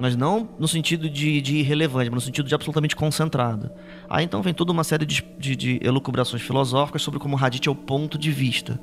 [0.00, 3.70] Mas não no sentido de, de irrelevante, mas no sentido de absolutamente concentrado.
[4.08, 7.70] Aí então vem toda uma série de, de, de elucubrações filosóficas sobre como Hadith é
[7.70, 8.80] o ponto de vista.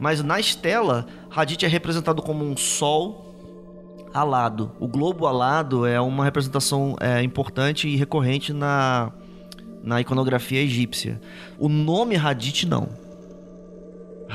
[0.00, 3.32] Mas na estela, Hadith é representado como um sol
[4.12, 4.72] alado.
[4.80, 9.12] O globo alado é uma representação é, importante e recorrente na,
[9.84, 11.20] na iconografia egípcia.
[11.60, 12.88] O nome Hadith não.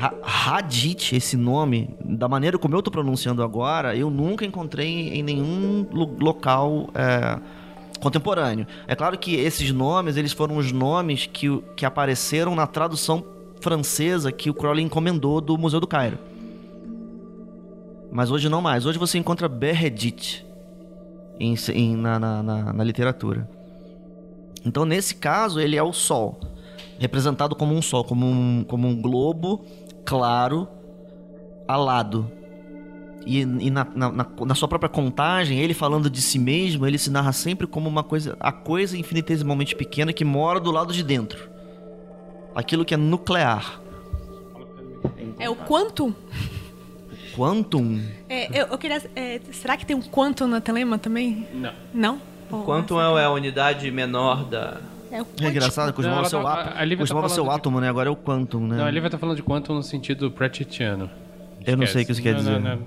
[0.00, 5.22] Ha- Hadith, esse nome, da maneira como eu tô pronunciando agora, eu nunca encontrei em
[5.24, 7.38] nenhum lo- local é,
[8.00, 8.64] contemporâneo.
[8.86, 13.24] É claro que esses nomes, eles foram os nomes que, que apareceram na tradução
[13.60, 16.16] francesa que o Crowley encomendou do Museu do Cairo.
[18.10, 18.86] Mas hoje não mais.
[18.86, 20.46] Hoje você encontra Berredit
[21.40, 23.48] em, em- na, na- na- na literatura.
[24.64, 26.38] Então, nesse caso, ele é o Sol.
[26.98, 29.64] Representado como um Sol, como um, como um globo
[30.08, 30.66] claro,
[31.66, 32.30] alado.
[33.26, 36.96] E, e na, na- na- na sua própria contagem, ele falando de si mesmo, ele
[36.96, 41.02] se narra sempre como uma coisa, a coisa infinitesimalmente pequena que mora do lado de
[41.02, 41.50] dentro.
[42.54, 43.80] Aquilo que é nuclear.
[45.38, 46.14] É o quantum?
[47.36, 48.00] Quantum.
[48.28, 49.02] É, eu, eu queria.
[49.14, 51.46] é, será que tem um quantum na Telema também?
[51.54, 51.72] Não.
[51.92, 52.20] Não?
[52.48, 54.80] Pô, quanto é a unidade menor da.
[55.10, 56.76] É É engraçado, costumava ela ser o tá- átomo.
[56.76, 57.88] a Lívia tá Costumava ser o falando de- átomo, né?
[57.88, 58.76] Agora é o quantum, né?
[58.76, 61.08] Não, a Lívia tá falando de quantum no sentido pratchetiano.
[61.66, 62.60] Eu não sei o que isso quer Não, dizer.
[62.60, 62.82] Não, não,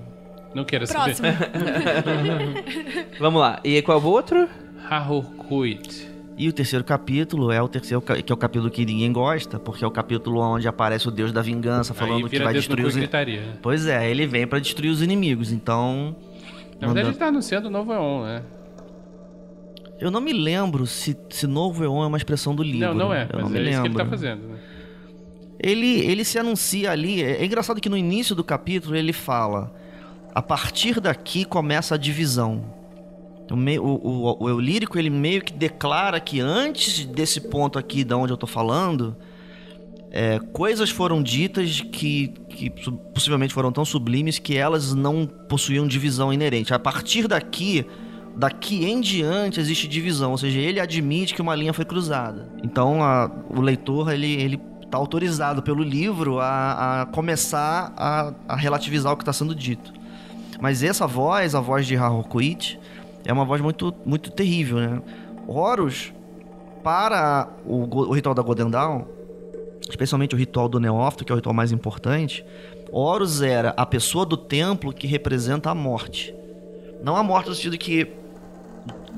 [0.54, 1.16] não queira Próximo.
[1.16, 1.36] saber.
[3.18, 3.60] Vamos lá.
[3.64, 4.48] E qual é o outro?
[4.88, 6.10] Harukuit.
[6.36, 9.84] E o terceiro capítulo é o terceiro, que é o capítulo que ninguém gosta, porque
[9.84, 12.96] é o capítulo onde aparece o deus da vingança falando que vai no destruir os
[12.96, 13.40] in- gritaria.
[13.42, 13.52] né?
[13.60, 15.52] Pois é, ele vem pra destruir os inimigos.
[15.52, 16.16] Então,
[16.80, 18.42] Na verdade, ele tá anunciando o novo Eon, né?
[20.02, 22.88] Eu não me lembro se, se novo Eon é uma expressão do livro.
[22.88, 23.28] Não, não é.
[23.32, 24.04] Eu Mas não é me isso que ele lembro.
[24.04, 24.48] tá fazendo.
[24.48, 24.58] Né?
[25.58, 27.22] Ele, ele se anuncia ali.
[27.22, 29.72] É, é engraçado que no início do capítulo ele fala:
[30.34, 32.64] a partir daqui começa a divisão.
[33.50, 38.02] O, o, o, o eu lírico ele meio que declara que antes desse ponto aqui
[38.02, 39.16] da onde eu tô falando,
[40.10, 42.70] é, coisas foram ditas que, que
[43.14, 46.72] possivelmente foram tão sublimes que elas não possuíam divisão inerente.
[46.74, 47.86] A partir daqui,
[48.36, 52.48] daqui em diante existe divisão, ou seja, ele admite que uma linha foi cruzada.
[52.62, 58.56] Então a- o leitor ele ele está autorizado pelo livro a, a começar a, a
[58.56, 59.92] relativizar o que está sendo dito.
[60.60, 62.76] Mas essa voz, a voz de Harcourt,
[63.24, 65.00] é uma voz muito, muito terrível, né?
[65.46, 66.12] Horus,
[66.84, 69.04] para o, o ritual da Golden Dawn,
[69.88, 72.44] especialmente o ritual do Neófito, que é o ritual mais importante,
[72.90, 76.34] Horus era a pessoa do templo que representa a morte.
[77.02, 78.06] Não a morte no sentido que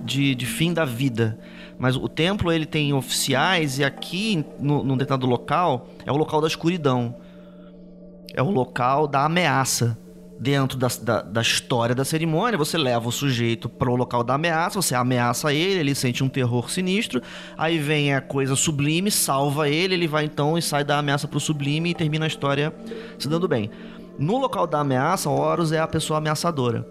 [0.05, 1.39] de, de fim da vida,
[1.79, 6.41] mas o templo ele tem oficiais e aqui no, num determinado local é o local
[6.41, 7.17] da escuridão.
[8.35, 9.99] É o local da ameaça.
[10.37, 14.35] Dentro da, da, da história da cerimônia, você leva o sujeito para o local da
[14.35, 17.23] ameaça, você ameaça ele, ele sente um terror sinistro,
[17.57, 21.37] aí vem a coisa sublime, salva ele, ele vai então e sai da ameaça para
[21.37, 22.75] o sublime e termina a história
[23.17, 23.71] se dando bem.
[24.19, 26.85] No local da ameaça, Horus é a pessoa ameaçadora.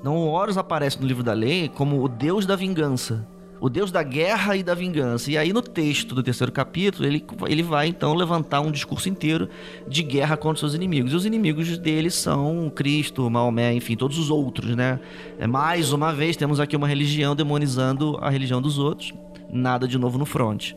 [0.00, 3.26] Então, o Horus aparece no livro da lei como o deus da vingança.
[3.60, 5.32] O deus da guerra e da vingança.
[5.32, 9.48] E aí, no texto do terceiro capítulo, ele, ele vai então levantar um discurso inteiro
[9.88, 11.12] de guerra contra seus inimigos.
[11.12, 15.00] E os inimigos dele são Cristo, Maomé, enfim, todos os outros, né?
[15.40, 19.12] É, mais uma vez, temos aqui uma religião demonizando a religião dos outros.
[19.50, 20.74] Nada de novo no front.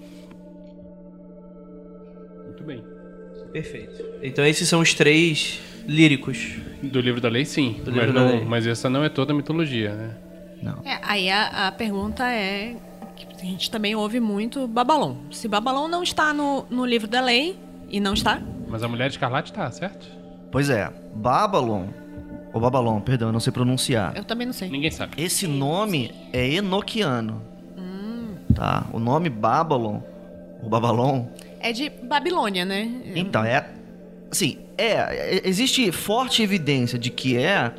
[2.45, 2.83] Muito bem.
[3.51, 4.03] Perfeito.
[4.23, 5.59] Então esses são os três
[5.91, 6.55] líricos.
[6.81, 7.73] Do livro da lei, sim.
[7.83, 8.45] Do mas, livro da não- lei.
[8.45, 10.15] mas essa não é toda a mitologia, né?
[10.85, 12.75] É, aí a, a pergunta é.
[13.15, 15.15] que a gente também ouve muito Babalon.
[15.31, 17.57] Se Babalon não está no, no livro da lei,
[17.89, 18.39] e não está,
[18.69, 20.07] Mas a Mulher Escarlate tá, certo?
[20.51, 21.87] Pois é, Babylon,
[22.53, 24.15] ou Babylon, perdão, eu não sei pronunciar.
[24.15, 24.69] eu também não sei.
[24.69, 25.13] Ninguém sabe.
[25.21, 27.41] Esse nome é enoquiano.
[28.53, 28.85] Tá?
[28.93, 29.99] O nome Babylon,
[30.61, 31.25] ou Babylon,
[31.59, 32.89] É de Babilônia, né?
[33.15, 33.65] Então, é.
[34.31, 35.37] Assim, é.
[35.37, 37.71] é- Existe forte evidência de que é,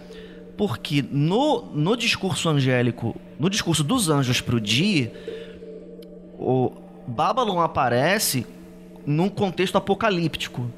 [0.56, 5.10] porque no, no discurso angélico, no discurso dos anjos pro Di,
[6.38, 6.72] o
[7.06, 8.46] Babylon aparece
[9.06, 10.70] num contexto apocalíptico.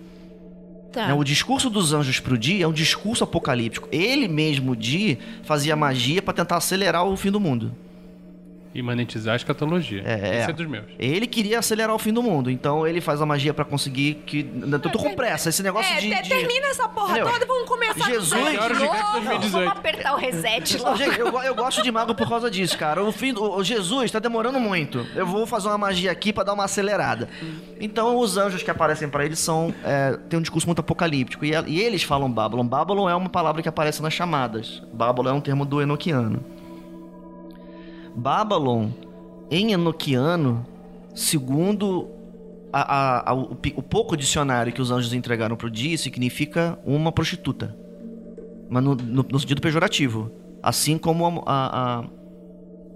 [0.93, 1.09] Tá.
[1.09, 1.15] né?
[1.15, 3.89] O discurso dos anjos pro Di é um discurso apocalíptico.
[3.91, 7.75] Ele mesmo, Di, fazia magia para tentar acelerar o fim do mundo.
[8.75, 10.03] E monetizar a escatologia.
[10.05, 10.51] É, Esse é.
[10.51, 10.85] é dos meus.
[10.99, 14.51] Ele queria acelerar o fim do mundo, então ele faz a magia para conseguir que.
[14.71, 16.11] Eu tô com pressa, esse negócio É, de.
[16.23, 17.31] de- termina essa porra Entendeu?
[17.33, 19.13] toda e vamos começar Jesus- do zero de Melhor gigante novo.
[19.27, 19.53] 2018.
[19.65, 20.97] Vamos apertar o reset logo.
[20.97, 23.03] gente, eu, eu gosto de mago por causa disso, cara.
[23.05, 25.07] O fim do, o Jesus tá demorando muito.
[25.15, 27.29] Eu vou fazer uma magia aqui pra dar uma acelerada.
[27.81, 31.53] Então, os anjos que aparecem pra eles são é, tem um discurso muito apocalíptico e,
[31.69, 32.67] e eles falam Babylon.
[32.67, 34.83] Babylon é uma palavra que aparece nas chamadas.
[34.93, 36.45] Babylon é um termo do Enoquiano.
[38.15, 38.89] Babylon
[39.51, 40.65] em Enoquiano,
[41.15, 42.09] segundo
[42.73, 47.13] a- a- a- o, o pouco dicionário que os anjos entregaram pro dia, significa uma
[47.13, 47.77] prostituta
[48.69, 50.31] mas no, no- no sentido pejorativo.
[50.63, 52.05] Assim como a, a, a,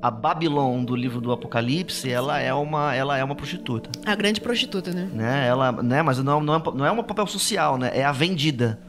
[0.02, 3.90] a Babilon do livro do Apocalipse, ela é uma, ela é uma prostituta.
[4.06, 5.08] A grande prostituta, né?
[5.12, 5.46] Né?
[5.46, 6.02] Ela, né?
[6.02, 7.90] Mas não, não, é, não é um papel social, né?
[7.92, 8.80] É a vendida.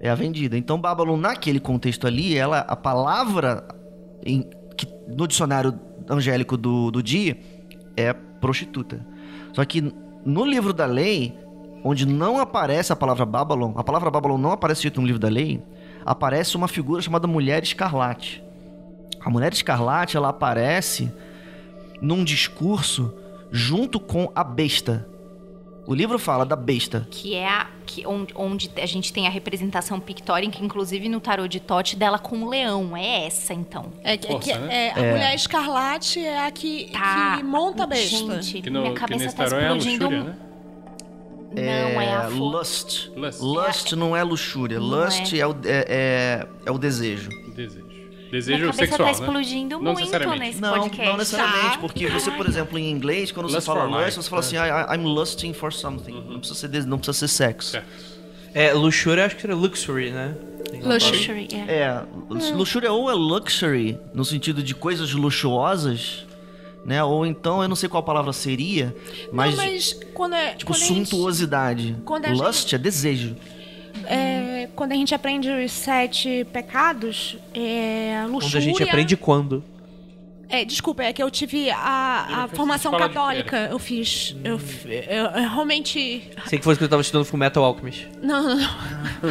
[0.00, 0.58] É a vendida.
[0.58, 3.64] Então, Babylon, naquele contexto ali, ela, a palavra
[4.26, 4.50] em-
[4.86, 5.78] que, no dicionário
[6.08, 7.36] angélico do, do Di
[7.96, 9.04] é prostituta.
[9.52, 9.92] Só que
[10.24, 11.36] no livro da lei,
[11.84, 15.28] onde não aparece a palavra Babylon, a palavra Babylon não aparece dito no livro da
[15.28, 15.62] lei,
[16.04, 18.42] aparece uma figura chamada Mulher Escarlate.
[19.20, 21.12] A Mulher Escarlate, ela aparece
[22.00, 23.12] num discurso
[23.50, 25.06] junto com a besta.
[25.86, 27.06] O livro fala da besta.
[27.10, 31.48] Que é a, que, onde, onde a gente tem a representação pictórica, inclusive no tarô
[31.48, 32.96] de Tote, dela com o leão.
[32.96, 33.86] É essa, então.
[34.04, 34.86] É, que- é que- Força, né?
[34.88, 37.36] é, a mulher escarlate é a que, Tá.
[37.38, 38.40] que monta a besta.
[38.42, 40.04] Gente, Que, no, minha que cabeça nesse tá é a explodindo.
[40.04, 40.36] luxúria, né?
[41.52, 42.36] Não, é, a força.
[42.38, 43.10] lust.
[43.16, 43.40] Lust.
[43.42, 44.78] Lust não é luxúria.
[44.78, 45.44] Não lust é.
[45.44, 47.28] o, é, é, é o desejo.
[47.56, 47.89] Desejo.
[48.30, 49.10] Desejo cabeça sexual, tá né?
[49.12, 50.40] explodindo Não muito necessariamente.
[50.40, 51.10] nesse Não, podcast.
[51.10, 51.78] não necessariamente, Tá.
[51.78, 54.58] porque você, por exemplo, em inglês, quando Lust você fala lust, você fala assim, I,
[54.60, 56.12] I- I'm lusting for something.
[56.28, 57.70] Não, precisa ser, não precisa ser sexo.
[57.72, 58.10] Certo.
[58.54, 60.34] É, luxúria acho que era luxury, né?
[60.82, 61.16] Luxury.
[61.18, 61.72] Luxury, é.
[61.72, 62.02] É,
[62.54, 66.24] luxúria ou é luxury, no sentido de coisas luxuosas,
[66.84, 67.02] né?
[67.04, 68.94] Ou então, eu não sei qual palavra seria,
[69.32, 70.54] mas, Não, mas quando é.
[70.54, 71.96] tipo, quando gente- suntuosidade.
[72.04, 73.36] quando Lust é desejo.
[74.06, 78.46] É, quando a gente aprende os sete pecados, é, luxúria...
[78.46, 79.64] Onde a gente aprende quando?
[80.52, 83.68] É, desculpa, é que eu tive a, a fez formação católica.
[83.70, 84.34] Eu fiz.
[84.42, 86.28] Eu, fi- eu, eu realmente.
[86.46, 88.08] Sei que foi que eu tava estudando Full Metal Alchemist.
[88.20, 88.68] Não, não, não.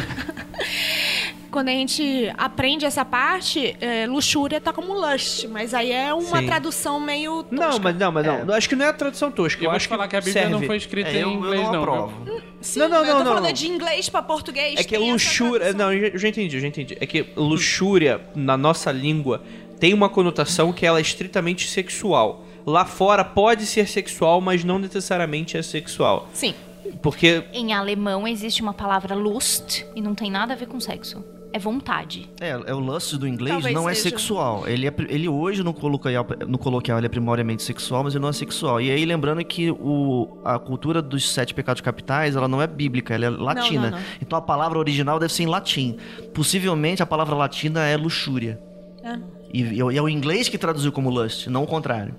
[1.50, 6.38] quando a gente aprende essa parte, é, luxúria tá como lust, mas aí é uma
[6.40, 6.46] Sim.
[6.46, 7.44] tradução meio.
[7.50, 7.80] Não, tosca.
[7.82, 8.38] mas não, mas não.
[8.40, 9.60] Eu Acho que não é a tradução tosca.
[9.60, 10.50] Eu, Eu, vou acho falar que, a Bíblia serve.
[10.50, 11.82] não foi escrita É, em eu inglês, não não.
[11.82, 11.92] viu?
[11.92, 12.40] aprovo.
[12.60, 13.50] Sim, Não, não, mas eu tô não, falando não.
[13.50, 14.78] é de inglês pra português.
[14.80, 15.72] É que luxúria.
[15.72, 16.96] Não, eu já- eu já entendi, eu já entendi.
[17.00, 19.42] É que luxúria, na nossa língua,
[19.78, 22.44] tem uma conotação que ela é estritamente sexual.
[22.66, 26.28] Lá fora pode ser sexual, mas não necessariamente é sexual.
[26.34, 26.54] Sim.
[27.02, 27.44] Porque.
[27.52, 31.24] Em alemão existe uma palavra Lust e não tem nada a ver com sexo.
[31.52, 32.30] É vontade.
[32.40, 34.10] É, é o lust do inglês Talvez não é seja.
[34.10, 34.68] sexual.
[34.68, 38.28] Ele, é, ele hoje no coloquial, no coloquial ele é primariamente sexual, mas ele não
[38.28, 38.80] é sexual.
[38.80, 43.14] E aí lembrando que o, a cultura dos sete pecados capitais, ela não é bíblica,
[43.14, 43.90] ela é latina.
[43.90, 44.04] não, não.
[44.22, 45.96] Então a palavra original deve ser em latim.
[46.32, 48.60] Possivelmente a palavra latina é luxúria.
[49.02, 49.18] É.
[49.52, 52.14] E, e é o inglês que traduziu como lust, não o contrário.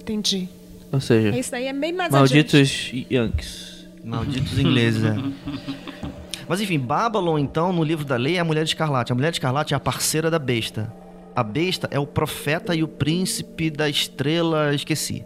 [0.00, 0.48] Entendi.
[0.90, 3.86] Ou seja, Isso daí é bem mais malditos Yankees.
[4.02, 5.14] Malditos ingleses, é.
[6.48, 9.12] Mas enfim, Babylon, então, no livro da lei, é a mulher de escarlate.
[9.12, 10.92] A mulher de escarlate é a parceira da besta.
[11.36, 15.24] A besta é o profeta e o príncipe da estrela, esqueci.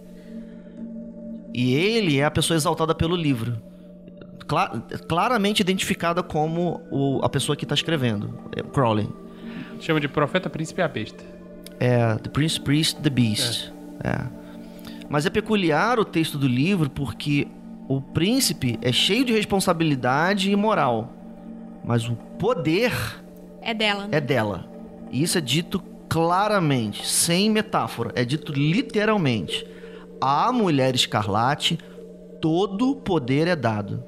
[1.54, 3.56] E ele é a pessoa exaltada pelo livro.
[4.46, 9.08] Cla- claramente identificada como o- a pessoa que está escrevendo, é Crowley.
[9.80, 11.24] Chama de profeta príncipe e a besta.
[11.78, 13.72] É The Prince, Priest, The Beast.
[14.02, 14.26] É.
[15.08, 17.46] Mas é peculiar o texto do livro porque
[17.96, 21.10] o príncipe é cheio de responsabilidade e moral.
[21.84, 22.92] Mas o poder
[23.60, 24.16] É dela, né?
[24.16, 24.64] é dela.
[25.10, 28.12] E isso é dito claramente, sem metáfora.
[28.14, 29.66] É dito literalmente.
[30.20, 31.78] À mulher escarlate,
[32.40, 34.04] todo poder é dado.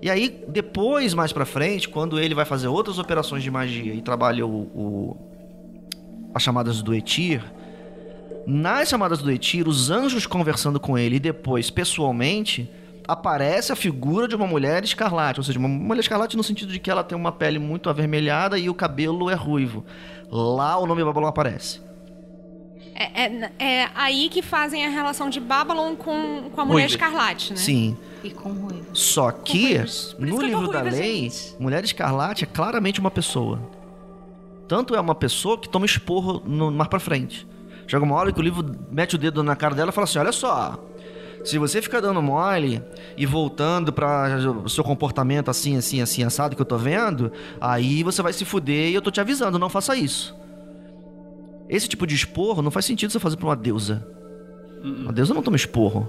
[0.00, 4.02] E aí, depois, mais pra frente, quando ele vai fazer outras operações de magia e
[4.02, 5.16] trabalha o, o-
[6.34, 7.40] as chamadas do Etir,
[8.46, 12.68] nas chamadas do Etir, os anjos conversando com ele e depois, pessoalmente,
[13.06, 15.40] aparece a figura de uma mulher escarlate.
[15.40, 18.58] Ou seja, uma mulher escarlate no sentido de que ela tem uma pele muito avermelhada
[18.58, 19.84] e o cabelo é ruivo.
[20.30, 21.80] Lá o nome Babylon aparece.
[22.94, 26.94] É, é- é aí que fazem a relação de Babylon com, com a mulher Ruiva.
[26.94, 27.56] escarlate, né?
[27.58, 27.96] Sim.
[28.22, 28.86] E com ruivo.
[28.92, 29.78] Só que,
[30.18, 31.56] no que livro da ruiva, lei, gente.
[31.58, 33.58] Mulher Escarlate é claramente uma pessoa.
[34.68, 37.46] Tanto é uma pessoa que toma esporro no, mais pra frente.
[37.86, 40.18] Chega uma hora que o livro mete o dedo na cara dela e fala assim:
[40.18, 40.78] olha só.
[41.44, 42.80] Se você ficar dando mole
[43.16, 48.04] e voltando para o seu comportamento assim, assim, assim, assado que eu tô vendo, aí
[48.04, 50.36] você vai se fuder e eu tô te avisando, não faça isso.
[51.68, 54.06] Esse tipo de esporro não faz sentido você fazer pra uma deusa.
[54.84, 56.08] Uma deusa não toma esporro.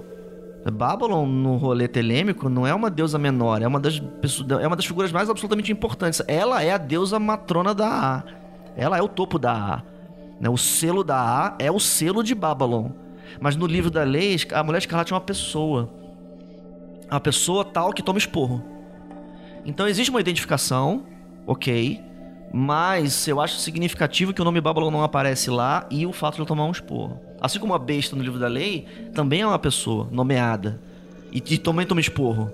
[0.70, 4.00] Babylon, no rolê telêmico, não é uma deusa menor, é uma das,
[4.60, 6.22] é uma das figuras mais absolutamente importantes.
[6.26, 8.22] Ela é a deusa matrona da A.
[8.76, 9.93] Ela é o topo da A.
[10.40, 10.48] né?
[10.48, 12.90] O selo da A é o selo de Babylon.
[13.40, 15.90] Mas no livro da lei, a mulher escarlate é uma pessoa.
[17.10, 18.62] Uma pessoa tal que toma esporro.
[19.64, 21.04] Então existe uma identificação,
[21.46, 22.00] ok.
[22.52, 26.40] Mas eu acho significativo que o nome Babylon não aparece lá e o fato de
[26.40, 27.20] ela tomar um esporro.
[27.40, 30.80] Assim como a besta no livro da lei também é uma pessoa nomeada.
[31.32, 32.52] E, e também toma esporro.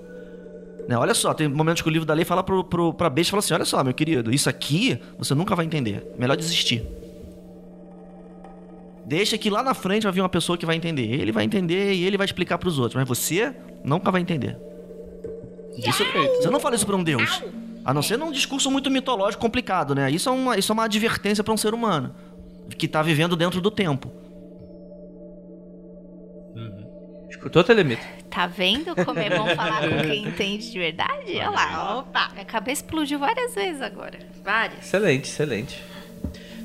[0.87, 3.31] Né, Olha só, tem momentos que o livro da lei fala pro, pro, pra besta
[3.31, 6.11] fala assim: olha só, meu querido, isso aqui você nunca vai entender.
[6.17, 6.83] Melhor desistir.
[9.05, 11.19] Deixa que lá na frente vai vir uma pessoa que vai entender.
[11.19, 12.95] Ele vai entender e ele vai explicar pros outros.
[12.95, 13.53] Mas você
[13.83, 14.57] nunca vai entender.
[15.77, 16.35] Isso é feito.
[16.41, 17.43] Você não fala isso pra um deus.
[17.83, 20.09] A não ser num discurso muito mitológico complicado, né?
[20.11, 22.13] Isso é uma, isso é uma advertência pra um ser humano.
[22.77, 24.11] Que tá vivendo dentro do tempo.
[27.29, 28.05] Escutou, Telemita?
[28.29, 31.31] Tá vendo como é bom falar com quem entende de verdade?
[31.37, 32.29] Olha lá, opa.
[32.33, 34.19] Minha cabeça explodiu várias vezes agora.
[34.43, 34.85] Várias.
[34.85, 35.83] Excelente, excelente.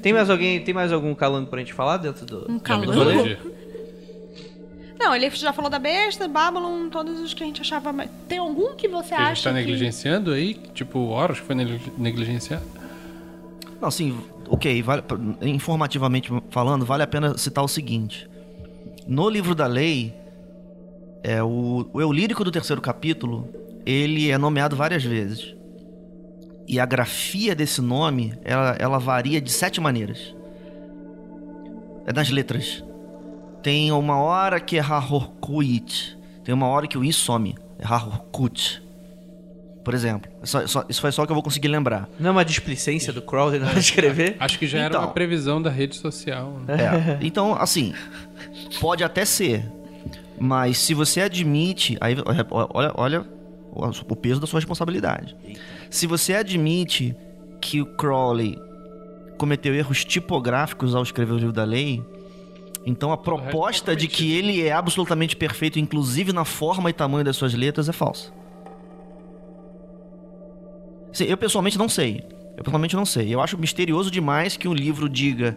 [0.07, 2.47] Tem mais alguém, tem mais algum calango pra gente falar dentro do...
[2.49, 2.93] Um calango?
[4.97, 7.93] Não, ele já falou da besta, Babylon, todos os que a gente achava.
[7.93, 9.57] mais- Tem algum que você Que a gente acha tá que...
[9.57, 12.62] negligenciando aí, tipo, Horus foi negli- negligenciado.
[13.81, 14.16] Não, assim,
[14.49, 15.03] ok, vale-
[15.43, 18.31] informativamente falando, vale a pena citar o seguinte.
[19.09, 20.15] No livro da lei,
[21.24, 23.49] é, o, o eu lírico do terceiro capítulo,
[23.85, 25.53] ele é nomeado várias vezes.
[26.68, 30.34] E a grafia desse nome, ela, ela varia de sete maneiras.
[32.06, 32.84] É nas letras.
[33.62, 36.16] Tem uma hora que é Hahorkuit.
[36.44, 37.56] Tem uma hora que o I some.
[37.78, 38.82] É Hahorkut.
[39.84, 40.30] Por exemplo.
[40.43, 42.09] Só- só- isso foi só o que eu vou conseguir lembrar.
[42.18, 44.36] Não é uma displicência do Crowley na hora de escrever?
[44.40, 45.01] Acho que já era Então.
[45.02, 46.59] uma previsão da rede social.
[46.66, 46.74] né?
[47.20, 47.24] É.
[47.24, 47.93] Então, assim,
[48.80, 49.64] pode até ser.
[50.38, 51.97] Mas se você admite.
[52.01, 52.16] Aí,
[52.70, 53.24] olha, olha
[54.09, 55.36] o peso da sua responsabilidade.
[55.90, 57.14] Se você admite
[57.60, 58.58] que o Crowley
[59.38, 62.02] cometeu erros tipográficos ao escrever o livro da lei,
[62.84, 67.36] então a proposta de que ele é absolutamente perfeito, inclusive na forma e tamanho das
[67.36, 68.32] suas letras, é falsa.
[71.20, 72.22] Eu pessoalmente não sei.
[72.56, 73.34] Eu pessoalmente não sei.
[73.34, 75.56] Eu acho misterioso demais que um livro diga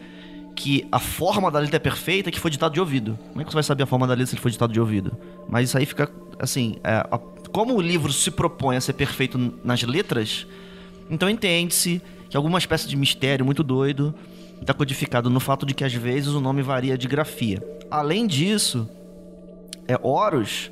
[0.56, 3.18] que a forma da letra é perfeita que foi ditado de ouvido.
[3.30, 4.80] Como é que você vai saber a forma da letra se ele foi ditado de
[4.80, 5.18] ouvido?
[5.48, 6.76] Mas isso aí fica assim.
[6.84, 7.20] é, a-
[7.52, 10.46] como o livro se propõe a ser perfeito nas letras,
[11.10, 14.14] então entende-se que alguma espécie de mistério muito doido
[14.62, 17.64] está codificado no fato de que às vezes o nome varia de grafia.
[17.90, 18.88] Além disso,
[19.88, 20.70] é Horus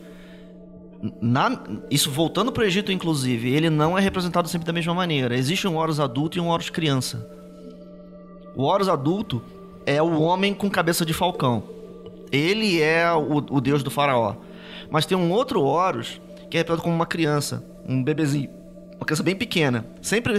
[1.22, 1.60] na-
[1.90, 5.36] isso voltando pro Egito, inclusive, ele não é representado sempre da mesma maneira.
[5.38, 7.28] Existe um Horus adulto e um Horus criança.
[8.56, 9.42] O Horus adulto
[9.86, 11.64] é o homem com cabeça de falcão.
[12.32, 14.36] Ele é o, o deus do faraó.
[14.90, 18.50] Mas tem um outro Horus que é representado como uma criança, um bebezinho.
[18.96, 19.86] Uma criança bem pequena.
[20.02, 20.34] Sempre,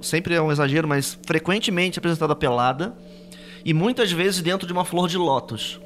[0.00, 2.94] sempre é um exagero, mas frequentemente apresentada pelada.
[3.64, 5.80] E muitas vezes dentro de uma flor de lótus.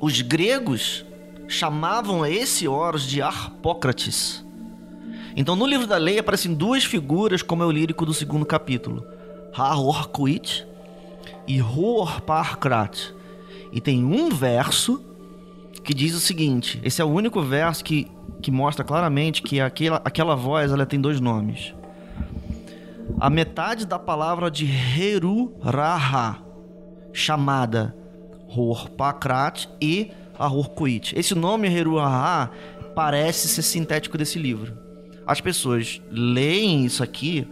[0.00, 1.04] Os gregos
[1.48, 4.44] chamavam esse Horus de Harpócrates.
[5.36, 9.06] Então, no livro da lei aparecem duas figuras, como é o lírico do segundo capítulo:
[9.54, 10.66] Hahorkuit
[11.46, 13.14] e Huorparkrat.
[13.72, 15.02] E tem um verso
[15.82, 18.08] que diz o seguinte: esse é o único verso que,
[18.40, 21.74] que mostra claramente que aquela, aquela voz ela tem dois nomes.
[23.18, 26.38] A metade da palavra de Heru Raha,
[27.12, 27.94] chamada
[28.48, 31.18] Horpakrat e Ahurkuit.
[31.18, 32.50] Esse nome Heruahá
[32.94, 34.78] parece ser sintético desse livro.
[35.26, 37.46] As pessoas leem isso aqui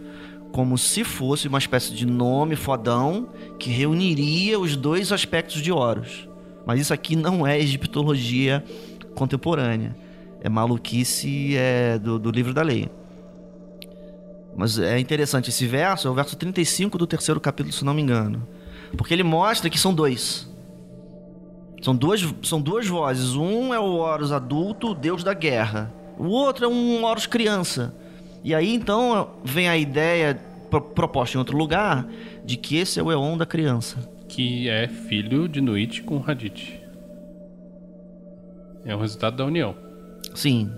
[0.51, 6.27] como se fosse uma espécie de nome fodão que reuniria os dois aspectos de Horus.
[6.65, 8.63] Mas isso aqui não é egiptologia
[9.13, 9.95] contemporânea.
[10.47, 12.87] É maluquice é, do, do livro da lei.
[14.55, 18.01] Mas é interessante, esse verso é o verso 35 do terceiro capítulo, se não me
[18.01, 18.47] engano.
[18.97, 20.49] Porque ele mostra que são dois.
[21.81, 23.35] São duas, são duas vozes.
[23.35, 25.93] Um é o Horus adulto, deus da guerra.
[26.17, 27.93] O outro é um Horus criança.
[28.41, 32.07] E aí então vem a ideia pro- proposta em outro lugar
[32.45, 33.97] de que esse é o Eon da criança.
[34.29, 36.79] Que é filho de Nuit com Hadith.
[38.85, 39.85] É o resultado da união.
[40.37, 40.69] Sim.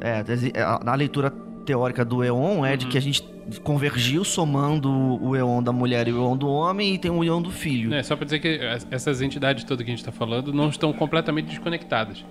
[0.00, 0.22] É,
[0.62, 1.30] a- na leitura
[1.66, 2.90] teórica do Eon é de Uhum.
[2.92, 3.22] que a gente
[3.64, 7.42] convergiu somando o Eon da mulher e o Eon do homem e tem o Eon
[7.42, 7.92] do filho.
[7.92, 10.68] É, só pra dizer que es- essas entidades todas que a gente tá falando não
[10.68, 12.24] estão completamente desconectadas.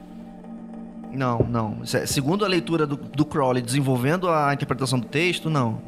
[1.12, 1.86] Não, não.
[1.86, 5.82] Se- Segundo a leitura do, do Crowley desenvolvendo a interpretação do texto, não.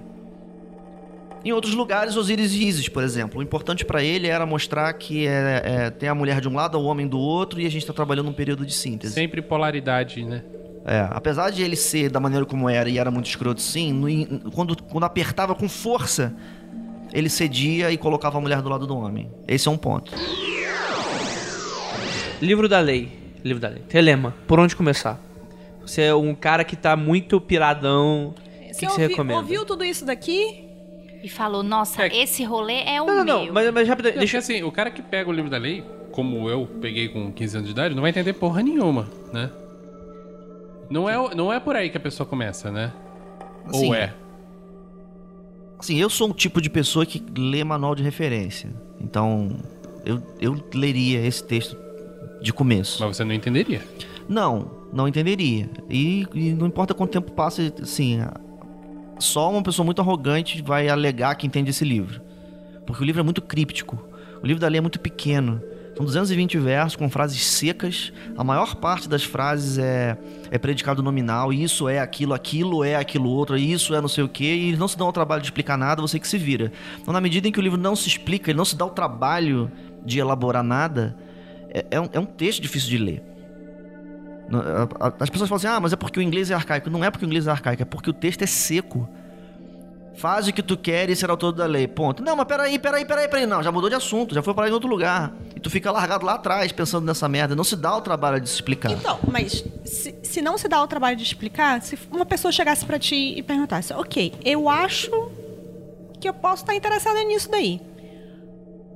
[1.43, 3.39] Em outros lugares, Osíris e Isis, por exemplo.
[3.39, 6.77] O importante pra ele era mostrar que é, é, tem a mulher de um lado,
[6.77, 9.13] o homem do outro, e a gente tá trabalhando num período de síntese.
[9.13, 10.43] Sempre polaridade, né?
[10.85, 14.51] É, apesar de ele ser da maneira como era e era muito escroto, sim, no
[14.51, 16.33] quando, quando apertava com força,
[17.13, 19.29] ele cedia e colocava a mulher do lado do homem.
[19.47, 20.11] Esse é um ponto.
[22.41, 23.11] Livro da lei.
[23.43, 23.81] Livro da lei.
[23.87, 24.33] Telema.
[24.47, 25.19] Por onde começar?
[25.81, 28.29] Você é um cara que tá muito piradão.
[28.29, 29.39] O que, Você que você ouvi- recomenda?
[29.41, 30.68] ouviu tudo isso daqui?
[31.23, 32.15] E falou, nossa, É.
[32.23, 33.45] esse rolê é o Não, não, meu.
[33.47, 33.53] não.
[33.53, 34.13] Mas, mas rapidinho.
[34.17, 34.53] Deixa Deixa...
[34.53, 37.67] assim, o cara que pega o livro da lei, como eu peguei com 15 anos
[37.67, 39.49] de idade, não vai entender porra nenhuma, né?
[40.89, 42.91] Não é, não é por aí que a pessoa começa, né?
[43.65, 44.13] Assim, Ou é?
[45.77, 48.69] Assim, eu sou um tipo de pessoa que lê manual de referência.
[48.99, 49.57] Então,
[50.05, 51.77] eu, eu leria esse texto
[52.41, 53.03] de começo.
[53.05, 53.81] Mas você não entenderia.
[54.27, 55.69] Não, não entenderia.
[55.89, 58.19] E, e não importa quanto tempo passe, assim,
[59.19, 62.21] só uma pessoa muito arrogante vai alegar que entende esse livro.
[62.85, 64.03] Porque o livro é muito críptico.
[64.41, 65.61] O livro da lei é muito pequeno.
[65.95, 68.13] São 220 versos com frases secas.
[68.37, 70.17] A maior parte das frases é,
[70.49, 71.51] é predicado nominal.
[71.51, 74.45] Isso é aquilo, aquilo é aquilo outro, isso é não sei o quê.
[74.45, 76.71] E eles não se dão ao trabalho de explicar nada, você que se vira.
[77.01, 78.91] Então, na medida em que o livro não se explica, ele não se dá o
[78.91, 79.69] trabalho
[80.05, 81.17] de elaborar nada,
[81.69, 83.23] é, é um, é um texto difícil de ler.
[85.19, 86.89] As pessoas falam assim, ah, mas é porque o inglês é arcaico.
[86.89, 89.07] Não é porque o inglês é arcaico, é porque o texto é seco.
[90.15, 91.87] Faz o que tu quer e será o todo da lei.
[91.87, 92.21] Ponto.
[92.21, 93.45] Não, mas peraí, peraí, peraí, peraí.
[93.45, 95.33] Não, já mudou de assunto, já foi parar em outro lugar.
[95.55, 97.55] E tu fica largado lá atrás pensando nessa merda.
[97.55, 98.91] Não se dá o trabalho de explicar.
[98.91, 102.85] Então, mas se, se não se dá o trabalho de explicar, se uma pessoa chegasse
[102.85, 105.09] pra ti e perguntasse, ok, eu acho
[106.19, 107.79] que eu posso estar interessada nisso daí.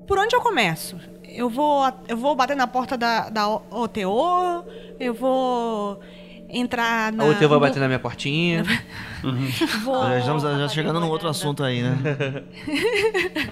[0.06, 0.98] Por onde eu começo?
[1.34, 4.64] Eu vou, eu vou bater na porta da, da OTO,
[5.00, 6.00] eu vou
[6.48, 7.24] entrar na.
[7.24, 8.64] A outra vai no- bater na minha portinha.
[9.84, 11.98] vou- Já estamos já chegando num outro assunto aí, né?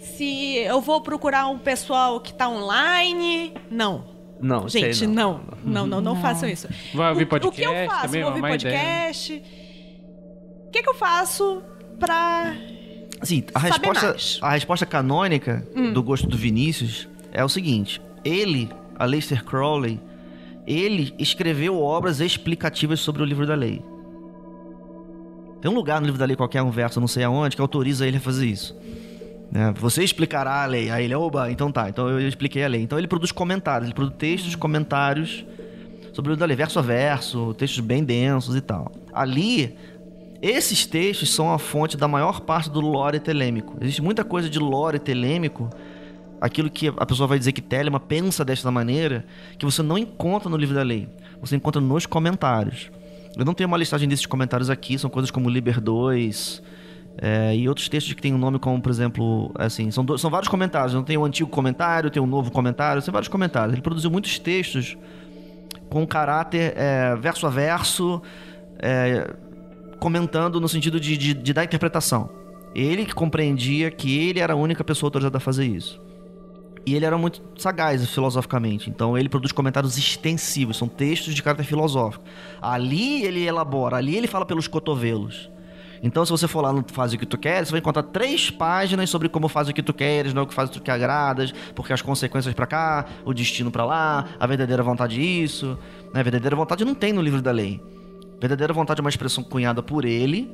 [0.00, 3.52] Se eu vou procurar um pessoal que tá online.
[3.70, 4.04] Não.
[4.40, 5.40] Não, sei Gente, não.
[5.64, 6.68] Não, não, não, façam isso.
[6.94, 8.02] Vai ouvir O- O que eu podcast faço?
[8.06, 9.42] também, é vou ouvir podcast.
[10.66, 11.62] O que, que eu faço
[11.98, 12.54] pra.
[13.20, 14.38] Assim, a resposta, mais.
[14.42, 18.68] a resposta canônica do gosto do Vinícius é o seguinte: ele,
[18.98, 20.00] Aleister Crowley,
[20.66, 23.82] ele escreveu obras explicativas sobre o livro da lei.
[25.60, 28.06] Tem um lugar no livro da lei, qualquer um verso, não sei aonde, que autoriza
[28.06, 28.76] ele a fazer isso.
[29.50, 29.72] Né?
[29.78, 30.90] Você explicará a lei.
[30.90, 32.82] Aí ele, oba, então tá, então eu expliquei a lei.
[32.82, 35.44] Então ele produz comentários, ele produz textos, comentários
[36.12, 38.92] sobre o livro da lei, verso a verso, textos bem densos e tal.
[39.12, 39.76] Ali,
[40.40, 43.76] esses textos são a fonte da maior parte do lore telêmico.
[43.80, 45.70] Existe muita coisa de lore telêmico,
[46.40, 49.24] aquilo que a pessoa vai dizer que Telema pensa desta maneira,
[49.58, 51.08] que você não encontra no livro da lei.
[51.40, 52.90] Você encontra nos comentários.
[53.36, 56.62] Eu não tenho uma listagem desses comentários aqui, são coisas como Liber 2
[57.18, 60.48] é, e outros textos que têm um nome como, por exemplo, assim, são, são vários
[60.48, 60.94] comentários.
[60.94, 63.74] Não tem um antigo comentário, tem um novo comentário, são vários comentários.
[63.74, 64.96] Ele produziu muitos textos
[65.88, 68.22] com caráter é, verso a verso,
[68.78, 69.34] é,
[69.98, 72.30] comentando no sentido de, de, de dar interpretação.
[72.74, 76.00] Ele compreendia que ele era a única pessoa autorizada a fazer isso.
[76.84, 78.88] E ele era muito sagaz filosoficamente.
[78.88, 82.24] Então ele produz comentários extensivos, são textos de caráter filosófico.
[82.62, 85.50] Ali ele elabora, ali ele fala pelos cotovelos.
[86.02, 88.50] Então, se você for lá no Faz o que tu queres, você vai encontrar três
[88.50, 90.80] páginas sobre como faz o que tu queres, não é o que faz o que
[90.80, 95.78] tu agradas, porque as consequências para cá, o destino para lá, a verdadeira vontade isso.
[96.12, 96.20] Né?
[96.20, 97.82] A verdadeira vontade não tem no livro da lei.
[98.40, 100.50] Verdadeira vontade é uma expressão cunhada por ele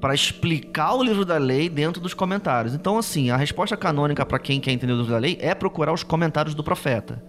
[0.00, 2.74] para explicar o livro da lei dentro dos comentários.
[2.74, 5.92] Então, assim, a resposta canônica para quem quer entender o livro da lei é procurar
[5.92, 7.22] os comentários do profeta.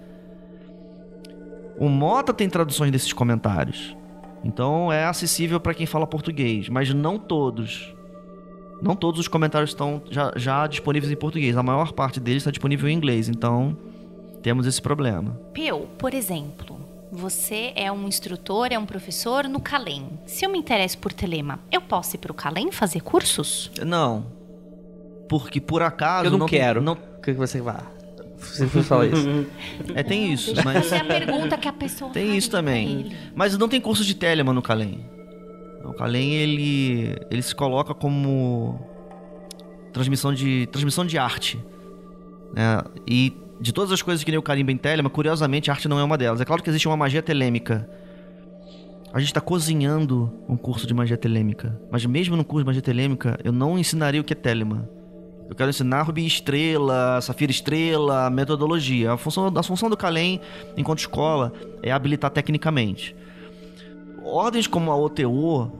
[1.77, 3.95] O Mota tem traduções desses comentários.
[4.43, 7.93] Então é acessível para quem fala português, mas não todos.
[8.81, 11.55] Não todos os comentários estão já, já disponíveis em português.
[11.55, 13.29] A maior parte deles está disponível em inglês.
[13.29, 13.77] Então
[14.41, 15.39] temos esse problema.
[15.53, 16.79] Peu, por exemplo,
[17.11, 20.07] você é um instrutor, é um professor no Calem.
[20.25, 23.69] Se eu me interesso por Telema, eu posso ir para o Calem fazer cursos?
[23.85, 24.25] Não.
[25.27, 26.27] Porque por acaso.
[26.27, 26.81] Eu não, não quero.
[26.81, 26.93] Não...
[26.93, 27.81] O que você vai?
[28.37, 29.45] Você fala isso.
[29.93, 30.85] É, tem isso, mas.
[30.89, 32.89] fazer a pergunta que a pessoa Tem isso também.
[32.89, 33.17] ele.
[33.35, 35.05] Mas não tem curso de Telemann no Calem.
[35.83, 38.79] O Calem, ele, ele se coloca como
[39.91, 41.59] transmissão de, transmissão de arte.
[42.53, 42.81] Né?
[43.07, 45.99] E de todas as coisas que nem o carimba em Telemann, curiosamente, a arte não
[45.99, 46.41] é uma delas.
[46.41, 47.87] É claro que existe uma magia telêmica.
[49.13, 51.79] A gente está cozinhando um curso de magia telêmica.
[51.91, 54.87] Mas mesmo no curso de magia telêmica, eu não ensinaria o que é Telemann.
[55.47, 59.13] Eu quero ensinar Rubi Estrela, Safira Estrela, metodologia.
[59.13, 60.41] A função, a função do Calem,
[60.75, 63.15] enquanto escola, é habilitar tecnicamente.
[64.23, 65.71] Ordens como a OTO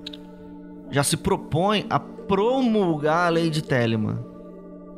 [0.92, 4.31] já se propõem a promulgar a lei de Telemann.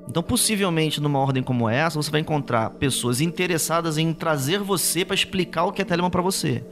[0.08, 5.16] Então, possivelmente, numa ordem como essa, você vai encontrar pessoas interessadas em trazer você para
[5.16, 6.64] explicar o que é Telemann para você.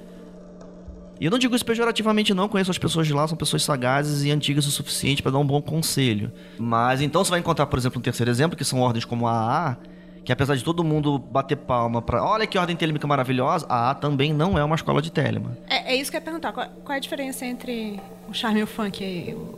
[1.20, 2.50] E eu não digo isso pejorativamente, não.
[2.50, 5.46] Conheço as pessoas de lá, são pessoas sagazes e antigas o suficiente para dar um
[5.46, 6.32] bom conselho.
[6.58, 9.32] Mas então você vai encontrar, por exemplo, um terceiro exemplo, que são ordens como a
[9.32, 9.78] AA,
[10.24, 12.24] que apesar de todo mundo bater palma para.
[12.24, 15.54] Olha que ordem telêmica maravilhosa, a AA também não é uma escola de Telemann.
[15.68, 16.52] É, é isso que eu ia perguntar.
[16.52, 18.00] Qual, qual é a diferença entre
[18.30, 19.04] o charme e o funk?
[19.04, 19.34] aí?
[19.34, 19.58] O,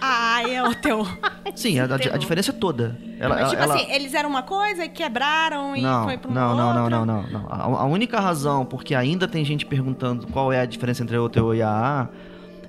[0.00, 1.06] a, a e o teu.
[1.54, 2.98] Sim, a, a- a diferença é toda.
[3.20, 6.28] Ela, Mas, tipo ela- assim, eles eram uma coisa e quebraram e não, foi pra
[6.30, 7.46] uma não, não, não, não, não, não.
[7.48, 11.22] A, a única razão porque ainda tem gente perguntando qual é a diferença entre a
[11.22, 12.08] OTO e a AA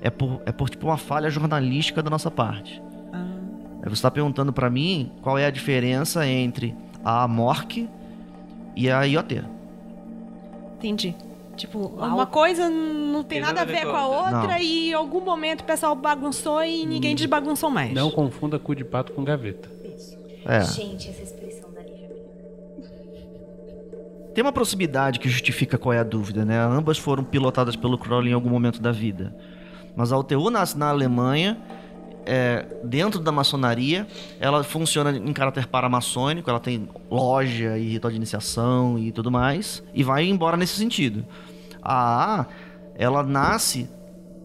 [0.01, 2.81] é por, é por tipo uma falha jornalística da nossa parte.
[3.83, 6.73] É Você está perguntando para mim qual é a diferença entre
[7.03, 7.89] a AMORC
[8.75, 9.43] e a IoT.
[10.77, 11.13] Entendi.
[11.55, 14.57] Tipo, uma coisa não tem nada a ver com a outra Não.
[14.57, 17.93] e em algum momento o pessoal bagunçou e ninguém desbagunçou mais.
[17.93, 19.69] Não confunda cu de pato com gaveta.
[20.45, 20.61] É.
[20.63, 22.09] Gente, essa expressão da Lívia.
[24.33, 26.57] Tem uma proximidade que justifica qual é a dúvida, né?
[26.59, 29.35] Ambas foram pilotadas pelo Crowley em algum momento da vida.
[29.95, 31.57] Mas a UTU nasce na Alemanha,
[32.25, 34.07] é, dentro da maçonaria,
[34.39, 39.83] ela funciona em caráter paramaçônico, ela tem loja e ritual de iniciação e tudo mais,
[39.93, 41.25] e vai embora nesse sentido.
[41.81, 42.47] A AA,
[42.95, 43.89] ela nasce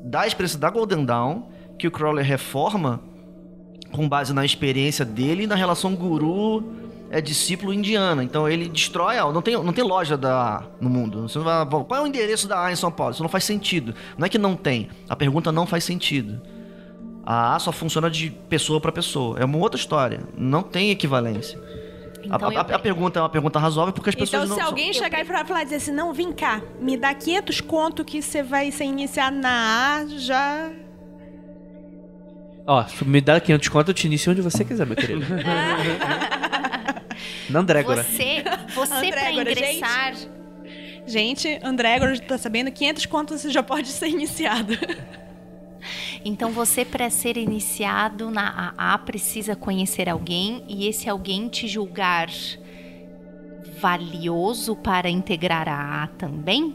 [0.03, 1.43] da experiência da Golden Dawn,
[1.79, 3.01] que o Crowley reforma
[3.93, 6.65] com base na experiência dele e na relação guru
[7.11, 8.23] é discípulo indiana.
[8.23, 11.23] Então ele destrói a não tem não tem loja da no mundo.
[11.23, 13.13] Você não vai, qual é o endereço da A em São Paulo?
[13.13, 13.95] Isso não faz sentido.
[14.17, 14.89] Não é que não tem.
[15.09, 16.41] A pergunta não faz sentido.
[17.31, 19.39] A A só funciona de pessoa para pessoa.
[19.39, 20.21] É uma outra história.
[20.35, 21.59] Não tem equivalência.
[21.59, 24.57] A- Então a, a- a pergunta é uma pergunta razoável porque as pessoas Então, não
[24.57, 27.61] se alguém chegar e falar, falar e dizer assim, não, vem cá, me dá 500
[27.61, 30.71] conto que você vai ser iniciado na A, já...
[32.67, 35.25] Ó, se me dá 500 conto, eu te inicio onde você quiser, meu querido.
[37.51, 38.03] Na Andrégora.
[38.05, 38.43] Você,
[38.75, 40.15] você pra Andrégora, ingressar.
[41.07, 44.75] Gente, André, agora já tá sabendo, 500 conto você já pode ser iniciado.
[46.25, 52.29] Então você, para ser iniciado na AA, precisa conhecer alguém e esse alguém te julgar
[53.81, 56.75] valioso para integrar a AA também?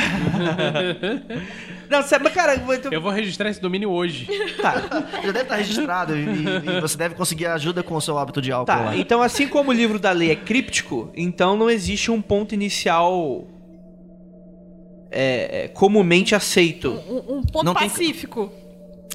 [1.91, 4.27] Não, sabe, mas cara, eu- Eu vou registrar esse domínio hoje.
[4.63, 4.75] tá,
[5.23, 8.53] Já deve estar registrado e, e você deve conseguir ajuda com o seu hábito de
[8.53, 8.81] álcool tá.
[8.81, 8.97] lá.
[8.97, 13.45] Então, assim como o livro da lei é críptico, então não existe um ponto inicial
[15.11, 16.91] é, é, comumente aceito.
[17.09, 18.53] Um, um ponto Não tem- pacífico.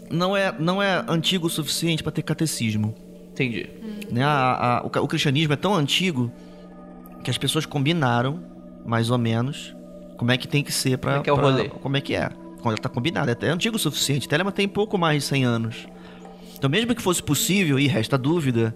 [0.10, 2.94] Não, é, não é antigo o suficiente para ter catecismo.
[3.32, 3.68] Entendi.
[4.12, 4.24] né?
[4.24, 6.32] A- a- o, o cristianismo é tão antigo
[7.24, 8.40] que as pessoas combinaram,
[8.86, 9.76] mais ou menos,
[10.18, 11.12] como é que tem que ser pra...
[11.14, 11.70] Como é que é o pra- rolê?
[11.70, 12.30] Como é que é.
[12.62, 13.30] Quando tá combinado.
[13.30, 14.28] É até antigo o suficiente.
[14.30, 15.88] Telema tem pouco mais de 100 anos.
[16.58, 18.74] Então, mesmo que fosse possível, e resta dúvida,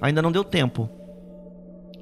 [0.00, 0.90] ainda não deu tempo.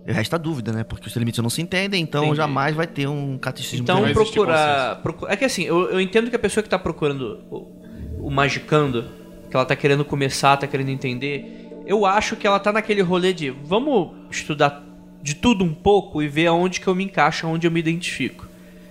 [0.07, 0.85] E resta dúvida, né?
[0.85, 2.37] Porque os telemitas não se entendem, então Entendi.
[2.37, 3.85] jamais vai ter um catecismo.
[3.85, 7.41] Então procurar, procu- É que assim, eu, eu entendo que a pessoa que tá procurando
[7.51, 9.07] o, o Magicando,
[9.51, 13.33] que ela tá querendo começar, tá querendo entender, eu acho que ela tá naquele rolê
[13.33, 14.85] de vamos estudar
[15.23, 18.47] de tudo um pouco e ver aonde que eu me encaixo, aonde eu me identifico.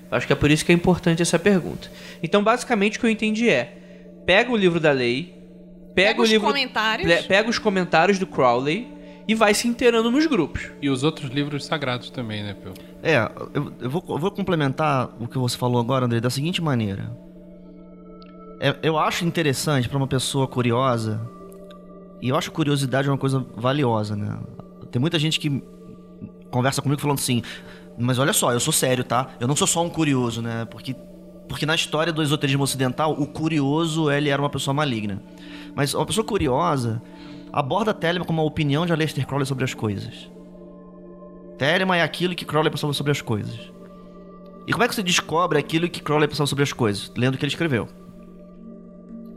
[0.10, 1.91] Eu acho que é por isso que é importante essa pergunta.
[2.23, 3.77] Então, basicamente, o que eu entendi é:
[4.26, 5.35] pega o livro da lei,
[5.94, 6.48] pega, Pega o os livro.
[7.27, 8.88] Pega os comentários do Crowley
[9.28, 10.72] e vai se inteirando nos grupos.
[10.82, 12.74] E os outros livros sagrados também, né, Peu?
[13.02, 13.18] É,
[13.54, 17.16] eu, eu vou, eu vou complementar o que você falou agora, André, da seguinte maneira.
[18.60, 21.20] É, eu acho interessante pra uma pessoa curiosa,
[22.22, 24.40] e eu acho curiosidade uma coisa valiosa, né?
[24.91, 25.62] Tem muita gente que
[26.50, 27.41] conversa comigo falando assim,
[27.98, 29.28] mas olha só, eu sou sério, tá?
[29.40, 30.66] Eu não sou só um curioso, né?
[30.66, 30.95] Porque,
[31.50, 35.22] porque na história do esoterismo ocidental, o curioso, ele era uma pessoa maligna.
[35.76, 37.02] Mas uma pessoa curiosa
[37.53, 40.27] aborda Telemann como uma opinião de Aleister Crowley sobre as coisas.
[41.59, 43.71] Telemann é aquilo que Crowley pensava sobre as coisas.
[44.65, 47.11] E como é que você descobre aquilo que Crowley pensava sobre as coisas?
[47.15, 47.88] Lendo o que ele escreveu.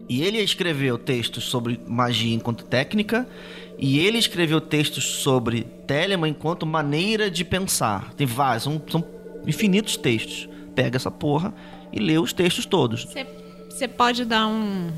[0.09, 3.29] E ele escreveu textos sobre magia enquanto técnica,
[3.77, 8.15] e ele escreveu textos sobre Telemann enquanto maneira de pensar.
[8.15, 9.05] Tem vários, são, são
[9.47, 10.49] infinitos textos.
[10.75, 11.53] Pega essa porra
[11.93, 13.07] e lê os textos todos.
[13.69, 14.91] Você pode dar um,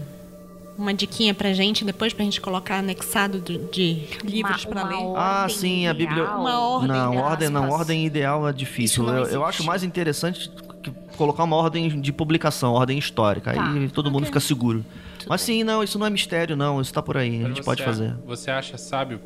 [0.78, 4.90] uma diquinha pra gente depois pra gente colocar anexado do- de livros Uma- pra uma
[5.12, 5.14] ler?
[5.16, 6.40] Ah, sim, a Bíblia- ideal.
[6.40, 9.06] Uma ordem, não, ordem não, ordem ideal é difícil.
[9.08, 10.50] Eu, eu acho mais interessante
[10.82, 13.52] que colocar uma ordem de publicação, ordem histórica.
[13.52, 14.26] Tá, Aí todo mundo ok.
[14.26, 14.84] fica seguro.
[15.18, 16.80] Tudo Mas sim, não, isso não é mistério, não.
[16.80, 18.14] Isso tá por aí, a Mas gente você pode a- fazer.
[18.24, 19.20] Você acha sábio,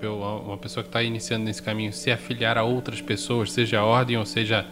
[0.44, 4.16] uma pessoa que está iniciando nesse caminho, se afiliar a outras pessoas, seja a ordem
[4.16, 4.64] ou seja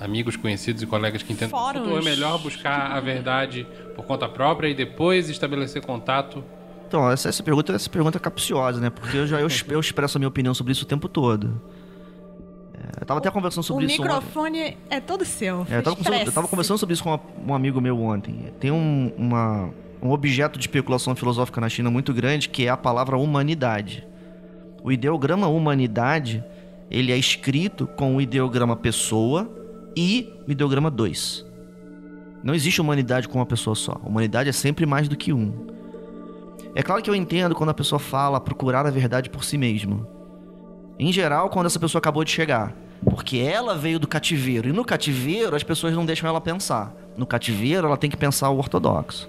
[0.00, 1.86] amigos, conhecidos e colegas que entendem Fóruns.
[1.88, 6.42] Ou é melhor buscar a verdade por conta própria e depois estabelecer contato?
[6.88, 8.90] Então, essa, essa pergunta essa pergunta é capciosa, né?
[8.90, 11.60] Porque eu já eu, eu expresso a minha opinião sobre isso o tempo todo.
[12.74, 14.12] É, eu tava até conversando O sobre isso ontem.
[14.14, 15.66] microfone é todo seu.
[15.70, 18.52] É, eu, tava conversando, eu tava conversando sobre isso com uma- um amigo meu ontem.
[18.60, 19.70] Tem um, uma-
[20.02, 24.06] um objeto de especulação filosófica na China muito grande que é a palavra humanidade.
[24.82, 26.42] O ideograma humanidade,
[26.90, 29.48] ele é escrito com o ideograma pessoa
[29.96, 31.46] e o ideograma 2.
[32.42, 34.00] Não existe humanidade com uma pessoa só.
[34.04, 35.66] Humanidade é sempre mais do que um.
[36.74, 40.06] É claro que eu entendo quando a pessoa fala procurar a verdade por si mesmo.
[40.98, 42.74] Em geral, quando essa pessoa acabou de chegar.
[43.04, 44.68] Porque ela veio do cativeiro.
[44.68, 46.94] E no cativeiro, as pessoas não deixam ela pensar.
[47.16, 49.28] No cativeiro, ela tem que pensar o ortodoxo.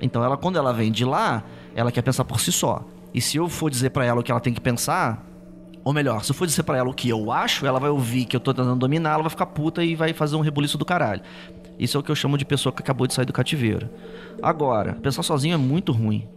[0.00, 1.42] Então, ela, quando ela vem de lá,
[1.74, 2.84] ela quer pensar por si só.
[3.12, 5.26] E se eu for dizer pra ela o que ela tem que pensar,
[5.84, 8.24] ou melhor, se eu for dizer pra ela o que eu acho, ela vai ouvir
[8.24, 10.84] que eu tô tentando dominar, ela vai ficar puta e vai fazer um rebuliço do
[10.84, 11.22] caralho.
[11.78, 13.88] Isso é o que eu chamo de pessoa que acabou de sair do cativeiro.
[14.42, 16.28] Agora, pensar sozinho é muito ruim.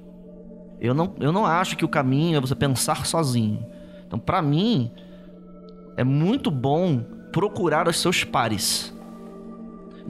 [0.80, 3.66] Eu não, eu não acho que o caminho é você pensar sozinho.
[4.08, 4.92] Então, pra mim,
[5.98, 8.94] é muito bom procurar os seus pares.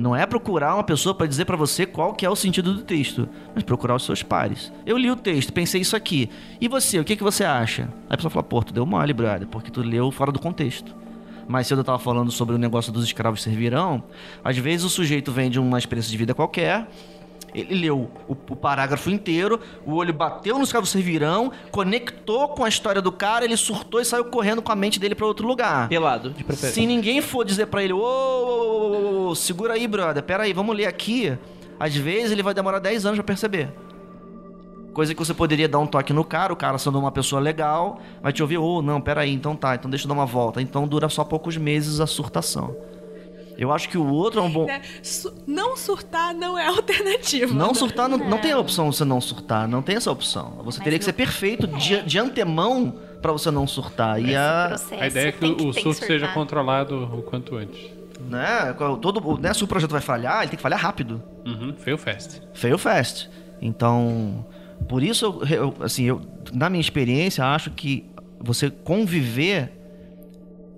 [0.02, 2.82] Não é procurar uma pessoa pra dizer pra você qual que é o sentido do
[2.82, 4.73] texto, mas procurar os seus pares.
[4.84, 6.28] Eu li o texto, pensei isso aqui.
[6.60, 7.84] E você, o que, que você acha?
[7.84, 10.95] Aí a pessoa fala, pô, tu deu mole, brother, porque tu leu fora do contexto.
[11.48, 14.03] Mais cedo eu tava falando sobre o negócio dos escravos servirão.
[14.44, 16.88] Às vezes o sujeito vem de uma experiência de vida qualquer,
[17.53, 22.69] ele leu o, o parágrafo inteiro, o olho bateu nos escravos servirão, conectou com a
[22.69, 25.90] história do cara, ele surtou e saiu correndo com a mente dele pra outro lugar.
[25.90, 26.82] Pelado, de preferência.
[26.82, 30.53] Se ninguém for dizer pra ele, ô, ô, ô, ô, segura aí, brother, pera aí,
[30.53, 31.38] vamos ler aqui.
[31.80, 33.69] Às vezes ele vai demorar 10 anos pra perceber.
[34.94, 38.02] Coisa que você poderia dar um toque no cara, o cara sendo uma pessoa legal,
[38.22, 40.61] vai te ouvir, ô, não, pera aí, então tá, então deixa eu dar uma volta.
[40.61, 42.76] Então dura só poucos meses a surtação.
[43.57, 44.65] Eu acho que o outro é um bom.
[44.65, 44.82] Né?
[45.03, 47.53] Su- não surtar não é alternativa.
[47.53, 50.61] Não surtar, não, não tem a opção de você não surtar, não tem essa opção.
[50.64, 54.19] Você Mas teria que ser perfeito de, de antemão pra você não surtar.
[54.22, 57.80] E a, A ideia é que tem o surto seja controlado o quanto antes.
[58.19, 61.22] né, todo, né, se o projeto vai falhar, ele tem que falhar rápido.
[61.45, 62.41] Uhum, fail fast.
[62.53, 63.30] Fail fast.
[63.61, 64.44] Então,
[64.90, 66.22] por isso, eu, eu- assim, eu,
[66.52, 68.10] na minha experiência, acho que
[68.40, 69.72] você conviver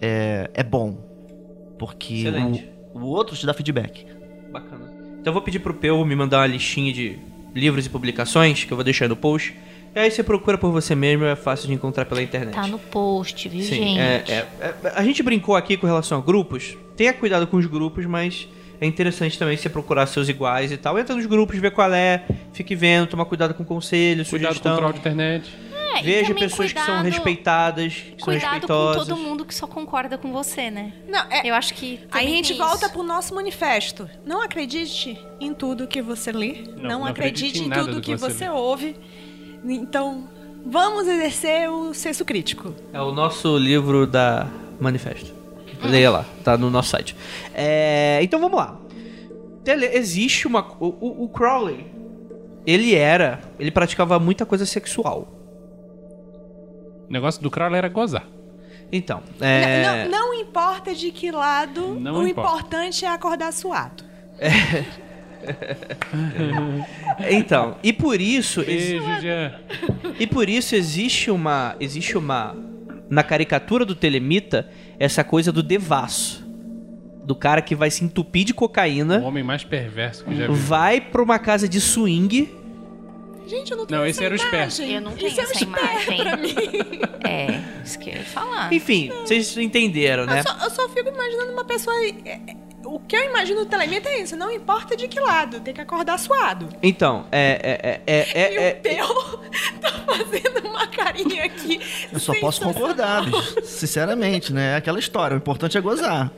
[0.02, 0.98] é, é bom.
[1.86, 2.68] Porque Excelente.
[2.94, 4.06] o, o outro te dá feedback.
[4.52, 4.92] Bacana.
[5.20, 7.18] Então eu vou pedir pro Peu me mandar uma listinha de
[7.54, 9.54] livros e publicações, que eu vou deixar aí no post.
[9.96, 12.54] E aí você procura por você mesmo, é fácil de encontrar pela internet.
[12.56, 14.00] Tá no post, viu, Sim, gente?
[14.00, 16.76] é, é- é- a gente brincou aqui com relação a grupos.
[16.98, 18.48] Tenha cuidado com os grupos, mas
[18.82, 20.98] é interessante também você procurar seus iguais e tal.
[20.98, 22.24] Entra nos grupos, vê qual é,
[22.54, 24.74] fique vendo, toma cuidado com conselho, Cuidado com sugestão.
[24.74, 25.50] o troll de internet.
[26.00, 29.08] É, Veja pessoas que são cuidado- respeitadas, que são Cuidado com respeitosas.
[29.08, 30.94] todo mundo que só concorda com você, né?
[31.08, 32.00] Não, é, Eu acho que.
[32.12, 32.94] Aí a gente tem volta isso.
[32.94, 34.10] pro nosso manifesto.
[34.26, 36.64] Não acredite em tudo que você lê.
[36.76, 38.96] Não, Não, não acredite acredite em tudo do que que você você ouve.
[39.66, 40.28] Então,
[40.66, 42.74] vamos exercer o senso crítico.
[42.92, 44.48] É o nosso livro da
[44.80, 45.34] Manifesto.
[45.84, 47.16] Leia lá, tá no nosso site.
[47.54, 48.80] É, então vamos lá.
[49.64, 50.66] Tele- existe uma.
[50.80, 51.86] O, o- o Crowley,
[52.66, 53.42] ele era.
[53.60, 55.28] Ele praticava muita coisa sexual.
[57.14, 58.26] O negócio do Crowley era gozar.
[58.92, 60.08] Então, é.
[60.08, 62.50] Não, não importa de que lado, Não o importa.
[62.58, 64.04] importante é acordar suado.
[67.30, 68.64] Então, e por isso.
[68.64, 69.54] Beijo, Jean.
[70.18, 71.76] E por isso existe uma.
[71.80, 72.56] Existe uma.
[73.10, 76.42] Na caricatura do Telemita, essa coisa do devasso.
[77.26, 80.54] Do cara que vai se entupir de O cocaína, homem mais perverso que já vi.
[80.54, 82.50] vai pra uma casa de swing.
[83.46, 84.82] Gente, eu não tenho Não, esse era o esperto.
[84.82, 86.18] Eu não tenho Isso é essa imagem.
[86.18, 86.56] pra mim.
[87.26, 88.72] É, isso que eu ia falar.
[88.74, 90.40] Enfim, vocês entenderam, né?
[90.40, 91.96] Eu, só, eu só fico imaginando uma pessoa.
[92.06, 92.56] é, é,
[92.86, 95.80] O que eu imagino do telemita é isso, não importa de que lado, tem que
[95.82, 96.68] acordar suado.
[96.84, 98.02] Então, é.
[98.06, 99.42] é, é, é, e é- o Peu
[99.82, 101.80] tá fazendo uma carinha aqui.
[102.12, 102.74] Eu só posso sensacional.
[102.74, 103.62] concordar, bicho.
[103.64, 104.74] Sinceramente, né?
[104.74, 105.34] É aquela história.
[105.36, 106.30] O importante é gozar.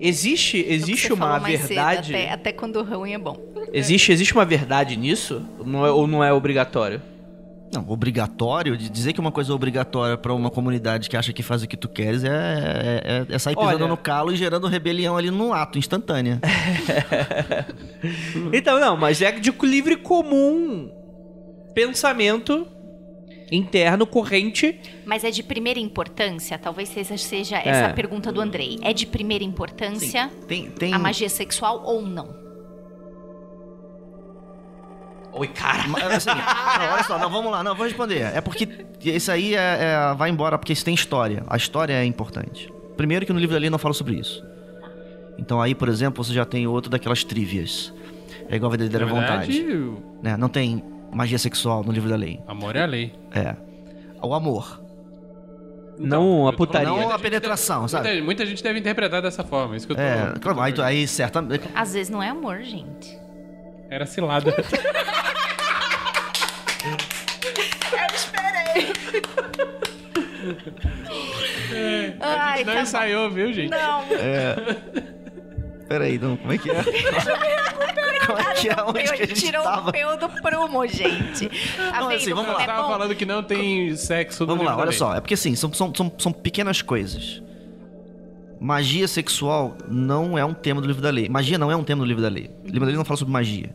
[0.00, 2.14] Existe É existe uma mais cedo, verdade.
[2.14, 3.36] até, até quando ruim é bom.
[3.72, 5.42] Existe, existe uma verdade nisso?
[5.64, 7.00] Não é- ou não é obrigatório?
[7.72, 11.40] Não, obrigatório, de dizer que uma coisa é obrigatória pra uma comunidade que acha que
[11.40, 14.36] faz o que tu queres é, é, é- é sair pisando Olha- no calo e
[14.36, 16.40] gerando rebelião ali no ato, instantânea.
[18.52, 20.90] Então, não, mas é de livre comum
[21.74, 22.66] pensamento
[23.50, 24.78] interno, corrente.
[25.04, 26.58] Mas é de primeira importância?
[26.58, 28.78] Talvez seja, seja essa a pergunta do Andrei.
[28.82, 30.92] É de primeira importância Tem, tem...
[30.94, 32.38] a magia sexual ou não?
[35.32, 35.86] Oi, cara.
[35.88, 38.22] Mas, assim, não, olha só, não, vamos lá, não, vou responder.
[38.34, 38.68] É porque
[39.04, 39.58] isso aí é,
[40.10, 41.44] é- vai embora porque isso tem história.
[41.48, 42.72] A história é importante.
[42.96, 44.44] Primeiro que no livro da lei não fala sobre isso.
[45.38, 47.94] Então aí, por exemplo, você já tem outro daquelas trivias.
[48.48, 49.52] É igual a verdadeira Na vontade.
[49.52, 50.36] verdade, o Né?
[50.36, 52.40] Não tem magia sexual no livro da lei.
[52.46, 53.12] amor é a lei.
[53.32, 53.54] É.
[54.22, 54.80] O amor.
[55.98, 56.88] Não a eu tô falando- putaria.
[56.88, 58.08] Não a penetração, deve- sabe?
[58.08, 59.76] Muita, muita gente deve interpretar dessa forma.
[59.76, 60.02] Isso que eu tô.
[60.02, 61.68] É, claro, aí, aí certamente.
[61.74, 63.18] Às vezes não é amor, gente.
[63.90, 64.54] Era cilada.
[67.92, 68.92] Eu esperei.
[72.20, 73.70] a Ai, gente não tá ensaiou, viu, gente?
[73.70, 74.04] Não,
[75.90, 76.84] Peraí, não, como é que é?
[78.24, 78.74] como é que é?
[78.86, 79.88] Onde que a gente tirou tava?
[79.88, 81.48] o peu do prumo, gente.
[81.76, 82.62] Tá Não, vendo assim, vamos como lá.
[82.62, 82.88] é tava bom?
[82.90, 84.98] falando que não tem sexo no Vamos lá, livro da olha lei.
[84.98, 85.16] só.
[85.16, 87.42] É porque assim, são, são, são, são pequenas coisas.
[88.60, 91.28] Magia sexual não é um tema do livro da lei.
[91.28, 92.48] Magia não é um tema do livro da lei.
[92.62, 93.74] O livro da lei não fala sobre magia.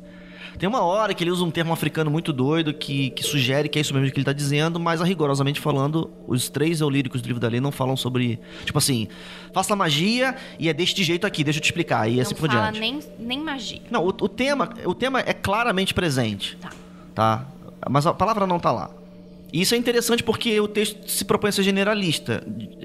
[0.58, 3.78] Tem uma hora que ele usa um termo africano muito doido que, que sugere que
[3.78, 7.40] é isso mesmo que ele tá dizendo, mas rigorosamente falando, os três eulíricos do livro
[7.40, 8.40] da lei não falam sobre.
[8.64, 9.08] Tipo assim,
[9.54, 12.10] faça magia e é deste jeito aqui, deixa eu te explicar.
[12.10, 12.80] E Não assim por fala diante.
[12.80, 13.82] nem, nem magia.
[13.90, 16.58] Não, o, o tema, o tema é claramente presente.
[16.58, 16.72] Tá.
[17.14, 17.46] Tá?
[17.90, 18.90] Mas a palavra não tá lá.
[19.54, 22.44] E isso é interessante porque o texto se propõe a ser generalista.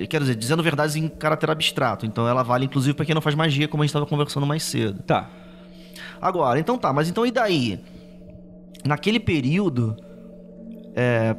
[0.09, 2.07] Quer dizer, dizendo verdades em caráter abstrato.
[2.07, 4.63] Então ela vale inclusive para quem não faz magia, como a gente estava conversando mais
[4.63, 5.03] cedo.
[5.03, 5.29] Tá.
[6.21, 7.81] Agora, então tá, mas então e daí?
[8.85, 9.97] Naquele período,
[10.95, 11.35] é,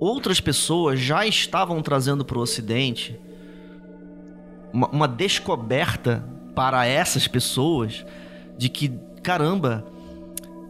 [0.00, 3.18] outras pessoas já estavam trazendo para o Ocidente
[4.72, 6.24] uma, uma descoberta
[6.54, 8.04] para essas pessoas
[8.56, 9.84] de que, caramba,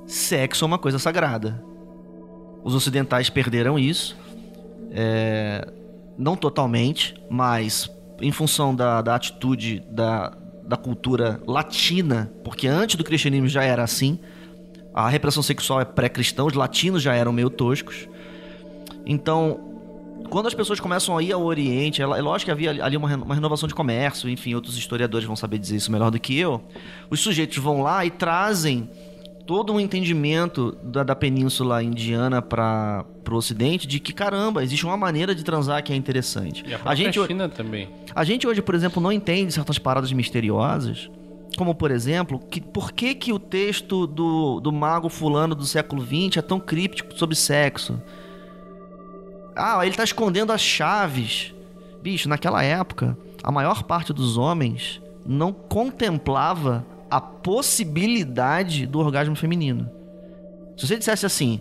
[0.06, 1.62] sexo é uma coisa sagrada.
[2.64, 4.16] Os ocidentais perderam isso,
[4.90, 5.68] é,
[6.18, 7.88] não totalmente, mas
[8.20, 10.36] em função da, da atitude da,
[10.66, 14.18] da cultura latina, porque antes do cristianismo já era assim.
[14.92, 18.08] A repressão sexual é pré-cristã, os latinos já eram meio toscos.
[19.04, 19.60] Então,
[20.30, 23.68] quando as pessoas começam a ir ao Oriente, é lógico que havia ali uma, renovação
[23.68, 26.62] de comércio, enfim, outros historiadores vão saber dizer isso melhor do que eu.
[27.10, 28.88] Os sujeitos vão lá e trazem
[29.46, 34.96] todo um entendimento da, da península indiana para o ocidente de que caramba existe uma
[34.96, 36.64] maneira de transar que é interessante.
[36.66, 37.88] E a a gente China também.
[38.14, 41.08] a gente hoje por exemplo não entende certas paradas misteriosas
[41.56, 46.02] como por exemplo que por que que o texto do, do mago fulano do século
[46.02, 48.00] XX é tão críptico sobre sexo?
[49.54, 51.54] Ah ele tá escondendo as chaves.
[52.02, 59.90] Bicho naquela época a maior parte dos homens não contemplava a possibilidade do orgasmo feminino.
[60.76, 61.60] Se você dissesse assim,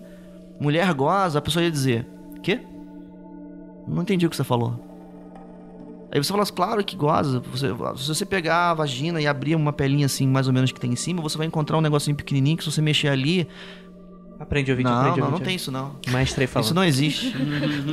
[0.60, 2.08] mulher goza, a pessoa ia dizer,
[2.44, 2.62] quê?
[3.88, 4.84] Não entendi o que você falou.
[6.12, 7.40] Aí você fala, claro que goza.
[7.40, 7.68] Você,
[7.98, 10.94] se você pegar a vagina e abrir uma pelinha assim, mais ou menos que tem
[10.94, 13.48] em cima, você vai encontrar um negocinho pequenininho que se você mexer ali...
[14.40, 15.96] Aprende a ouvir, Não, aprende não, não tem isso não.
[16.08, 16.66] Mestre aí falando.
[16.66, 17.36] Isso não existe.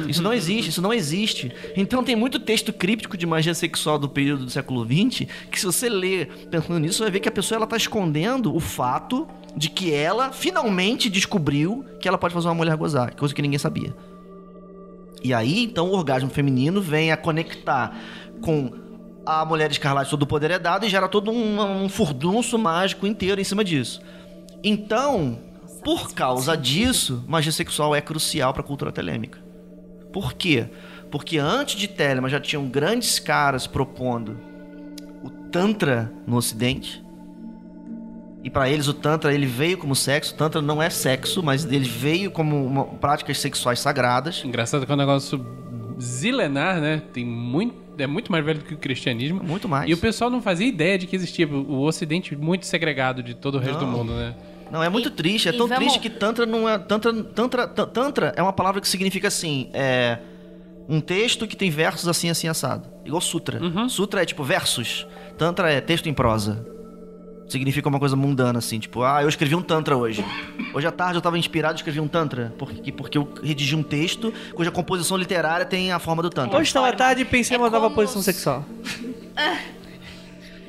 [0.08, 1.52] isso não existe, isso não existe.
[1.76, 5.66] Então tem muito texto críptico de magia sexual do período do século XX que se
[5.66, 9.28] você ler pensando nisso, você vai ver que a pessoa ela tá escondendo o fato
[9.56, 13.58] de que ela finalmente descobriu que ela pode fazer uma mulher gozar, coisa que ninguém
[13.58, 13.94] sabia.
[15.22, 17.96] E aí, então, o orgasmo feminino vem a conectar
[18.40, 18.72] com
[19.24, 23.06] a mulher escarlate, todo o poder é dado e gera todo um, um furdunço mágico
[23.06, 24.02] inteiro em cima disso.
[24.64, 25.38] Então,
[25.84, 29.38] por causa disso, magia sexual é crucial para a cultura telêmica.
[30.12, 30.66] Por quê?
[31.10, 34.38] Porque antes de Telema já tinham grandes caras propondo
[35.22, 37.02] o Tantra no Ocidente.
[38.44, 40.34] E para eles o Tantra ele veio como sexo.
[40.34, 44.42] O Tantra não é sexo, mas ele veio como uma- práticas sexuais sagradas.
[44.44, 45.44] Engraçado que é um negócio
[46.00, 47.02] zilenar, né?
[47.12, 49.42] Tem muito, é muito mais velho do que o cristianismo.
[49.44, 49.88] Muito mais.
[49.88, 53.56] E o pessoal não fazia ideia de que existia o Ocidente muito segregado de todo
[53.56, 53.92] o resto do Não.
[53.98, 54.34] mundo, né?
[54.72, 55.48] Não, é muito E- triste.
[55.48, 56.78] É tão vamos- triste que Tantra não é.
[56.78, 59.68] Tantra, tantra, tan- tantra é uma palavra que significa assim.
[59.72, 60.18] É.
[60.88, 62.88] Um texto que tem versos assim, assim, assado.
[63.04, 63.60] Igual Sutra.
[63.88, 65.06] Sutra é tipo versos.
[65.38, 66.66] Tantra é texto em prosa.
[67.48, 68.78] Significa uma coisa mundana, assim.
[68.78, 70.24] Tipo, ah, eu escrevi um Tantra hoje.
[70.74, 72.52] Hoje à tarde eu tava inspirado e escrevi um Tantra.
[72.58, 76.56] Porque, porque eu redigi um texto cuja composição literária tem a forma do Tantra.
[76.58, 78.64] Hoje estava à tarde e pensei É em uma nova posição os- sexual.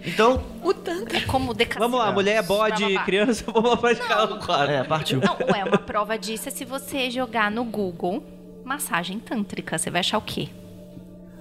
[0.06, 1.16] Então, O tanto.
[1.16, 1.90] É como decação.
[1.90, 3.04] Vamos lá, mulher, bode, Blá, blá, blá.
[3.06, 4.74] criança, vamos lá pra escala do quadro.
[4.74, 5.20] é, partiu.
[5.22, 8.24] Não, ué, uma prova disso é se você jogar no Google
[8.66, 9.78] massagem tântrica.
[9.78, 10.50] Você vai achar o quê?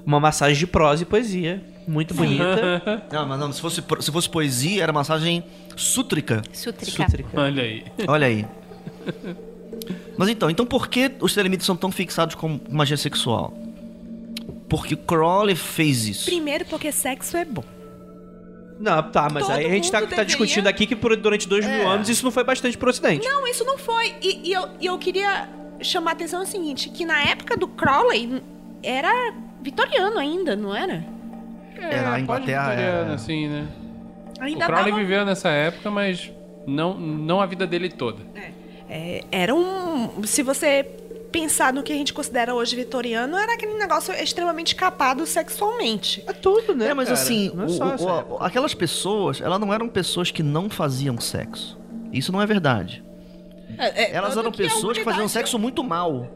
[0.06, 1.62] Uma massagem de prosa e poesia.
[1.86, 3.02] Muito bonita.
[3.10, 5.43] Não, mas não, se fosse, se fosse poesia, era massagem
[5.76, 6.43] sútrica.
[6.52, 7.05] Sútrica.
[7.06, 7.40] Sútrica.
[7.40, 7.84] Olha aí.
[8.06, 8.47] Olha aí.
[10.16, 13.52] Mas então, então por que os telemites são tão fixados com magia sexual?
[14.68, 16.24] Porque Crowley fez isso.
[16.26, 17.64] Primeiro porque sexo é bom.
[18.81, 21.65] Não, tá, mas Todo aí a gente tá, tá discutindo aqui que por- durante dois
[21.65, 21.85] mil É.
[21.86, 23.27] anos isso não foi bastante pro ocidente.
[23.27, 24.15] Não, isso não foi.
[24.20, 25.49] E, e eu, e eu queria
[25.81, 28.43] chamar a atenção ao seguinte, que na época do Crowley
[28.82, 29.32] era
[29.62, 31.05] vitoriano ainda, não era?
[31.77, 33.15] É, na Inglaterra, pós-vitoriano, é.
[33.15, 33.69] assim, né?
[34.40, 36.31] Ainda o Crowley dava- viveu nessa época, mas
[36.66, 38.23] não, não a vida dele toda.
[38.89, 40.23] É, era um.
[40.24, 40.85] Se você
[41.33, 46.23] pensar no que a gente considera hoje vitoriano, era aquele negócio extremamente capado sexualmente.
[46.27, 46.89] É tudo, né?
[46.89, 47.19] É, mas cara?
[47.21, 51.79] assim, é o- o- o- aquelas pessoas, elas não eram pessoas que não faziam sexo.
[52.13, 53.03] Isso não é verdade.
[53.79, 56.29] É, Elas tanto eram que a pessoas que faziam sexo muito mal.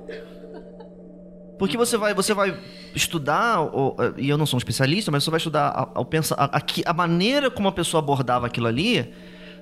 [1.58, 2.54] Porque você vai, você vai
[2.94, 6.62] estudar, ou, e eu não sou um especialista, mas você vai estudar a, a, a-
[6.86, 9.12] a maneira como a pessoa abordava aquilo ali,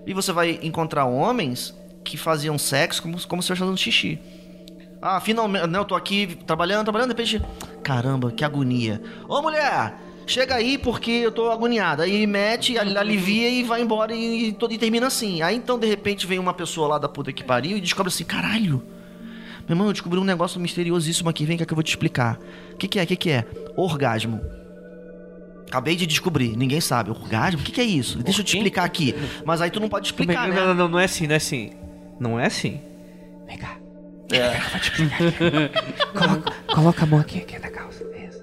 [0.06, 1.74] e você vai encontrar homens
[2.04, 4.18] que faziam sexo como, como se estivesse fazendo xixi.
[5.06, 7.42] Ah, finalmente, né, eu tô aqui trabalhando, trabalhando, de repente,
[7.82, 9.02] caramba, que agonia.
[9.28, 9.94] Ô mulher,
[10.26, 12.04] chega aí porque eu tô agoniada.
[12.04, 15.42] Aí mete, ali- alivia e vai embora e, e, e termina assim.
[15.42, 18.24] Aí então, de repente, vem uma pessoa lá da puta que pariu e descobre assim,
[18.24, 18.82] caralho.
[19.68, 22.40] Meu irmão, eu descobri um negócio misteriosíssimo aqui, vem cá que eu vou te explicar.
[22.72, 23.02] O que, que é?
[23.02, 23.44] O que, que é?
[23.76, 24.40] Orgasmo.
[25.68, 27.10] Acabei de descobrir, ninguém sabe.
[27.10, 27.60] Orgasmo?
[27.60, 28.22] O que, que é isso?
[28.22, 29.14] Deixa eu te explicar aqui.
[29.44, 30.64] Mas aí tu não pode explicar, não, né?
[30.64, 31.72] não, não, não é assim, não é assim.
[32.18, 32.80] Não é assim.
[33.46, 33.83] Vem cá.
[36.14, 38.02] Coloca, coloca a mão aqui, aqui na calça.
[38.02, 38.42] Isso.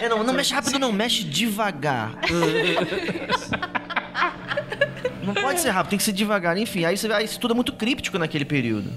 [0.00, 2.14] É, não, não mexe rápido, não, mexe devagar.
[5.22, 6.56] não pode ser rápido, tem que ser devagar.
[6.56, 8.90] Enfim, aí, você, aí isso tudo é muito críptico naquele período.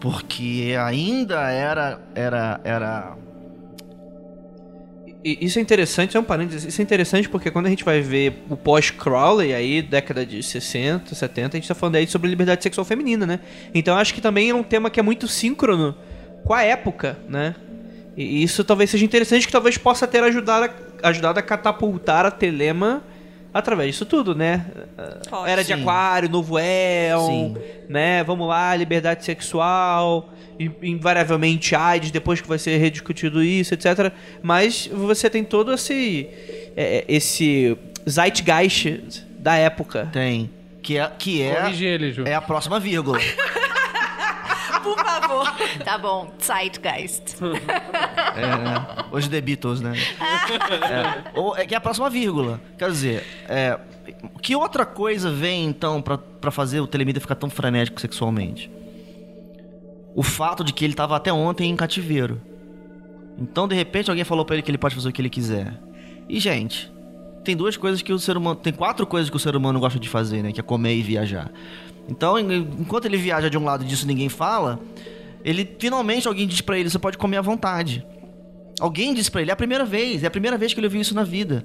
[0.00, 2.00] Porque ainda era.
[2.14, 2.60] Era.
[2.64, 3.16] Era.
[5.24, 8.00] E Isso é interessante, é um parênteses, isso é interessante porque quando a gente vai
[8.00, 12.62] ver o pós-Crowley, aí, década de 60, 70, a gente tá falando aí sobre liberdade
[12.62, 13.40] sexual feminina, né?
[13.72, 15.94] Então eu acho que também é um tema que é muito síncrono
[16.44, 17.54] com a época, né?
[18.16, 20.70] E isso talvez seja interessante, que talvez possa ter ajudado
[21.02, 23.02] a, ajudado a catapultar a Telema
[23.54, 24.66] através disso tudo, né?
[25.30, 25.50] Pode.
[25.50, 25.80] Era de Sim.
[25.80, 27.56] aquário, novo éon, Sim.
[27.88, 28.24] né?
[28.24, 30.31] Vamos lá, liberdade sexual,
[30.82, 34.12] invariavelmente AIDS, depois que vai ser rediscutido isso, etc.
[34.42, 36.28] Mas você tem todo esse
[36.76, 37.76] é, esse
[38.08, 40.08] zeitgeist da época.
[40.12, 40.50] Tem.
[40.82, 42.24] Que é, que é, ele, Ju.
[42.26, 43.18] é a próxima vírgula.
[44.82, 45.54] Por favor.
[45.84, 47.36] Tá bom, Zeitgeist.
[48.34, 48.86] É, né?
[49.12, 49.92] Os The Beatles, né?
[50.82, 51.38] É.
[51.38, 52.60] Ou é que é a próxima vírgula.
[52.76, 53.78] Quer dizer, é,
[54.40, 58.70] que outra coisa vem então pra, pra fazer o Telemita ficar tão frenético sexualmente?
[60.14, 62.40] O fato de que ele tava até ontem em cativeiro.
[63.38, 65.80] Então, de repente, alguém falou pra ele que ele pode fazer o que ele quiser.
[66.28, 66.92] E, gente,
[67.42, 68.56] tem duas coisas que o ser humano.
[68.56, 70.52] Tem quatro coisas que o ser humano gosta de fazer, né?
[70.52, 71.50] Que é comer e viajar.
[72.08, 74.78] Então, en- enquanto ele viaja de um lado e disso ninguém fala,
[75.44, 78.04] ele finalmente alguém diz pra ele: você pode comer à vontade.
[78.80, 81.00] Alguém disse pra ele, é a primeira vez, é a primeira vez que ele ouviu
[81.00, 81.64] isso na vida.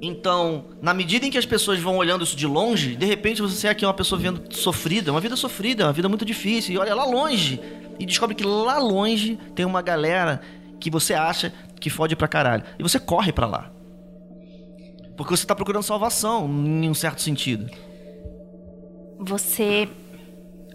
[0.00, 3.66] Então, na medida em que as pessoas vão olhando isso de longe, de repente você
[3.66, 6.94] é aqui uma pessoa vendo sofrida, uma vida sofrida, uma vida muito difícil, e olha
[6.94, 7.60] lá longe,
[7.98, 10.40] e descobre que lá longe tem uma galera
[10.78, 12.64] que você acha que fode pra caralho.
[12.78, 13.70] E você corre pra lá.
[15.16, 17.70] Porque você tá procurando salvação, em um certo sentido.
[19.18, 19.88] Você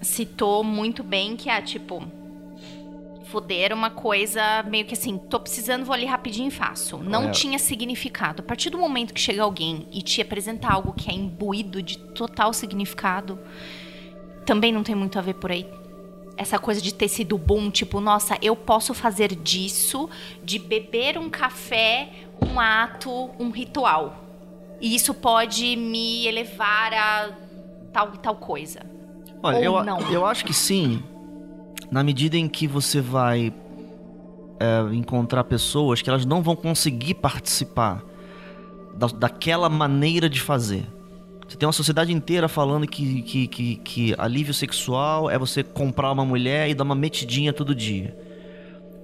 [0.01, 2.03] citou muito bem que é tipo.
[3.31, 6.97] Fuder uma coisa meio que assim, tô precisando, vou ali rapidinho e faço.
[6.97, 7.31] Não É.
[7.31, 8.41] tinha significado.
[8.41, 11.97] A partir do momento que chega alguém e te apresenta algo que é imbuído de
[11.97, 13.39] total significado,
[14.45, 15.65] também não tem muito a ver por aí.
[16.35, 20.09] Essa coisa de ter sido bom, tipo, nossa, eu posso fazer disso,
[20.43, 22.09] de beber um café,
[22.45, 24.25] um ato, um ritual.
[24.81, 27.29] E isso pode me elevar a
[27.93, 28.81] tal e tal coisa.
[29.43, 29.99] Olha, Ou eu, não.
[30.11, 31.03] eu acho que sim,
[31.91, 33.53] na medida em que você vai
[34.59, 38.01] é, encontrar pessoas que elas não vão conseguir participar
[38.95, 40.87] da, daquela maneira de fazer.
[41.47, 46.09] Você tem uma sociedade inteira falando que, que, que, que alívio sexual é você comprar
[46.13, 48.17] uma mulher e dar uma metidinha todo dia.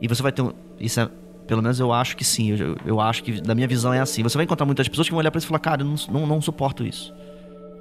[0.02, 0.54] E você vai ter um.
[0.80, 1.10] Isso é.
[1.46, 2.52] Pelo menos eu acho que sim.
[2.52, 4.24] Eu, eu acho que, da minha visão, é assim.
[4.24, 5.96] Você vai encontrar muitas pessoas que vão olhar pra isso e falar: Cara, eu não,
[6.10, 7.14] não, não suporto isso.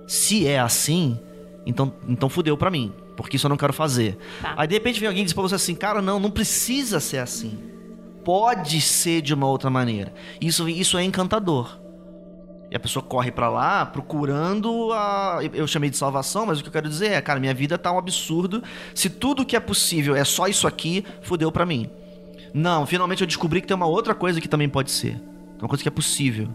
[0.07, 1.16] Se é assim,
[1.65, 2.93] então, então fudeu pra mim.
[3.16, 4.18] Porque isso eu não quero fazer.
[4.43, 4.55] Tá.
[4.56, 7.18] Aí de repente vem alguém e diz pra você assim: Cara, não, não precisa ser
[7.18, 7.59] assim.
[8.24, 10.12] Pode ser de uma outra maneira.
[10.40, 11.78] Isso, isso é encantador.
[12.70, 15.38] E a pessoa corre pra lá procurando a.
[15.55, 17.93] Eu chamei de salvação, mas o que eu quero dizer é, cara, minha vida tá
[17.93, 18.62] um absurdo.
[18.94, 21.88] Se tudo que é possível é só isso aqui, fudeu pra mim.
[22.52, 25.20] Não, finalmente eu descobri que tem uma outra coisa que também pode ser.
[25.60, 26.48] Uma coisa que é possível.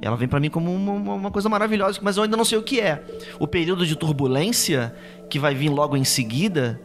[0.00, 2.62] Ela vem pra mim como uma- uma coisa maravilhosa, mas eu ainda não sei o
[2.62, 3.04] que é.
[3.38, 4.92] O período de turbulência,
[5.32, 6.78] que vai vir logo em seguida,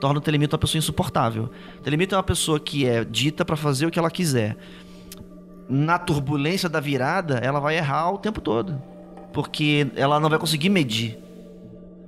[0.00, 1.50] torna o Telemito uma pessoa insuportável.
[1.78, 4.56] O Telemito é uma pessoa que é dita pra fazer o que ela quiser
[5.68, 8.80] na turbulência da virada, ela vai errar o tempo todo.
[9.32, 11.18] Porque ela não vai conseguir medir.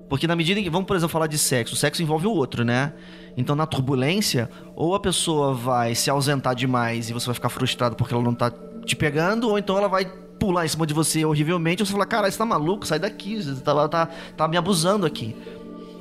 [0.08, 0.70] Porque na medida em que.
[0.70, 1.74] Vamos, por exemplo, falar de sexo.
[1.74, 2.94] O sexo envolve o outro, né?
[3.36, 7.94] Então, na turbulência, ou a pessoa vai se ausentar demais e você vai ficar frustrado
[7.94, 8.50] porque ela não tá
[8.84, 10.06] te pegando, ou então ela vai
[10.38, 12.86] pular em cima de você horrivelmente e você fala: Cara, você tá maluco?
[12.86, 13.40] Sai daqui.
[13.40, 15.36] Você tá, tá, tá me abusando aqui.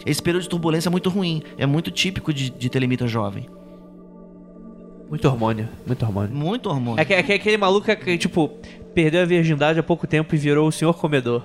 [0.10, 1.44] Esse período de turbulência é muito ruim.
[1.57, 3.48] É muito típico de, de telemita jovem.
[5.10, 6.36] Muito hormônio, muito hormônio.
[6.36, 7.02] Muito hormônio.
[7.02, 8.48] É, que- é que aquele maluco que, tipo,
[8.94, 11.44] perdeu a virgindade há pouco tempo e virou o senhor comedor.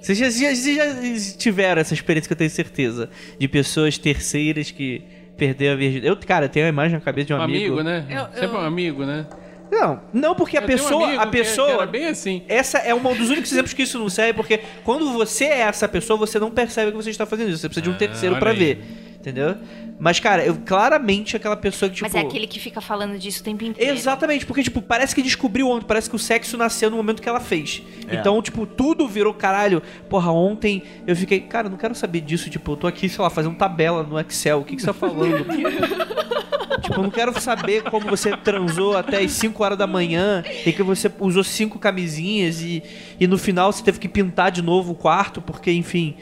[0.00, 3.10] Vocês já, já- já tiveram essa experiência que eu tenho certeza.
[3.38, 5.02] De pessoas terceiras que
[5.36, 6.06] perderam a virgindade.
[6.06, 8.06] Eu, cara, eu tenho uma imagem na cabeça de um, Um amigo, né?
[8.08, 9.26] Eu- Sempre eu- um amigo, né?
[9.70, 11.04] Não, não porque a Eu um pessoa.
[11.06, 11.66] amigo a pessoa.
[11.68, 12.42] que era bem assim.
[12.48, 15.86] Essa é um dos únicos exemplos que isso não serve, porque quando você é essa
[15.88, 17.58] pessoa, você não percebe que você está fazendo isso.
[17.58, 18.56] Você precisa de um Ah, terceiro aí.
[18.56, 18.84] ver.
[19.20, 19.56] Entendeu?
[19.98, 22.06] Mas, cara, eu claramente aquela pessoa que, tipo.
[22.08, 23.92] Mas é aquele que fica falando disso o tempo inteiro.
[23.96, 27.28] Exatamente, porque, tipo, parece que descobriu ontem, parece que o sexo nasceu no momento que
[27.28, 27.82] ela fez.
[28.06, 28.14] É.
[28.14, 29.82] Então, tipo, tudo virou caralho.
[30.08, 32.48] Porra, ontem eu fiquei, cara, não quero saber disso.
[32.48, 34.60] Tipo, eu tô aqui, sei lá, fazendo tabela no Excel.
[34.60, 35.44] O que, que você tá falando?
[36.80, 40.72] tipo, eu não quero saber como você transou até as 5 horas da manhã e
[40.72, 42.82] que você usou cinco camisinhas e,
[43.18, 46.14] e no final você teve que pintar de novo o quarto, porque, enfim.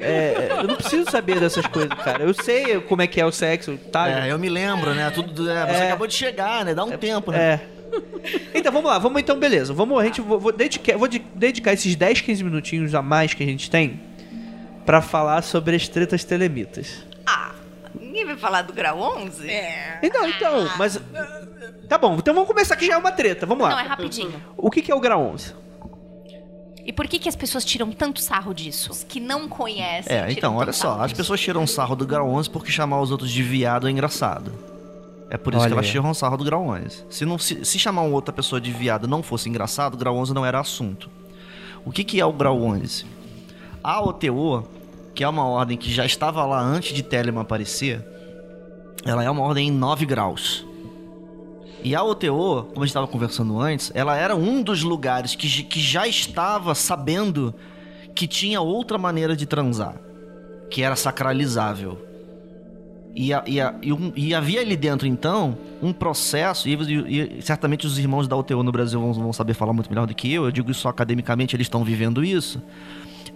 [0.00, 2.22] é, eu não preciso saber dessas coisas, cara.
[2.24, 4.08] Eu sei como é que é o sexo, tá?
[4.26, 5.10] É, eu me lembro, né?
[5.10, 5.86] Tudo, é, você É.
[5.86, 6.74] acabou de chegar, né?
[6.74, 7.38] Dá um tempo, né?
[7.38, 7.60] É.
[8.54, 9.72] Então vamos lá, vamos então, beleza.
[9.72, 13.34] Vamos, a gente vou, vou dedicar, vou de- dedicar esses 10, 15 minutinhos a mais
[13.34, 14.00] que a gente tem
[14.84, 17.04] pra falar sobre as tretas telemitas.
[17.26, 17.52] Ah,
[18.14, 19.50] ninguém vai falar do grau 11?
[19.50, 19.98] É.
[20.00, 21.00] Então, então, mas
[21.88, 23.44] tá bom, então vamos começar que já é uma treta.
[23.44, 23.88] Vamos Não, é lá.
[23.88, 24.40] rapidinho.
[24.56, 25.52] O que que é o grau 11?
[26.86, 28.92] E por que, que as pessoas tiram tanto sarro disso?
[28.92, 30.16] Os que não conhecem.
[30.16, 31.00] É, então, olha só.
[31.00, 31.16] As disso.
[31.16, 34.52] pessoas tiram sarro do grau 11 porque chamar os outros de viado é engraçado.
[35.30, 37.06] É por isso Olha que elas tiram sarro do grau 11.
[37.08, 40.14] Se, não, se, se chamar uma outra pessoa de viado não fosse engraçado, o grau
[40.16, 41.10] 11 não era assunto.
[41.84, 43.06] O que, que é o grau 11?
[43.82, 44.68] A OTO,
[45.14, 48.04] que é uma ordem que já estava lá antes de Telemann aparecer,
[49.04, 50.66] ela é uma ordem em 9 graus.
[51.82, 52.28] E a OTO,
[52.70, 56.74] como a gente estava conversando antes, ela era um dos lugares que, que já estava
[56.74, 57.54] sabendo
[58.14, 59.96] que tinha outra maneira de transar,
[60.70, 61.98] que era sacralizável.
[63.14, 67.86] E, a- e a- e um- e havia ali dentro, então, um processo, e certamente
[67.86, 70.46] os irmãos da OTO no Brasil vão, vão saber falar muito melhor do que eu,
[70.46, 72.60] eu digo isso academicamente, eles estão vivendo isso.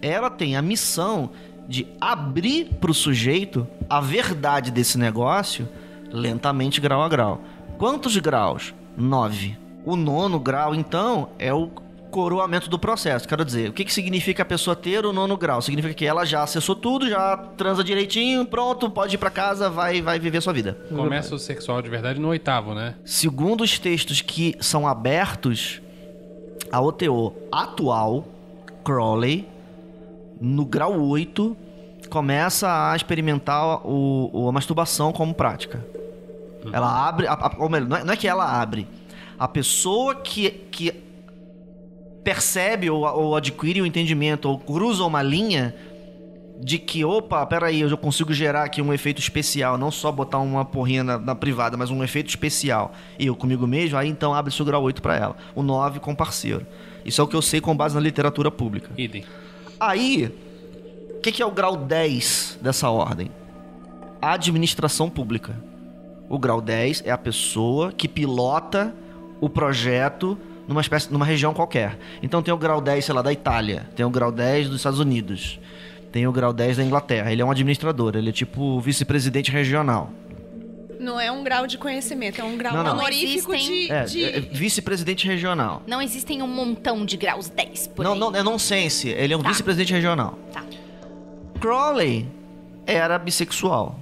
[0.01, 1.31] Ela tem a missão
[1.69, 5.69] de abrir para o sujeito a verdade desse negócio
[6.11, 7.43] lentamente, grau a grau.
[7.77, 8.75] Quantos graus?
[8.97, 9.57] Nove.
[9.85, 11.71] O nono grau, então, é o
[12.11, 13.29] coroamento do processo.
[13.29, 15.61] Quero dizer, o que, que significa a pessoa ter o nono grau?
[15.63, 20.03] Significa que ela já acessou tudo, já transa direitinho, pronto, pode ir para casa, vai,
[20.03, 20.77] vai viver sua vida.
[20.89, 22.95] Começa o sexual de verdade no oitavo, né?
[23.05, 25.81] Segundo os textos que são abertos,
[26.73, 28.27] a OTO atual,
[28.83, 29.47] Crowley,
[30.41, 31.57] no grau 8,
[32.09, 35.85] começa a experimentar o, o- a masturbação como prática.
[36.73, 38.87] Ela abre, a- a- ou melhor, não é, não é que ela abre.
[39.39, 40.93] A pessoa que, que
[42.25, 45.75] percebe ou, ou adquire o entendimento ou cruza uma linha
[46.61, 50.39] de que, opa, peraí, eu já consigo gerar aqui um efeito especial, não só botar
[50.39, 54.61] uma porrinha na, na privada, mas um efeito especial, eu comigo mesmo, aí então abre-se
[54.61, 55.37] o grau 8 para ela.
[55.55, 56.67] O 9 com parceiro.
[57.05, 58.91] Isso é o que eu sei com base na literatura pública.
[58.99, 59.25] Idem.
[59.81, 60.33] Aí,
[61.17, 63.31] o que, que é o grau 10 dessa ordem?
[64.21, 65.55] Administração pública.
[66.29, 68.95] O grau 10 é a pessoa que pilota
[69.41, 70.37] o projeto
[70.67, 71.99] numa espécie, numa região qualquer.
[72.23, 75.01] Então tem o grau 10, sei lá, da Itália, tem o grau 10 dos Estados
[75.01, 75.59] Unidos,
[76.13, 77.33] tem o grau 10 da Inglaterra.
[77.33, 80.11] Ele é um administrador, ele é tipo vice-presidente regional.
[80.99, 82.93] Não é um grau de conhecimento, é um grau Não, não.
[82.95, 83.93] honorífico Existem- de.
[83.93, 85.83] É, de- é vice-presidente regional.
[85.87, 88.19] Não existem um montão de graus 10 por Não, aí.
[88.19, 89.49] não, é nonsense, ele é um Tá.
[89.51, 90.39] vice-presidente regional.
[90.53, 90.65] Tá.
[91.61, 92.27] Crowley
[92.87, 93.99] era bissexual.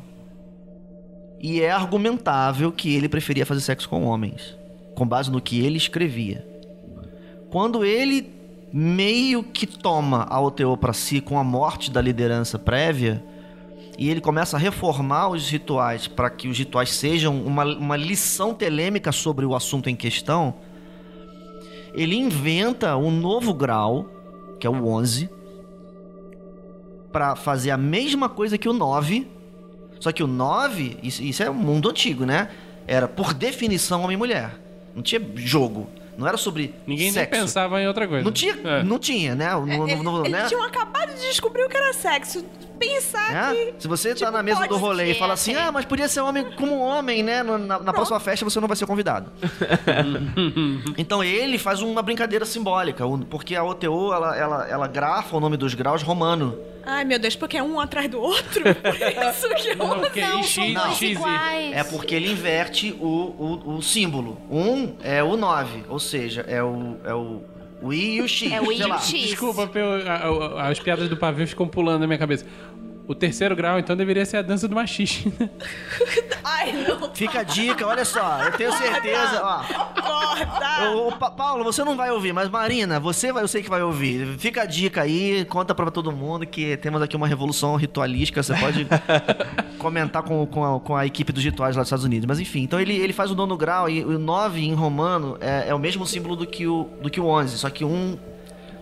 [1.40, 4.56] E é argumentável que ele preferia fazer sexo com homens,
[4.94, 6.46] com base no que ele escrevia.
[7.50, 8.32] Quando ele
[8.72, 13.22] meio que toma a OTO para si com a morte da liderança prévia,
[13.98, 18.52] e ele começa a reformar os rituais para que os rituais sejam uma, uma lição
[18.54, 20.54] telêmica sobre o assunto em questão,
[21.94, 24.06] ele inventa um novo grau,
[24.60, 25.30] que é o 11,
[27.12, 29.26] para fazer a mesma coisa que o 9.
[29.98, 32.50] Só que o 9, isso, isso é um mundo antigo, né?
[32.86, 34.60] Era por definição homem e mulher.
[34.94, 35.88] Não tinha jogo.
[36.18, 37.30] Não era sobre Ninguém sexo.
[37.32, 38.24] nem pensava em outra coisa.
[38.24, 38.82] Não tinha, É.
[38.82, 39.54] não tinha, né?
[39.54, 40.46] No- no- Ele- no- Eles né?
[40.48, 42.44] tinham acabado de descobrir o que era sexo.
[42.78, 43.54] Pensar É?
[43.72, 43.74] que.
[43.82, 45.62] Se você tá tipo, na mesa do rolê e ser, fala assim, é.
[45.62, 47.42] ah, mas podia ser homem como homem, né?
[47.42, 49.30] No- Na, na próxima festa você não vai ser convidado.
[50.96, 55.56] então ele faz uma brincadeira simbólica, porque a OTO ela, ela, ela grafa o nome
[55.56, 56.58] dos graus romano.
[56.88, 58.62] Ai, meu Deus, porque é um atrás do outro.
[58.62, 59.76] Por isso que eu.
[59.76, 61.72] Não, porque Não, X, X, iguais.
[61.76, 63.06] É porque ele inverte o,
[63.66, 64.38] o, o símbolo.
[64.48, 67.42] Um é o 9, ou seja, é o, é o,
[67.82, 68.50] o I e o X.
[68.52, 68.94] É o I e o.
[68.98, 69.10] X.
[69.10, 72.46] Desculpa, eu- a- a- as piadas do pavio ficam pulando na minha cabeça.
[73.08, 75.32] O terceiro grau, então, deveria ser a dança do machixe.
[76.42, 77.14] Ai, não.
[77.14, 79.62] Fica a dica, olha só, eu tenho certeza, ó.
[80.00, 80.90] Corta!
[80.90, 83.80] Ô, Pa- Paulo, você não vai ouvir, mas Marina, você vai, eu sei que vai
[83.82, 84.26] ouvir.
[84.38, 88.42] Fica a dica aí, conta pra todo mundo que temos aqui uma revolução ritualística.
[88.42, 88.86] Você pode
[89.78, 92.26] comentar com, com, a, com a equipe dos rituais lá dos Estados Unidos.
[92.26, 95.68] Mas enfim, então ele, ele faz o nono grau e o 9 em romano é,
[95.68, 98.18] é o mesmo símbolo do que o, do que o 11, só que um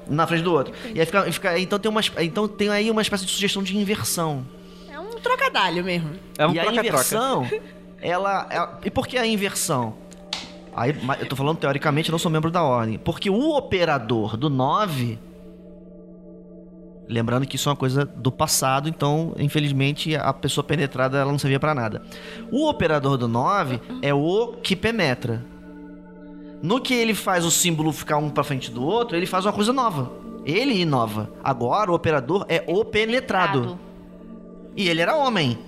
[0.08, 0.72] na frente do outro.
[0.94, 3.76] E aí fica, fica- então, tem uma, então tem aí uma espécie de sugestão de
[3.76, 4.44] inversão.
[4.90, 6.10] É um trocadalho mesmo.
[6.38, 6.88] É um e a troca-troca.
[6.88, 7.46] inversão,
[8.00, 9.94] ela, ela- E por que a inversão?
[10.76, 12.98] Aí, eu tô falando teoricamente, eu não sou membro da ordem.
[12.98, 15.18] Porque o operador do 9.
[17.06, 21.38] Lembrando que isso é uma coisa do passado, então, infelizmente, a pessoa penetrada ela não
[21.38, 22.02] servia pra nada.
[22.50, 25.44] O operador do 9 é o que penetra.
[26.64, 29.52] No que ele faz o símbolo ficar um pra frente do outro, ele faz uma
[29.52, 30.10] coisa nova.
[30.46, 31.30] Ele inova.
[31.42, 33.78] Agora o operador é o penetrado.
[34.76, 35.58] E ele era homem.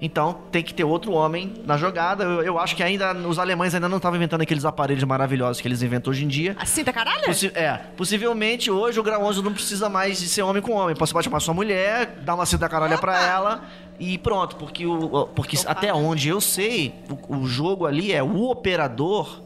[0.00, 2.22] Então tem que ter outro homem na jogada.
[2.22, 5.66] Eu, eu acho que ainda os alemães ainda não estavam inventando aqueles aparelhos maravilhosos que
[5.66, 6.56] eles inventam hoje em dia.
[6.58, 7.24] A cinta caralho?
[7.24, 10.94] Possi- é, possivelmente hoje o grau 11 não precisa mais de ser homem com homem.
[10.96, 13.64] Você pode chamar sua mulher, dar uma cinta caralha pra ela
[13.98, 14.54] e pronto.
[14.54, 16.94] Porque, o, o- porque até onde eu sei,
[17.28, 19.42] o, o jogo ali é o operador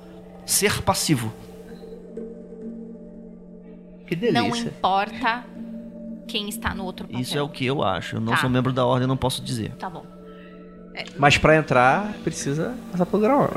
[0.47, 1.33] ser passivo.
[4.07, 4.69] Que Não delícia.
[4.69, 5.45] importa
[6.29, 7.21] quem está no outro papel.
[7.21, 8.17] Isso é o que eu acho.
[8.17, 8.39] Eu não Tá.
[8.41, 9.73] sou membro da ordem, não posso dizer.
[9.79, 10.05] Tá bom.
[11.17, 13.51] Mas pra entrar, precisa passar pelo grau.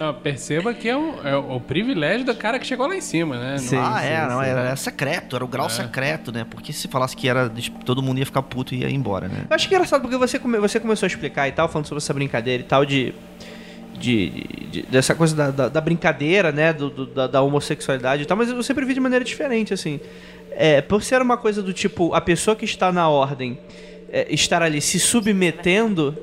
[0.00, 3.00] Não, perceba que é, um- é o, o privilégio do cara que chegou lá em
[3.00, 3.58] cima, né?
[3.58, 3.76] Sim.
[3.76, 4.46] ah, é, não, sim.
[4.48, 5.70] era, era secreto, era o grau É.
[5.70, 6.44] secreto, né?
[6.48, 7.48] Porque se falasse que era.
[7.84, 9.44] Todo mundo ia ficar puto e ia embora, né?
[9.48, 12.12] Eu acho engraçado porque você, come- você começou a explicar e tal, falando sobre essa
[12.12, 13.14] brincadeira e tal, de.
[14.00, 14.30] De,
[14.70, 16.72] de- dessa coisa da, da, da brincadeira, né?
[16.72, 20.00] Do, do- da, da homossexualidade e tal, mas eu sempre vi de maneira diferente, assim.
[20.52, 23.58] É, por ser uma coisa do tipo, a pessoa que está na ordem
[24.10, 26.16] é, estar ali se submetendo,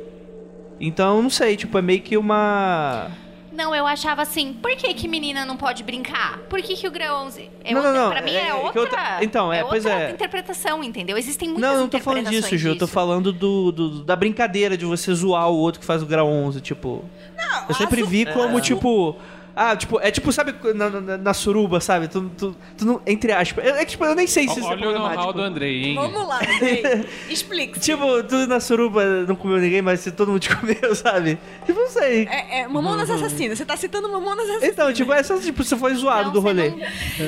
[0.79, 3.09] então, não sei, tipo, é meio que uma.
[3.57, 6.38] Não, eu achava assim, por que que menina não pode brincar?
[6.47, 7.49] Por que que o grão 11...
[7.63, 8.81] É Não, não, outra- não, Pra mim é- é, é que outra...
[8.81, 10.11] outra- então, é, pois outra é.
[10.11, 11.17] interpretação, entendeu?
[11.17, 12.67] Existem muitas Não, não tô falando disso, Ju.
[12.69, 16.05] Eu tô falando do, do- da brincadeira de você zoar o outro que faz o
[16.05, 17.03] grau 11, tipo.
[17.67, 19.15] eu sempre vi como, tipo.
[19.59, 22.07] Ah, tipo, é tipo, sabe, na, na, na suruba, sabe?
[22.07, 23.01] Tu, tu, tu não.
[23.07, 23.65] Entre aspas.
[23.65, 25.34] É, é que, tipo, eu nem sei se isso é Olha o know-how problemático.
[25.34, 25.95] do Andrei, hein?
[25.95, 27.09] Vamos lá, Andrei.
[27.27, 27.79] Explique.
[27.79, 31.39] Tipo, tu na suruba não comeu ninguém, mas se todo mundo te comeu, sabe?
[31.65, 32.27] Tipo, não sei.
[32.29, 33.57] É, é Mamonas Assassinas.
[33.57, 34.73] Você tá citando Mamonas Assassinas.
[34.73, 36.69] Então, tipo, é só tipo, você foi zoado do rolê.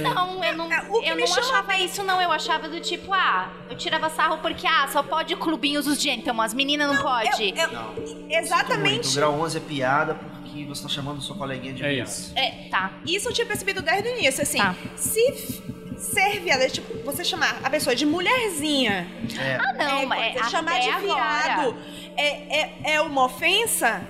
[0.04, 2.22] Não, não, eu não, É, o que eu me não chama- achava isso, não.
[2.22, 6.46] Eu achava do tipo, ah, eu tirava sarro porque, ah, só pode clubinhos os gentlemen,
[6.46, 7.30] as meninas não, pode.
[7.42, 8.14] Eu- eu- Muito.
[8.14, 9.16] O exatamente.
[9.16, 12.08] grau 11 é piada porque você tá chamando sua coleguinha de É viado.
[12.08, 12.32] isso.
[12.36, 12.92] É, tá.
[13.06, 14.58] Isso eu tinha percebido desde o início, assim.
[14.58, 14.76] Tá.
[14.96, 15.62] Se
[15.98, 19.08] ser viado, é tipo, você chamar a pessoa de mulherzinha,
[19.38, 19.56] É.
[19.62, 21.76] Ah, não, é, mas você é, chamar até de viado
[22.16, 24.02] é, é, é uma ofensa,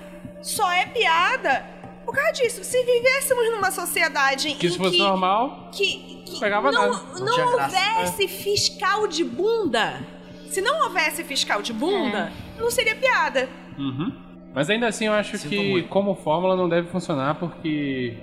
[0.42, 1.64] só é piada
[2.04, 2.62] por causa disso.
[2.64, 7.04] Se vivêssemos numa sociedade Que em se fosse que, normal, que, que Pegava não, nada.
[7.18, 10.00] Não não houvesse fiscal de bunda,
[10.48, 12.60] se não houvesse fiscal de bunda, É.
[12.60, 13.48] não seria piada.
[13.78, 14.12] Uhum.
[14.54, 15.88] Mas ainda assim eu acho Sinto que muito.
[15.88, 18.14] como fórmula não deve funcionar porque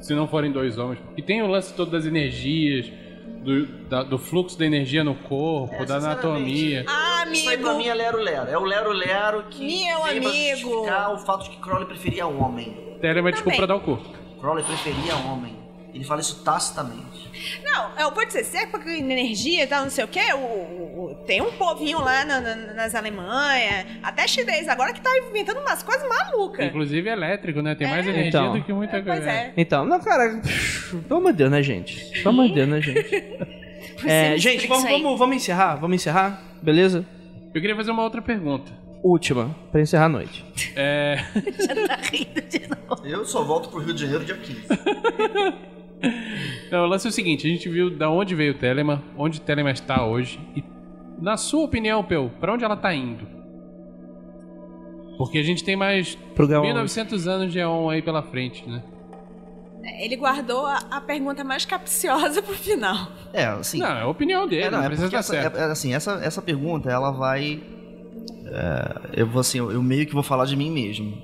[0.00, 1.00] se não forem dois homens.
[1.16, 2.90] E tem o lance todo das energias,
[3.42, 6.84] do, da- do fluxo da energia no corpo, É, da anatomia.
[6.88, 7.62] Ah, Isso aí amigo.
[7.68, 8.50] pra mim é lero-lero.
[8.50, 10.56] É o lero-lero que Meu vem pra amigo.
[10.56, 12.96] justificar o fato de que Crowley preferia homem.
[13.00, 13.98] Tele é uma desculpa dar o cu.
[14.40, 15.54] Crowley preferia homem.
[15.94, 17.30] Ele fala isso tacitamente.
[17.64, 20.38] Não, eu vou dizer, se é com energia e tal, não sei o quê, o,
[20.38, 25.60] o- tem um povinho lá na- na- nas Alemanha, até chinês, agora que tá inventando
[25.60, 26.66] umas coisas malucas.
[26.66, 27.74] Inclusive elétrico, né?
[27.76, 28.10] Tem mais É.
[28.10, 28.52] energia Então.
[28.58, 29.30] do que muita Pois coisa.
[29.30, 29.52] é.
[29.56, 30.40] Então, não, cara.
[31.08, 32.10] Pelo amor de Deus, né, gente?
[32.12, 33.24] Pelo amor de Deus, né, gente?
[34.06, 35.76] É, gente, vamos, vamos, vamos encerrar?
[35.76, 36.42] Vamos encerrar?
[36.60, 37.06] Beleza?
[37.54, 38.70] Eu queria fazer uma outra pergunta.
[39.02, 40.44] Última, pra encerrar a noite.
[40.74, 41.16] É,
[41.86, 43.06] Tá rindo de novo.
[43.06, 44.66] Eu só volto pro Rio de Janeiro dia 15.
[46.70, 49.38] Não, o lance é o seguinte, a gente viu da onde veio o Telema, onde
[49.38, 50.62] o Telema está hoje e
[51.20, 53.26] na sua opinião, Peu, pra onde ela tá indo?
[55.16, 58.82] Porque a gente tem mais Programa 1900 anos de Eon aí pela frente, né?
[60.00, 63.08] Ele guardou a, a pergunta mais capciosa pro final.
[63.32, 63.78] É, assim.
[63.78, 65.56] Não, é a opinião dele, É, não, não, é precisa estar essa, certo.
[65.56, 67.62] é- é assim, essa, essa pergunta, ela vai...
[68.46, 71.16] é, eu vou assim, eu, eu meio que vou falar de mim mesmo.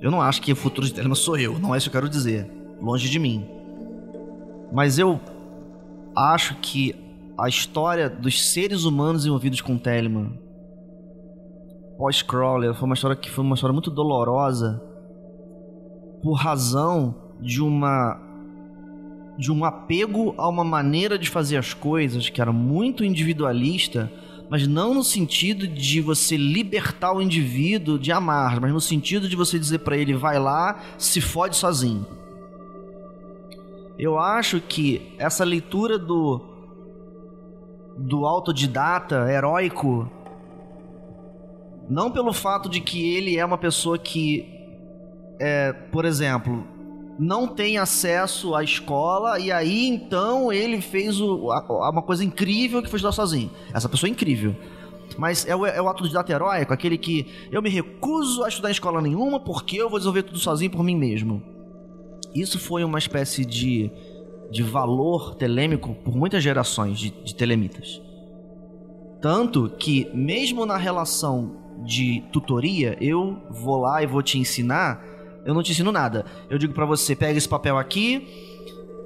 [0.00, 2.00] Eu não acho que o futuro de Telema sou eu, não é isso que eu
[2.00, 2.48] quero dizer.
[2.80, 3.44] Longe de mim.
[4.72, 5.20] Mas eu
[6.16, 6.94] acho que
[7.38, 10.32] a história dos seres humanos envolvidos com Telema
[11.96, 14.80] pós-Crawler foi uma história que foi uma história muito dolorosa
[16.22, 18.24] por razão de uma
[19.38, 24.10] de um apego a uma maneira de fazer as coisas que era muito individualista,
[24.50, 29.36] mas não no sentido de você libertar o indivíduo de amar, mas no sentido de
[29.36, 32.17] você dizer pra ele vai lá, se fode sozinho.
[33.98, 36.40] Eu acho que essa leitura do
[37.96, 40.08] do autodidata heróico
[41.90, 44.46] não pelo fato de que ele é uma pessoa que
[45.40, 46.64] é, por exemplo,
[47.18, 52.80] não tem acesso à escola e aí então ele fez o, a- uma coisa incrível
[52.82, 53.50] que foi estudar sozinho.
[53.74, 54.54] Essa pessoa é incrível.
[55.16, 58.48] Mas é o, é o ato de data heróico, aquele que eu me recuso a
[58.48, 61.42] estudar em escola nenhuma porque eu vou resolver tudo sozinho por mim mesmo.
[62.40, 63.90] Isso foi uma espécie de,
[64.50, 68.00] de valor telêmico por muitas gerações de, de telemitas.
[69.20, 75.04] Tanto que, mesmo na relação de tutoria, eu vou lá e vou te ensinar,
[75.44, 76.24] eu não te ensino nada.
[76.48, 78.26] Eu digo pra você, pega esse papel aqui,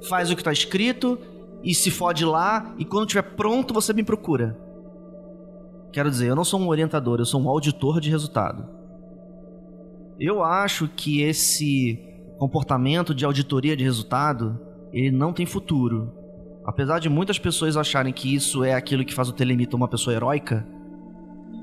[0.07, 1.17] faz o que tá escrito
[1.63, 4.55] e se fode lá e quando tiver pronto você me procura.
[5.91, 8.67] Quero dizer, eu não sou um orientador, eu sou um auditor de resultado.
[10.19, 14.59] Eu acho que esse comportamento de auditoria de resultado,
[14.91, 16.11] ele não tem futuro.
[16.65, 20.15] Apesar de muitas pessoas acharem que isso é aquilo que faz o telemita uma pessoa
[20.15, 20.65] heróica,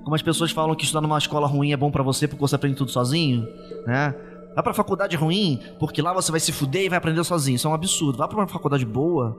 [0.02, 2.56] como as pessoas falam que estudar numa escola ruim é bom pra você porque você
[2.56, 3.46] aprende tudo sozinho,
[3.86, 4.14] né?
[4.54, 7.56] Vai pra faculdade ruim porque lá você vai se fuder e vai aprender sozinho.
[7.56, 8.18] Isso é um absurdo.
[8.18, 9.38] Vá pra uma faculdade boa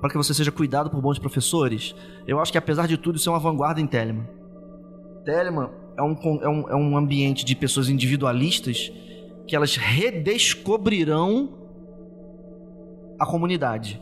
[0.00, 1.94] para que você seja cuidado por bons professores.
[2.26, 4.26] Eu acho que apesar de tudo isso é uma vanguarda em Telemann.
[5.24, 8.92] Telemann é um, é um, é um ambiente de pessoas individualistas
[9.52, 11.50] que elas redescobrirão
[13.20, 14.00] a comunidade.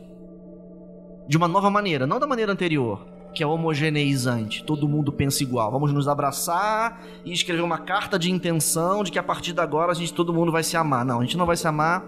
[1.27, 3.05] De uma nova maneira, não da maneira anterior,
[3.35, 4.63] que é homogeneizante.
[4.63, 5.73] Todo mundo pensa igual.
[5.73, 9.91] Vamos nos abraçar e escrever uma carta de intenção de que a partir de agora
[9.91, 11.05] a gente todo mundo vai se amar.
[11.05, 12.05] Não, a gente não vai se amar,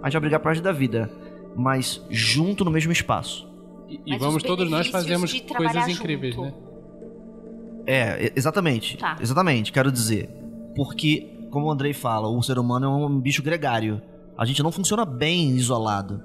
[0.00, 1.10] a gente vai brigar pro resto da vida.
[1.56, 3.52] Mas junto no mesmo espaço.
[3.88, 6.46] E, e vamos os todos nós fazemos coisas incríveis, junto.
[6.46, 6.54] né?
[7.88, 8.96] É, exatamente.
[8.98, 9.16] Tá.
[9.20, 10.30] Exatamente, quero dizer.
[10.76, 14.02] Porque, como o Andrei fala, o ser humano é um bicho gregário.
[14.36, 16.20] A gente não funciona bem isolado.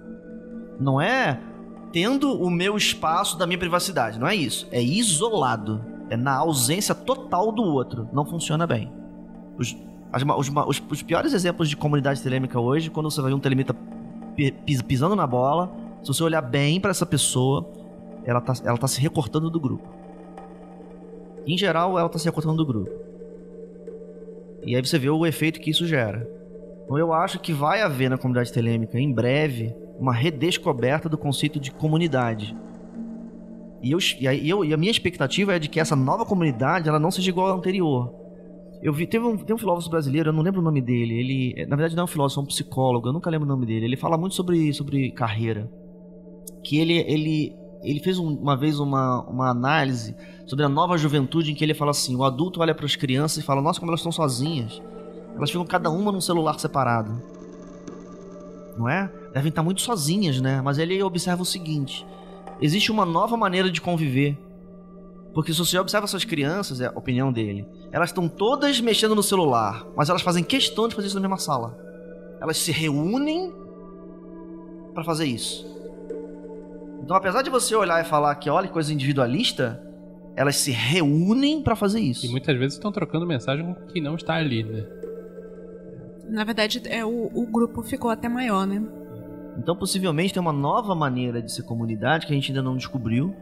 [0.79, 1.39] Não é
[1.93, 4.19] tendo o meu espaço da minha privacidade.
[4.19, 4.67] Não é isso.
[4.71, 5.81] É isolado.
[6.09, 8.09] É na ausência total do outro.
[8.11, 8.91] Não funciona bem.
[9.57, 9.75] Os,
[10.11, 13.39] as os os- os piores exemplos de comunidade telêmica hoje, quando você vai ver um
[13.39, 13.75] telemita
[14.35, 17.69] pi- pis- pisando na bola, se você olhar bem pra essa pessoa,
[18.25, 19.87] ela tá, ela tá se recortando do grupo.
[21.45, 22.91] Em geral, ela tá se recortando do grupo.
[24.65, 26.27] E aí você vê o efeito que isso gera.
[26.85, 31.59] Então eu acho que vai haver na comunidade telêmica, em breve, uma redescoberta do conceito
[31.59, 32.55] de comunidade.
[33.81, 36.99] E, eu, e, eu- e a minha expectativa é de que essa nova comunidade ela
[36.99, 38.13] não seja igual à anterior.
[38.81, 41.13] Eu vi, teve um, tem um filósofo brasileiro, eu não lembro o nome dele.
[41.19, 43.65] Ele, na verdade, não é um filósofo, é um psicólogo, eu nunca lembro o nome
[43.65, 43.85] dele.
[43.85, 45.69] Ele fala muito sobre, sobre carreira.
[46.63, 50.15] Que ele, ele, ele fez um- uma vez uma, uma análise
[50.45, 53.37] sobre a nova juventude em que ele fala assim: o adulto olha para as crianças
[53.43, 54.81] e fala, nossa, como elas estão sozinhas.
[55.35, 57.21] Elas ficam cada uma num celular separado.
[58.77, 59.11] Não é?
[59.33, 60.61] Devem estar muito sozinhas, né?
[60.61, 62.05] Mas ele observa o seguinte:
[62.61, 64.37] existe uma nova maneira de conviver.
[65.33, 69.21] Porque se você observa essas crianças, é a opinião dele, elas estão todas mexendo no
[69.21, 71.77] celular, mas elas fazem questão de fazer isso na mesma sala.
[72.41, 73.53] Elas se reúnem
[74.93, 75.67] para fazer isso.
[77.01, 79.81] Então, apesar de você olhar e falar que olha que coisa individualista,
[80.35, 82.25] elas se reúnem para fazer isso.
[82.25, 84.85] E muitas vezes estão trocando mensagem com quem não está ali, né?
[86.29, 88.81] Na verdade, é, o, o grupo ficou até maior, né?
[89.57, 93.35] Então, possivelmente, tem uma nova maneira de ser comunidade que a gente ainda não descobriu.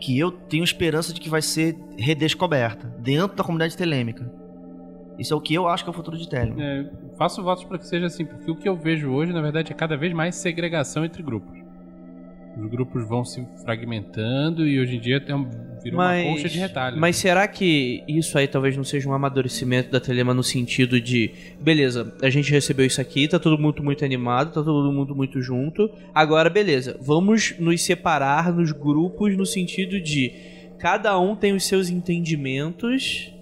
[0.00, 4.32] Que eu tenho esperança de que vai ser redescoberta dentro da comunidade telêmica.
[5.18, 6.62] Isso é o que eu acho que é o futuro de Telegram.
[6.62, 6.88] É,
[7.18, 9.74] faço votos para que seja assim, porque o que eu vejo hoje, na verdade, é
[9.74, 11.57] cada vez mais segregação entre grupos.
[12.58, 15.48] Os grupos vão se fragmentando e hoje em dia tem um,
[15.82, 16.98] virou uma colcha de retalho.
[16.98, 21.30] Mas será que isso aí talvez não seja um amadurecimento da Telema no sentido de,
[21.60, 25.40] beleza, a gente recebeu isso aqui, tá todo mundo muito animado, tá todo mundo muito
[25.40, 25.88] junto.
[26.12, 30.32] Agora, beleza, vamos nos separar nos grupos no sentido de
[30.78, 33.32] cada um tem os seus entendimentos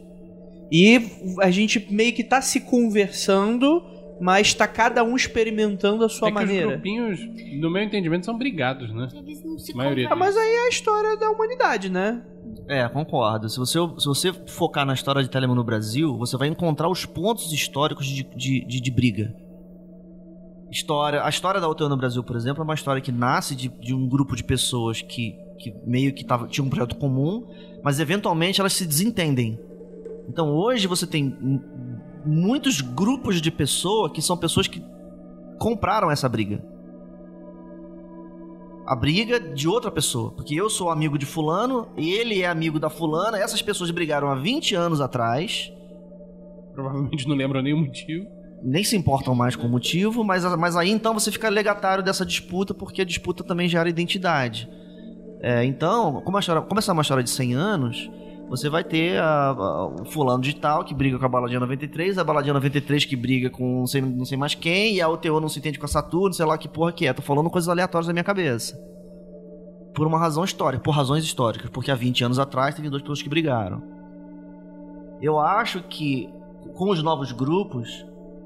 [0.71, 1.01] e
[1.41, 3.83] a gente meio que tá se conversando,
[4.21, 6.67] mas tá cada um experimentando a sua é que os maneira.
[6.73, 7.21] grupinhos,
[7.61, 9.09] no meu entendimento, são brigados, né?
[9.15, 12.23] Eles não se Maioria Ah, mas aí é a história da humanidade, né?
[12.69, 13.49] É, concordo.
[13.49, 17.05] Se você, se você focar na história de Telemann no Brasil, você vai encontrar os
[17.05, 19.35] pontos históricos de, de, de, de briga.
[20.71, 23.69] História, a história da UTU no Brasil, por exemplo, é uma história que nasce de,
[23.69, 27.47] de um grupo de pessoas que, que meio que tava, tinha um projeto comum,
[27.85, 29.59] mas eventualmente elas se desentendem.
[30.29, 31.37] Então hoje você tem
[32.27, 34.83] muitos grupos de pessoas que são pessoas que
[35.59, 36.65] compraram essa briga.
[38.87, 40.31] A briga de outra pessoa.
[40.31, 44.35] Porque eu sou amigo de fulano, ele é amigo da fulana, essas pessoas brigaram há
[44.35, 45.73] 20 anos atrás,
[46.77, 48.27] Provavelmente não lembram nenhum motivo.
[48.63, 52.25] nem se importam mais com o motivo, mas, mas aí então você fica legatário dessa
[52.25, 54.69] disputa, porque a disputa também gera identidade.
[55.41, 58.11] É, então, como, a história, como essa é uma história de 100 anos,
[58.49, 62.17] você vai ter a- a- o fulano de tal que briga com a Baladinha 93,
[62.19, 65.41] a Baladinha 93 que briga com não sei, não sei mais quem, e a UTO
[65.41, 67.13] não se entende com a Saturno, sei lá que porra que é.
[67.13, 68.79] Tô falando coisas aleatórias da minha cabeça.
[69.95, 73.23] Por uma razão histórica, por razões históricas, porque há 20 anos atrás teve duas pessoas
[73.23, 73.83] que brigaram.
[75.21, 76.29] Eu acho que
[76.75, 78.05] com os novos grupos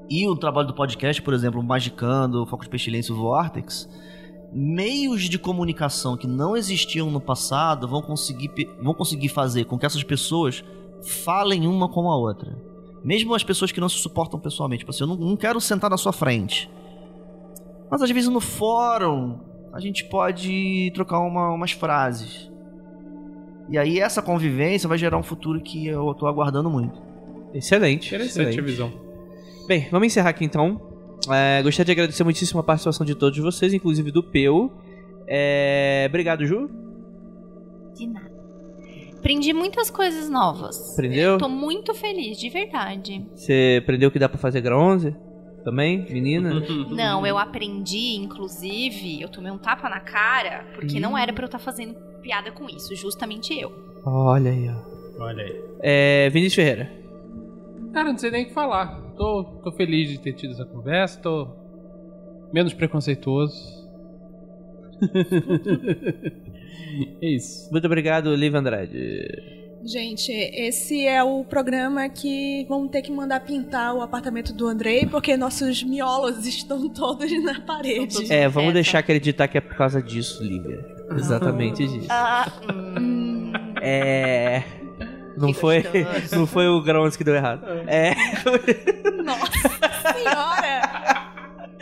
[0.09, 3.89] e o trabalho do podcast, por exemplo, Magicando, Foco de Pestilência e o Vortex,
[4.51, 8.51] meios de comunicação que não existiam no passado vão conseguir,
[8.81, 10.63] vão conseguir fazer com que essas pessoas
[11.23, 12.55] falem uma com a outra.
[13.03, 14.79] Mesmo as pessoas que não se suportam pessoalmente.
[14.79, 16.69] Tipo assim, eu não, não quero sentar na sua frente.
[17.89, 19.39] Mas às vezes no fórum
[19.73, 22.51] a gente pode trocar uma- umas frases.
[23.69, 27.01] E aí essa convivência vai gerar um futuro que eu tô aguardando muito.
[27.53, 28.07] Excelente.
[28.07, 28.61] Interessante a excelente.
[28.61, 28.91] visão.
[29.67, 30.79] Bem, vamos encerrar aqui então.
[31.29, 34.71] É, gostaria de agradecer muitíssimo a participação de todos vocês, inclusive do Peu.
[35.27, 36.69] É, obrigado, Ju.
[37.95, 38.31] De nada.
[39.17, 40.93] Aprendi muitas coisas novas.
[40.93, 41.37] Aprendeu?
[41.37, 43.23] Tô muito feliz, de verdade.
[43.35, 45.15] Você aprendeu que dá pra fazer grau 11?
[45.63, 46.51] Também, menina?
[46.89, 51.45] Não, eu aprendi, inclusive, eu tomei um tapa na cara, porque não era pra eu
[51.45, 53.71] estar fazendo piada com isso, justamente eu.
[54.03, 55.23] Olha aí, ó.
[55.23, 55.61] Olha aí.
[55.81, 56.91] É, Vinícius Ferreira.
[57.93, 58.99] Cara, não sei nem o que falar.
[59.21, 61.47] Tô, tô feliz de ter tido essa conversa, tô
[62.51, 63.55] menos preconceituoso.
[67.21, 67.69] é isso.
[67.71, 69.21] Muito obrigado, Liv Andrade.
[69.85, 75.05] Gente, esse é o programa que vão ter que mandar pintar o apartamento do Andrei,
[75.05, 78.33] porque nossos miolos estão todos na parede.
[78.33, 78.73] É, vamos Essa.
[78.73, 80.83] deixar acreditar que é por causa disso, Lívia.
[81.15, 82.07] Exatamente disso.
[82.09, 82.51] Ah,
[82.99, 84.80] hum, É.
[85.41, 85.83] Não foi,
[86.31, 87.65] não foi o Grãos que deu errado.
[87.87, 88.13] É.
[89.23, 91.30] Nossa senhora!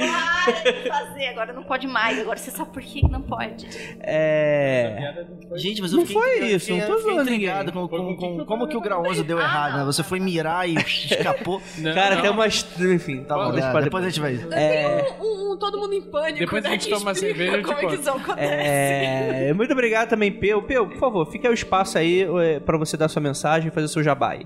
[0.08, 2.20] Para de fazer, agora não pode mais.
[2.20, 3.68] Agora você sabe por que não pode.
[4.02, 5.14] É.
[5.56, 8.16] Gente, mas eu Não fiquei, foi isso, fiquei- não tô fiquei zoando intrigado com, com,
[8.16, 9.84] com- como que o Graoso deu errado, né?
[9.86, 11.62] Você foi mirar e escapou.
[11.80, 12.22] Não, Cara, não.
[12.22, 12.66] tem umas.
[12.80, 13.72] Enfim, Tá bom, deixa né?
[13.72, 14.36] pra depois a gente vai.
[14.52, 15.16] É.
[15.22, 16.74] Um, um todo mundo em pânico, Depois a né?
[16.80, 18.48] gente toma cerveja, como é que isso acontece.
[18.54, 20.62] É, muito obrigado também, Peu.
[20.64, 23.88] Peu, por favor, fique ao espaço aí é, pra você dar sua mensagem e fazer
[23.88, 24.46] seu jabá aí.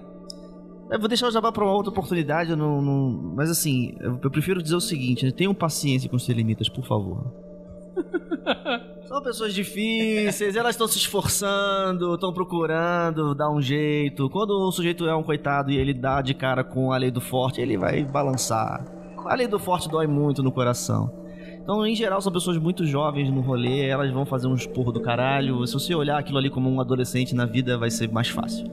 [0.94, 4.30] Eu vou deixar o jabá pra uma outra oportunidade, eu não, não- mas assim, eu,
[4.30, 5.32] prefiro dizer o seguinte, né?
[5.32, 7.34] tenham paciência com os limitas, por favor.
[9.07, 14.30] São pessoas difíceis, elas estão se esforçando, estão procurando dar um jeito.
[14.30, 17.20] Quando o sujeito é um coitado e ele dá de cara com a lei do
[17.22, 18.86] forte, ele vai balançar.
[19.26, 21.11] A lei do forte dói muito no coração.
[21.61, 25.02] Então, em geral, são pessoas muito jovens no rolê, elas vão fazer um esporro do
[25.02, 25.65] caralho.
[25.65, 28.65] Se você olhar aquilo ali como um adolescente na vida, vai ser mais fácil.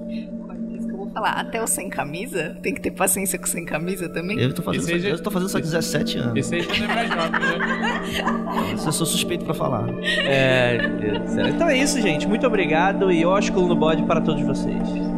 [1.13, 4.39] Falar, até o sem camisa, tem que ter paciência com sem camisa também.
[4.39, 6.37] Eu tô fazendo, isso, já- eu tô fazendo isso há 17 anos.
[6.37, 8.73] Esse aí já não é mais jovem, né?
[8.73, 9.89] Eu sou suspeito pra falar.
[10.25, 11.49] É, meu Deus do céu.
[11.49, 12.27] Então é isso, gente.
[12.29, 15.10] Muito obrigado e ósculo no bode para todos vocês.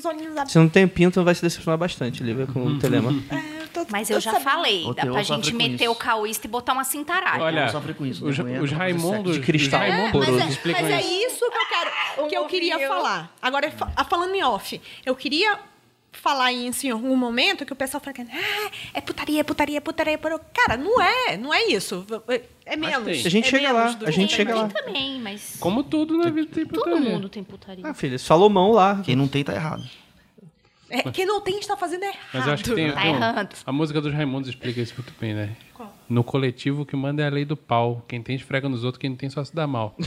[0.00, 0.52] Os olhinhos abertos.
[0.52, 3.10] Se não tem pinto, vai se decepcionar bastante, Lívia, com o telema.
[3.30, 4.50] É, eu tô- Mas tô eu já sabendo.
[4.50, 7.42] falei, dá pra gente meter o cauísta e botar uma cintaralha.
[7.42, 9.80] Olha, sofre com isso, os, os Raimundos, de cristal.
[9.82, 11.38] É, mas, é, mas é isso.
[11.38, 13.32] que eu quero, que eu queria falar.
[13.40, 15.58] Agora, fa- falando em off, eu queria
[16.12, 19.76] falar isso em algum momento que o pessoal fala que ah, é putaria, é putaria,
[19.78, 20.18] é putaria.
[20.18, 20.44] putaria.
[20.52, 22.04] Cara, não é, não é isso.
[22.66, 23.08] É menos.
[23.24, 24.68] A gente é chega lá, a gente chega lá.
[24.68, 27.10] Também, mas Como tudo na vida tem todo putaria.
[27.10, 27.86] mundo tem putaria.
[27.86, 29.00] Ah, filho, Salomão lá.
[29.04, 29.82] Quem não tem, tá errado.
[30.88, 32.18] É, quem não tem está fazendo errado.
[32.34, 35.12] Mas eu acho que tem, Tá tem um- a música dos Raimundos explica isso muito
[35.20, 35.56] bem, né?
[35.72, 35.94] Qual?
[36.10, 38.04] No coletivo, o que manda é a lei do pau.
[38.08, 39.96] Quem tem esfrega nos outros, quem não tem só se dá mal.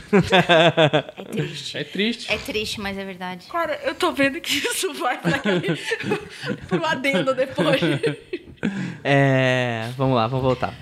[1.14, 1.78] É triste.
[1.78, 2.32] É triste.
[2.32, 3.48] É triste, mas é verdade.
[3.48, 5.80] Cara, eu tô vendo que isso vai pra aquele...
[6.68, 7.80] pro adendo depois.
[9.04, 10.74] É, vamos lá, vamos voltar.